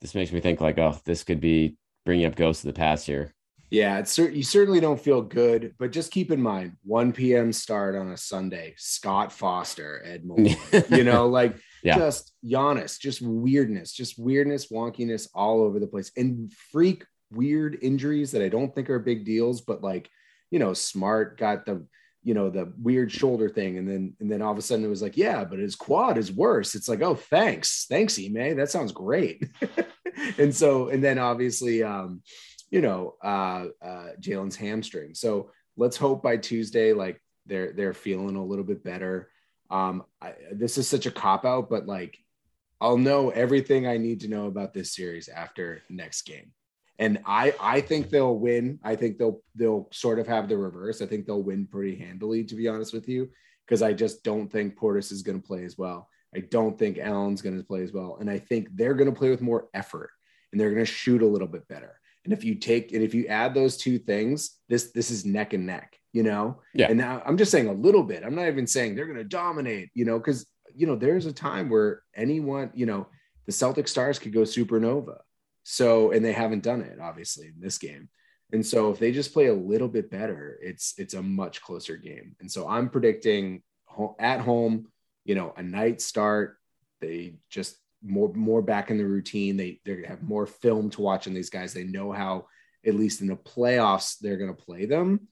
this 0.01 0.14
makes 0.14 0.31
me 0.33 0.40
think 0.40 0.61
like, 0.61 0.79
oh, 0.79 0.96
this 1.05 1.24
could 1.24 1.40
be 1.40 1.77
bringing 2.05 2.27
up 2.27 2.37
ghosts 2.37 2.62
of 2.64 2.68
the 2.72 2.79
past 2.79 3.07
here. 3.07 3.35
yeah, 3.70 3.98
it's 3.98 4.16
you 4.16 4.42
certainly 4.42 4.81
don't 4.81 5.01
feel 5.01 5.20
good, 5.22 5.74
but 5.79 5.92
just 5.92 6.11
keep 6.12 6.31
in 6.31 6.40
mind 6.40 6.72
1 6.85 7.12
p.m. 7.12 7.53
start 7.53 7.94
on 7.96 8.11
a 8.12 8.16
Sunday. 8.16 8.74
Scott 8.79 9.31
Foster, 9.33 10.03
Ed 10.05 10.24
Malloy, 10.24 10.55
you 10.90 11.05
know, 11.05 11.27
like 11.29 11.57
Yeah. 11.82 11.96
just 11.96 12.32
Giannis, 12.44 12.98
just 12.98 13.22
weirdness, 13.22 13.92
just 13.92 14.18
weirdness, 14.18 14.70
wonkiness 14.70 15.28
all 15.34 15.62
over 15.62 15.78
the 15.78 15.86
place, 15.86 16.10
and 16.16 16.52
freak 16.72 17.04
weird 17.30 17.78
injuries 17.82 18.32
that 18.32 18.42
I 18.42 18.48
don't 18.48 18.74
think 18.74 18.90
are 18.90 18.98
big 18.98 19.24
deals, 19.24 19.60
but 19.60 19.82
like, 19.82 20.10
you 20.50 20.58
know, 20.58 20.72
Smart 20.72 21.38
got 21.38 21.66
the, 21.66 21.86
you 22.24 22.34
know, 22.34 22.50
the 22.50 22.72
weird 22.80 23.12
shoulder 23.12 23.48
thing, 23.48 23.78
and 23.78 23.88
then 23.88 24.14
and 24.20 24.30
then 24.30 24.42
all 24.42 24.52
of 24.52 24.58
a 24.58 24.62
sudden 24.62 24.84
it 24.84 24.88
was 24.88 25.02
like, 25.02 25.16
yeah, 25.16 25.44
but 25.44 25.58
his 25.58 25.76
quad 25.76 26.18
is 26.18 26.32
worse. 26.32 26.74
It's 26.74 26.88
like, 26.88 27.02
oh, 27.02 27.14
thanks, 27.14 27.86
thanks, 27.88 28.18
Ime, 28.18 28.56
that 28.56 28.70
sounds 28.70 28.92
great. 28.92 29.48
and 30.38 30.54
so, 30.54 30.88
and 30.88 31.02
then 31.02 31.18
obviously, 31.18 31.82
um, 31.82 32.22
you 32.70 32.80
know, 32.80 33.14
uh, 33.22 33.66
uh, 33.82 34.08
Jaylen's 34.20 34.56
hamstring. 34.56 35.14
So 35.14 35.50
let's 35.76 35.96
hope 35.96 36.22
by 36.22 36.36
Tuesday, 36.36 36.92
like 36.92 37.22
they're 37.46 37.72
they're 37.72 37.94
feeling 37.94 38.36
a 38.36 38.44
little 38.44 38.64
bit 38.64 38.84
better. 38.84 39.30
Um, 39.70 40.04
I, 40.20 40.35
this 40.52 40.78
is 40.78 40.88
such 40.88 41.07
a 41.07 41.11
cop 41.11 41.44
out, 41.44 41.68
but 41.68 41.87
like 41.87 42.18
I'll 42.81 42.98
know 42.98 43.31
everything 43.31 43.87
I 43.87 43.96
need 43.96 44.20
to 44.20 44.28
know 44.28 44.46
about 44.46 44.72
this 44.72 44.94
series 44.94 45.28
after 45.28 45.83
next 45.88 46.22
game. 46.22 46.52
And 46.98 47.20
I 47.26 47.54
I 47.61 47.81
think 47.81 48.11
they'll 48.11 48.37
win. 48.37 48.81
I 48.83 48.96
think 48.96 49.18
they'll 49.18 49.42
they'll 49.54 49.88
sort 49.92 50.18
of 50.18 50.26
have 50.26 50.48
the 50.48 50.57
reverse. 50.57 51.00
I 51.00 51.07
think 51.07 51.26
they'll 51.26 51.42
win 51.42 51.66
pretty 51.66 51.96
handily, 51.96 52.44
to 52.44 52.54
be 52.54 52.68
honest 52.68 52.92
with 52.92 53.09
you, 53.09 53.31
because 53.66 53.83
I 53.83 53.92
just 53.92 54.24
don't 54.24 54.50
think 54.50 54.78
Portis 54.78 55.12
is 55.12 55.22
going 55.22 55.40
to 55.40 55.46
play 55.46 55.64
as 55.64 55.78
well. 55.78 56.09
I 56.35 56.40
don't 56.40 56.78
think 56.78 56.98
Allen's 56.98 57.40
going 57.40 57.57
to 57.57 57.64
play 57.64 57.83
as 57.83 57.92
well, 57.92 58.18
and 58.20 58.28
I 58.28 58.38
think 58.38 58.68
they're 58.74 58.94
going 58.94 59.12
to 59.12 59.18
play 59.18 59.31
with 59.31 59.40
more 59.40 59.68
effort 59.74 60.11
and 60.52 60.61
they're 60.61 60.70
going 60.70 60.85
to 60.85 60.90
shoot 60.90 61.22
a 61.22 61.26
little 61.26 61.48
bit 61.48 61.68
better. 61.68 62.00
And 62.24 62.33
if 62.33 62.44
you 62.44 62.57
take 62.57 62.92
and 62.92 63.02
if 63.02 63.14
you 63.14 63.26
add 63.26 63.54
those 63.54 63.76
two 63.76 63.98
things, 63.98 64.59
this 64.68 64.90
this 64.92 65.11
is 65.11 65.24
neck 65.24 65.52
and 65.52 65.66
neck, 65.66 65.97
you 66.18 66.24
know. 66.24 66.61
Yeah. 66.74 66.88
And 66.88 66.98
now 66.98 67.22
I'm 67.24 67.38
just 67.38 67.52
saying 67.52 67.68
a 67.68 67.72
little 67.72 68.02
bit. 68.02 68.24
I'm 68.24 68.35
not 68.35 68.48
even 68.48 68.66
saying 68.66 68.96
they're 68.96 69.07
going 69.07 69.18
to 69.18 69.22
dominate, 69.22 69.90
you 69.94 70.04
know, 70.04 70.18
because 70.18 70.44
you 70.74 70.85
know 70.85 70.96
there's 70.96 71.26
a 71.26 71.33
time 71.33 71.70
where 71.70 72.02
anyone, 72.16 72.72
you 72.74 72.87
know, 72.87 73.07
the 73.46 73.52
Celtic 73.52 73.87
Stars 73.87 74.18
could 74.18 74.33
go 74.33 74.40
supernova. 74.40 75.18
So 75.62 76.11
and 76.11 76.24
they 76.24 76.33
haven't 76.33 76.64
done 76.64 76.81
it 76.81 76.98
obviously 77.00 77.46
in 77.46 77.61
this 77.61 77.78
game. 77.78 78.09
And 78.52 78.66
so 78.66 78.90
if 78.90 78.98
they 78.98 79.12
just 79.12 79.33
play 79.33 79.46
a 79.46 79.54
little 79.54 79.87
bit 79.87 80.11
better, 80.11 80.59
it's 80.61 80.94
it's 80.98 81.14
a 81.14 81.22
much 81.22 81.62
closer 81.62 81.96
game. 81.96 82.35
And 82.40 82.50
so 82.50 82.66
I'm 82.66 82.88
predicting 82.88 83.62
at 84.18 84.40
home, 84.40 84.88
you 85.24 85.37
know, 85.37 85.54
a 85.57 85.62
night 85.62 86.00
start. 86.00 86.57
They 87.00 87.35
just 87.48 87.76
more 88.02 88.33
more 88.35 88.61
back 88.61 88.90
in 88.90 88.98
the 88.98 89.07
routine. 89.07 89.57
They 89.57 89.81
they 89.85 90.02
have 90.09 90.24
more 90.24 90.46
film 90.46 90.90
to 90.90 91.00
watch 91.00 91.28
on 91.28 91.35
these 91.35 91.50
guys. 91.50 91.72
They 91.72 91.85
know 91.85 92.11
how 92.11 92.46
at 92.85 92.96
least 92.96 93.20
in 93.20 93.28
the 93.28 93.37
playoffs 93.37 94.18
they're 94.18 94.37
going 94.37 94.54
to 94.54 94.64
play 94.64 94.87
them. 94.87 95.28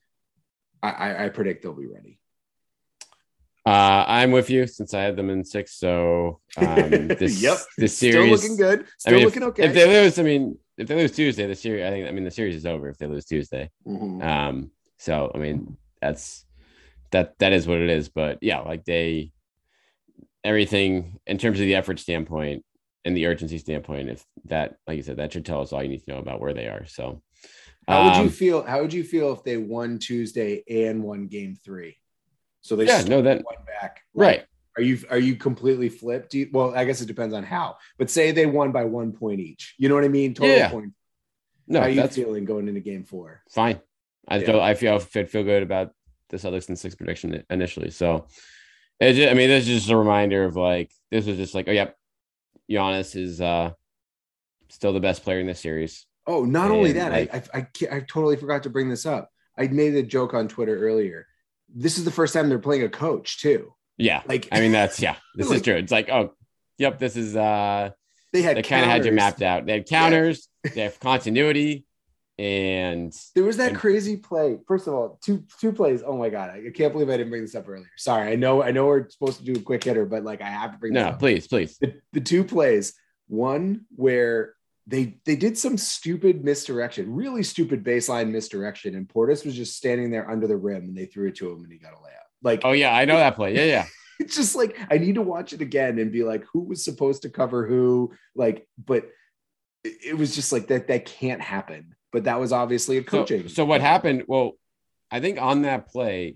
I, 0.81 0.89
I, 0.89 1.25
I 1.25 1.29
predict 1.29 1.63
they'll 1.63 1.73
be 1.73 1.87
ready. 1.87 2.19
Uh, 3.65 4.05
I'm 4.07 4.31
with 4.31 4.49
you 4.49 4.65
since 4.65 4.93
I 4.93 5.01
had 5.01 5.17
them 5.17 5.29
in 5.29 5.43
six. 5.43 5.73
So 5.77 6.39
um, 6.55 7.07
this, 7.09 7.41
yep, 7.41 7.57
this 7.77 7.97
still 7.97 8.25
looking 8.25 8.55
good. 8.55 8.81
I 8.81 8.85
Still 8.97 9.13
mean, 9.15 9.25
looking 9.25 9.41
if, 9.43 9.49
okay. 9.49 9.65
If 9.65 9.73
they 9.73 9.85
lose, 9.85 10.17
I 10.19 10.23
mean, 10.23 10.57
if 10.77 10.87
they 10.87 10.95
lose 10.95 11.11
Tuesday, 11.11 11.47
the 11.47 11.55
series, 11.55 11.85
I 11.85 11.89
think, 11.89 12.07
I 12.07 12.11
mean, 12.11 12.23
the 12.23 12.31
series 12.31 12.55
is 12.55 12.65
over 12.65 12.87
if 12.87 12.97
they 12.97 13.07
lose 13.07 13.25
Tuesday. 13.25 13.69
Mhm. 13.85 14.23
Um, 14.23 14.71
so 14.97 15.31
I 15.35 15.37
mean, 15.37 15.75
that's 16.01 16.45
that 17.11 17.37
that 17.39 17.51
is 17.51 17.67
what 17.67 17.79
it 17.79 17.89
is. 17.89 18.07
But 18.07 18.37
yeah, 18.41 18.59
like 18.59 18.85
they 18.85 19.31
everything 20.45 21.19
in 21.27 21.37
terms 21.37 21.59
of 21.59 21.65
the 21.65 21.75
effort 21.75 21.99
standpoint 21.99 22.63
and 23.03 23.17
the 23.17 23.25
urgency 23.25 23.57
standpoint, 23.57 24.09
if 24.09 24.25
that, 24.45 24.75
like 24.87 24.95
you 24.95 25.03
said, 25.03 25.17
that 25.17 25.33
should 25.33 25.45
tell 25.45 25.61
us 25.61 25.73
all 25.73 25.83
you 25.83 25.89
need 25.89 26.03
to 26.05 26.11
know 26.11 26.19
about 26.19 26.39
where 26.39 26.53
they 26.53 26.67
are. 26.67 26.85
So 26.85 27.21
How 27.87 28.03
would 28.03 28.15
you 28.17 28.23
um, 28.23 28.29
feel? 28.29 28.63
How 28.63 28.81
would 28.81 28.91
you 28.93 29.03
feel 29.03 29.31
if 29.33 29.43
they 29.43 29.57
won 29.57 29.97
Tuesday 29.99 30.63
and 30.69 31.03
won 31.03 31.27
Game 31.27 31.55
Three? 31.55 31.97
So 32.61 32.75
they 32.75 32.85
Yeah, 32.85 33.03
no, 33.07 33.21
that- 33.21 33.43
one 33.45 33.55
back. 33.65 34.01
right. 34.13 34.45
Are 34.75 34.81
you 34.83 34.99
are 35.09 35.17
you 35.17 35.35
completely 35.35 35.89
flipped? 35.89 36.35
You, 36.35 36.49
well, 36.53 36.75
I 36.75 36.85
guess 36.85 37.01
it 37.01 37.07
depends 37.07 37.33
on 37.33 37.43
how. 37.43 37.77
But 37.97 38.11
say 38.11 38.31
they 38.31 38.45
won 38.45 38.71
by 38.71 38.83
one 38.83 39.11
point 39.11 39.39
each. 39.39 39.73
You 39.79 39.89
know 39.89 39.95
what 39.95 40.03
I 40.03 40.07
mean? 40.09 40.35
Total 40.35 40.55
Yeah. 40.55 40.69
points. 40.69 40.95
No, 41.67 41.79
how 41.79 41.87
are 41.87 41.89
you 41.89 42.07
feeling 42.07 42.45
going 42.45 42.67
into 42.67 42.81
Game 42.81 43.03
Four? 43.03 43.41
fine. 43.49 43.81
I 44.27 44.37
Yeah. 44.37 44.45
feel 44.45 44.61
I 44.61 44.73
feel 44.75 44.95
I 44.95 45.23
feel 45.23 45.43
good 45.43 45.63
about 45.63 45.93
this 46.29 46.43
Celtics 46.43 46.67
and 46.67 46.77
six 46.77 46.93
prediction 46.93 47.43
initially. 47.49 47.89
So 47.89 48.27
just, 49.01 49.31
I 49.31 49.33
mean, 49.33 49.49
this 49.49 49.67
is 49.67 49.79
just 49.79 49.89
a 49.89 49.97
reminder 49.97 50.43
of 50.43 50.55
like 50.55 50.91
this 51.09 51.25
was 51.25 51.37
just 51.37 51.55
like, 51.55 51.67
oh 51.67 51.71
yep, 51.71 51.97
Giannis 52.69 53.15
is 53.15 53.41
uh 53.41 53.71
still 54.69 54.93
the 54.93 54.99
best 54.99 55.23
player 55.23 55.39
in 55.39 55.47
this 55.47 55.59
series. 55.61 56.05
Oh, 56.27 56.43
not 56.45 56.71
only 56.71 56.91
that, 56.93 57.11
like- 57.11 57.33
I, 57.33 57.57
I 57.57 57.67
I 57.91 57.97
I 57.97 57.99
totally 58.01 58.35
forgot 58.35 58.63
to 58.63 58.69
bring 58.69 58.89
this 58.89 59.05
up. 59.05 59.31
I 59.57 59.67
made 59.67 59.95
a 59.95 60.03
joke 60.03 60.33
on 60.33 60.47
Twitter 60.47 60.77
earlier. 60.77 61.25
This 61.73 61.97
is 61.97 62.05
the 62.05 62.11
first 62.11 62.33
time 62.33 62.49
they're 62.49 62.59
playing 62.59 62.83
a 62.83 62.89
coach 62.89 63.39
too. 63.41 63.73
Yeah. 63.97 64.21
Like 64.27 64.47
I 64.51 64.59
mean, 64.59 64.71
that's 64.71 65.01
yeah, 65.01 65.15
this 65.35 65.49
is 65.49 65.61
true. 65.61 65.75
It's 65.75 65.91
like, 65.91 66.09
oh, 66.09 66.33
yep, 66.77 66.99
this 66.99 67.15
is 67.15 67.35
uh 67.35 67.89
they 68.33 68.41
had 68.41 68.57
they 68.57 68.61
kind 68.61 68.83
of 68.83 68.89
had 68.91 69.05
you 69.05 69.11
mapped 69.11 69.41
out. 69.41 69.65
They 69.65 69.73
have 69.77 69.85
counters, 69.85 70.47
they 70.75 70.81
have 70.81 70.99
continuity, 70.99 71.85
and 72.37 73.13
There 73.35 73.43
was 73.43 73.57
that 73.57 73.69
And- 73.69 73.77
crazy 73.79 74.17
play. 74.17 74.57
First 74.67 74.87
of 74.87 74.93
all, 74.93 75.17
two 75.23 75.43
two 75.59 75.71
plays. 75.71 76.03
Oh 76.05 76.17
my 76.17 76.29
god, 76.29 76.51
I 76.51 76.69
can't 76.75 76.91
believe 76.93 77.09
I 77.09 77.17
didn't 77.17 77.29
bring 77.29 77.41
this 77.41 77.55
up 77.55 77.67
earlier. 77.67 77.89
Sorry, 77.97 78.31
I 78.31 78.35
know 78.35 78.61
I 78.61 78.71
know 78.71 78.85
we're 78.85 79.09
supposed 79.09 79.39
to 79.39 79.45
do 79.45 79.59
a 79.59 79.63
quick 79.63 79.83
hitter, 79.83 80.05
but 80.05 80.23
like 80.23 80.41
I 80.41 80.49
have 80.49 80.73
to 80.73 80.77
bring 80.77 80.93
this 80.93 81.01
no, 81.01 81.09
up. 81.09 81.19
please, 81.19 81.47
please. 81.47 81.77
The, 81.79 81.95
the 82.13 82.21
two 82.21 82.43
plays. 82.43 82.93
One 83.29 83.85
where 83.95 84.53
they 84.87 85.17
they 85.25 85.35
did 85.35 85.57
some 85.57 85.77
stupid 85.77 86.43
misdirection, 86.45 87.13
really 87.13 87.43
stupid 87.43 87.83
baseline 87.83 88.31
misdirection, 88.31 88.95
and 88.95 89.07
Portis 89.07 89.45
was 89.45 89.55
just 89.55 89.75
standing 89.75 90.09
there 90.11 90.29
under 90.29 90.47
the 90.47 90.55
rim, 90.57 90.83
and 90.85 90.97
they 90.97 91.05
threw 91.05 91.27
it 91.27 91.35
to 91.35 91.51
him, 91.51 91.63
and 91.63 91.71
he 91.71 91.77
got 91.77 91.91
a 91.93 91.97
layup. 91.97 92.27
Like 92.41 92.61
Oh 92.63 92.71
yeah, 92.71 92.95
I 92.95 93.05
know 93.05 93.17
that 93.17 93.35
play. 93.35 93.55
Yeah, 93.55 93.65
yeah. 93.65 93.85
it's 94.19 94.35
just 94.35 94.55
like 94.55 94.77
I 94.89 94.97
need 94.97 95.15
to 95.15 95.21
watch 95.21 95.53
it 95.53 95.61
again 95.61 95.99
and 95.99 96.11
be 96.11 96.23
like, 96.23 96.45
who 96.53 96.61
was 96.61 96.83
supposed 96.85 97.23
to 97.23 97.29
cover 97.29 97.67
who? 97.67 98.13
Like, 98.35 98.67
but 98.83 99.09
it, 99.83 100.17
was 100.17 100.35
just 100.35 100.51
like 100.51 100.67
that. 100.67 100.87
That 100.87 101.05
can't 101.05 101.41
happen. 101.41 101.95
But 102.11 102.23
that 102.23 102.39
was 102.39 102.51
obviously 102.53 102.97
a 102.97 103.01
So, 103.01 103.05
coaching. 103.09 103.47
so 103.49 103.65
what 103.65 103.81
happened? 103.81 104.23
Well, 104.27 104.53
I 105.11 105.19
think 105.19 105.41
on 105.41 105.63
that 105.63 105.87
play, 105.89 106.35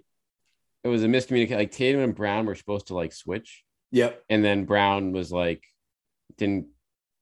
it 0.84 0.88
was 0.90 1.04
a 1.04 1.08
miscommunication. 1.08 1.56
Like 1.56 1.72
Tatum 1.72 2.02
and 2.02 2.16
Brown 2.16 2.46
were 2.46 2.56
supposed 2.56 2.88
to 2.88 2.94
like 2.96 3.14
switch, 3.14 3.64
Yep. 3.92 4.22
and 4.30 4.44
then 4.44 4.66
Brown 4.66 5.12
was 5.14 5.32
like, 5.32 5.64
didn't 6.38 6.68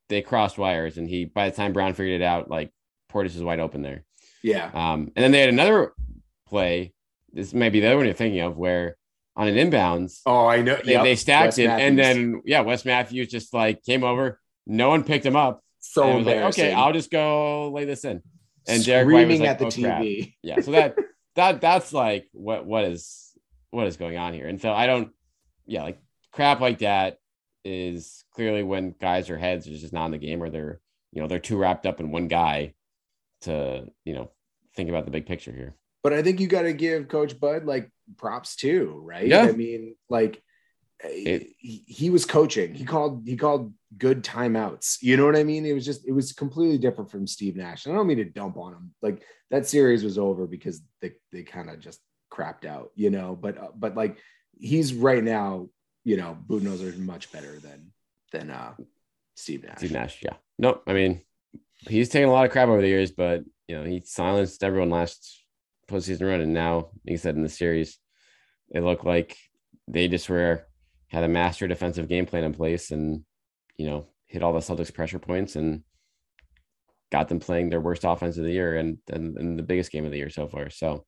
they 0.10 0.22
crossed 0.22 0.58
wires? 0.58 0.98
And 0.98 1.08
he, 1.08 1.26
by 1.26 1.50
the 1.50 1.56
time 1.56 1.74
Brown 1.74 1.94
figured 1.94 2.22
it 2.22 2.24
out, 2.26 2.50
like 2.50 2.72
Portis 3.12 3.36
is 3.36 3.44
wide 3.44 3.60
open 3.60 3.82
there. 3.82 4.04
Yeah. 4.44 4.70
Um, 4.74 5.12
and 5.16 5.24
then 5.24 5.32
they 5.32 5.40
had 5.40 5.50
another 5.50 5.94
play. 6.48 6.94
This 7.32 7.54
might 7.54 7.70
be 7.72 7.80
the 7.80 7.88
other 7.88 7.98
one 7.98 8.06
you're 8.06 8.14
thinking 8.16 8.42
of, 8.42 8.58
where 8.58 8.98
on 9.36 9.48
an 9.48 9.56
inbounds, 9.56 10.20
Oh, 10.26 10.48
I 10.48 10.62
know. 10.62 10.78
they, 10.84 10.94
Yep. 10.94 11.04
they 11.04 11.16
stacked 11.16 11.60
it, 11.60 11.70
and 11.70 11.98
then 11.98 12.42
yeah, 12.46 12.62
Wes 12.62 12.84
Matthews 12.86 13.30
just 13.30 13.54
like 13.54 13.84
came 13.84 14.04
over. 14.04 14.40
No 14.68 14.90
one 14.90 15.04
picked 15.04 15.26
him 15.26 15.36
up. 15.36 15.64
so 15.80 16.18
was 16.18 16.26
like, 16.26 16.38
okay, 16.38 16.74
I'll 16.74 16.92
just 16.94 17.10
go 17.12 17.70
lay 17.72 17.86
this 17.86 18.04
in. 18.04 18.22
And 18.68 18.84
Derrick 18.86 19.06
was 19.08 19.14
screaming 19.14 19.40
like, 19.42 19.50
at 19.50 19.60
the 19.60 19.66
"Oh, 19.66 19.72
crap." 19.72 20.04
Yeah, 20.44 20.60
so 20.62 20.72
that 20.72 20.96
that 21.36 21.62
that's 21.62 21.94
like 21.94 22.28
what 22.34 22.66
what 22.66 22.84
is 22.86 23.32
what 23.72 23.88
is 23.88 23.98
going 23.98 24.18
on 24.18 24.34
here. 24.34 24.48
And 24.48 24.60
so 24.62 24.74
I 24.74 24.88
don't, 24.88 25.12
yeah, 25.66 25.84
like 25.84 26.00
crap 26.34 26.60
like 26.60 26.80
that 26.80 27.18
is 27.66 28.24
clearly 28.34 28.64
when 28.64 28.96
guys 29.00 29.30
are 29.30 29.38
heads 29.38 29.68
are 29.68 29.72
just 29.78 29.94
not 29.94 30.06
in 30.06 30.12
the 30.12 30.18
game, 30.18 30.42
or 30.42 30.50
they're 30.50 30.80
you 31.12 31.22
know 31.22 31.28
they're 31.28 31.40
too 31.40 31.58
wrapped 31.58 31.86
up 31.86 32.00
in 32.00 32.12
one 32.12 32.28
guy 32.28 32.74
to 33.42 33.86
you 34.06 34.14
know 34.14 34.32
think 34.76 34.90
about 34.90 35.06
the 35.06 35.12
big 35.12 35.26
picture 35.26 35.52
here. 35.52 35.76
But 36.04 36.14
I 36.14 36.24
think 36.24 36.40
you 36.40 36.48
got 36.48 36.62
to 36.64 36.74
give 36.74 37.08
Coach 37.10 37.40
Bud 37.40 37.66
like 37.66 37.92
props 38.18 38.56
too, 38.56 39.02
right? 39.04 39.28
Yeah. 39.28 39.44
I 39.44 39.52
mean, 39.52 39.96
like 40.10 40.42
It- 41.04 41.50
he, 41.58 41.84
he 41.88 42.10
was 42.10 42.26
coaching. 42.26 42.74
He 42.74 42.86
called 42.86 43.24
he 43.28 43.36
called 43.36 43.74
good 43.98 44.24
timeouts. 44.24 44.98
You 45.02 45.18
know 45.18 45.26
what 45.26 45.36
I 45.36 45.44
mean? 45.44 45.66
It 45.66 45.74
was 45.74 45.86
just 45.86 46.08
it 46.08 46.12
was 46.14 46.32
completely 46.32 46.78
different 46.78 47.12
from 47.12 47.28
Steve 47.28 47.56
Nash. 47.56 47.86
And 47.86 47.94
I 47.94 47.98
don't 47.98 48.08
mean 48.08 48.18
to 48.18 48.26
dump 48.26 48.58
on 48.58 48.74
him. 48.74 48.94
Like 49.02 49.24
that 49.52 49.68
series 49.68 50.04
was 50.04 50.18
over 50.18 50.48
because 50.48 50.82
they 51.02 51.14
they 51.32 51.44
kind 51.44 51.70
of 51.70 51.80
just 51.80 52.00
crapped 52.32 52.66
out, 52.66 52.92
you 52.96 53.10
know. 53.10 53.36
But 53.36 53.58
uh, 53.58 53.72
but 53.76 53.96
like 53.96 54.18
he's 54.58 54.94
right 54.94 55.24
now, 55.24 55.70
you 56.04 56.18
know, 56.18 56.38
Budenholzer 56.48 56.88
is 56.88 56.98
much 56.98 57.32
better 57.32 57.60
than 57.60 57.92
than 58.32 58.50
uh 58.50 58.74
Steve 59.36 59.64
Nash. 59.64 59.78
Steve 59.78 59.92
Nash, 59.92 60.20
yeah, 60.24 60.36
no, 60.58 60.82
I 60.88 60.94
mean 60.94 61.22
he's 61.88 62.10
taken 62.10 62.30
a 62.30 62.32
lot 62.32 62.46
of 62.46 62.52
crap 62.52 62.68
over 62.68 62.82
the 62.82 62.88
years, 62.88 63.12
but 63.12 63.44
you 63.68 63.76
know 63.76 63.84
he 63.84 64.02
silenced 64.04 64.64
everyone 64.64 64.90
last 64.90 65.44
postseason 65.90 66.28
run, 66.28 66.42
and 66.42 66.54
now, 66.54 66.76
like 66.78 66.92
you 67.06 67.18
said 67.18 67.36
in 67.36 67.44
the 67.44 67.50
series, 67.50 67.98
it 68.72 68.84
looked 68.84 69.06
like 69.06 69.38
they 69.88 70.08
just 70.08 70.30
were 70.30 70.66
had 71.08 71.24
a 71.24 71.28
master 71.28 71.68
defensive 71.68 72.08
game 72.08 72.26
plan 72.26 72.44
in 72.44 72.54
place, 72.54 72.92
and 72.92 73.24
you 73.78 73.86
know 73.86 74.08
hit 74.28 74.44
all 74.44 74.54
the 74.54 74.60
Celtics 74.60 74.94
pressure 74.94 75.20
points 75.20 75.56
and 75.56 75.84
got 77.12 77.28
them 77.28 77.40
playing 77.40 77.70
their 77.70 77.82
worst 77.82 78.04
offense 78.04 78.38
of 78.38 78.44
the 78.44 78.52
year 78.52 78.78
and 78.78 79.00
and, 79.12 79.38
and 79.38 79.58
the 79.58 79.64
biggest 79.64 79.92
game 79.92 80.06
of 80.06 80.12
the 80.12 80.18
year 80.18 80.30
so 80.30 80.48
far. 80.48 80.70
So 80.70 81.06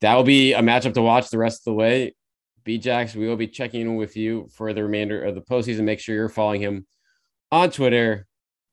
that 0.00 0.14
will 0.14 0.24
be 0.24 0.52
a 0.52 0.60
matchup 0.60 0.94
to 0.94 1.02
watch 1.02 1.30
the 1.30 1.38
rest 1.38 1.60
of 1.60 1.72
the 1.72 1.74
way. 1.74 2.14
B 2.64 2.78
Jacks, 2.78 3.14
we 3.14 3.26
will 3.26 3.36
be 3.36 3.48
checking 3.48 3.82
in 3.82 3.96
with 3.96 4.16
you 4.16 4.48
for 4.52 4.72
the 4.72 4.82
remainder 4.82 5.22
of 5.22 5.34
the 5.34 5.40
postseason. 5.40 5.84
Make 5.84 6.00
sure 6.00 6.14
you're 6.14 6.28
following 6.28 6.60
him 6.60 6.86
on 7.50 7.70
Twitter 7.70 8.26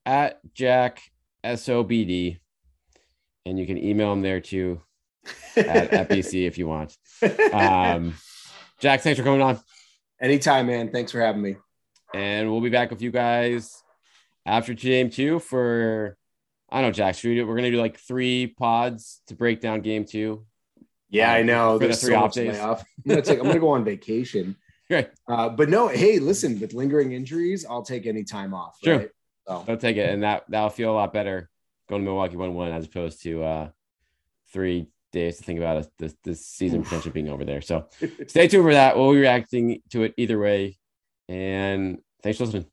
at 0.06 0.39
Jack 0.54 1.02
SOBD. 1.43 2.39
And 3.45 3.60
you 3.60 3.65
can 3.65 3.78
email 3.78 4.12
him 4.13 4.21
there 4.21 4.41
too 4.41 4.82
at, 5.56 5.67
at 5.93 6.10
BC 6.10 6.47
if 6.47 6.58
you 6.58 6.67
want. 6.67 6.95
Um, 7.54 8.15
Jack, 8.80 9.02
thanks 9.02 9.19
for 9.19 9.23
coming 9.23 9.41
on. 9.41 9.60
Anytime, 10.21 10.67
man. 10.67 10.91
Thanks 10.91 11.12
for 11.12 11.21
having 11.21 11.41
me. 11.41 11.56
And 12.13 12.52
we'll 12.52 12.62
be 12.62 12.69
back 12.69 12.89
with 12.89 13.02
you 13.02 13.12
guys 13.12 13.84
after 14.45 14.73
game 14.73 15.10
two 15.10 15.39
for, 15.39 16.17
I 16.69 16.82
don't 16.82 16.89
know, 16.89 16.93
Jack, 16.93 17.15
should 17.15 17.30
we 17.30 17.36
do, 17.36 17.47
we're 17.47 17.56
going 17.56 17.71
to 17.71 17.71
do 17.71 17.82
like 17.82 17.99
three 17.99 18.47
pods 18.47 19.21
to 19.28 19.36
break 19.36 19.62
down 19.62 19.82
game 19.82 20.06
two. 20.06 20.45
Yeah, 21.10 21.32
I 21.32 21.41
Um, 21.41 21.45
know. 21.48 21.74
for 21.74 21.80
the 21.80 21.86
There's 21.88 22.02
three 22.02 22.13
so 22.13 22.19
off 22.19 22.34
days. 22.34 22.60
I'm 22.60 22.78
gonna 23.08 23.22
take. 23.22 23.39
I'm 23.39 23.45
gonna 23.48 23.60
go 23.60 23.69
on 23.69 23.84
vacation. 23.84 24.56
Right. 24.91 25.12
Uh, 25.28 25.50
but 25.50 25.69
no, 25.69 25.88
hey, 25.88 26.17
listen. 26.17 26.60
With 26.60 26.74
lingering 26.74 27.12
injuries, 27.12 27.63
I'll 27.63 27.84
take 27.84 28.08
any 28.08 28.24
time 28.24 28.56
off. 28.56 28.80
Sure. 28.84 28.98
Right? 28.98 29.10
So, 29.48 29.63
I'll 29.67 29.78
take 29.78 29.98
it. 29.98 30.10
And 30.10 30.24
that, 30.24 30.45
that'll 30.50 30.72
feel 30.72 30.91
a 30.91 30.95
lot 30.95 31.13
better 31.13 31.48
going 31.88 32.02
to 32.02 32.06
Milwaukee 32.06 32.38
1 32.38 32.56
1 32.56 32.72
as 32.72 32.86
opposed 32.86 33.22
to 33.22 33.43
uh, 33.43 33.69
three 34.52 34.88
days 35.12 35.38
to 35.38 35.43
think 35.43 35.60
about 35.60 35.78
it, 35.78 35.91
this, 36.00 36.15
this 36.24 36.43
season 36.43 36.82
potentially 36.82 37.12
being 37.12 37.30
over 37.30 37.45
there. 37.45 37.62
So 37.62 37.86
stay 38.28 38.48
tuned 38.48 38.63
for 38.63 38.74
that. 38.74 38.98
We'll 38.98 39.12
be 39.12 39.19
reacting 39.19 39.84
to 39.91 40.02
it 40.06 40.15
either 40.17 40.39
way. 40.39 40.80
And 41.28 42.00
thanks 42.24 42.39
for 42.39 42.45
listening. 42.45 42.65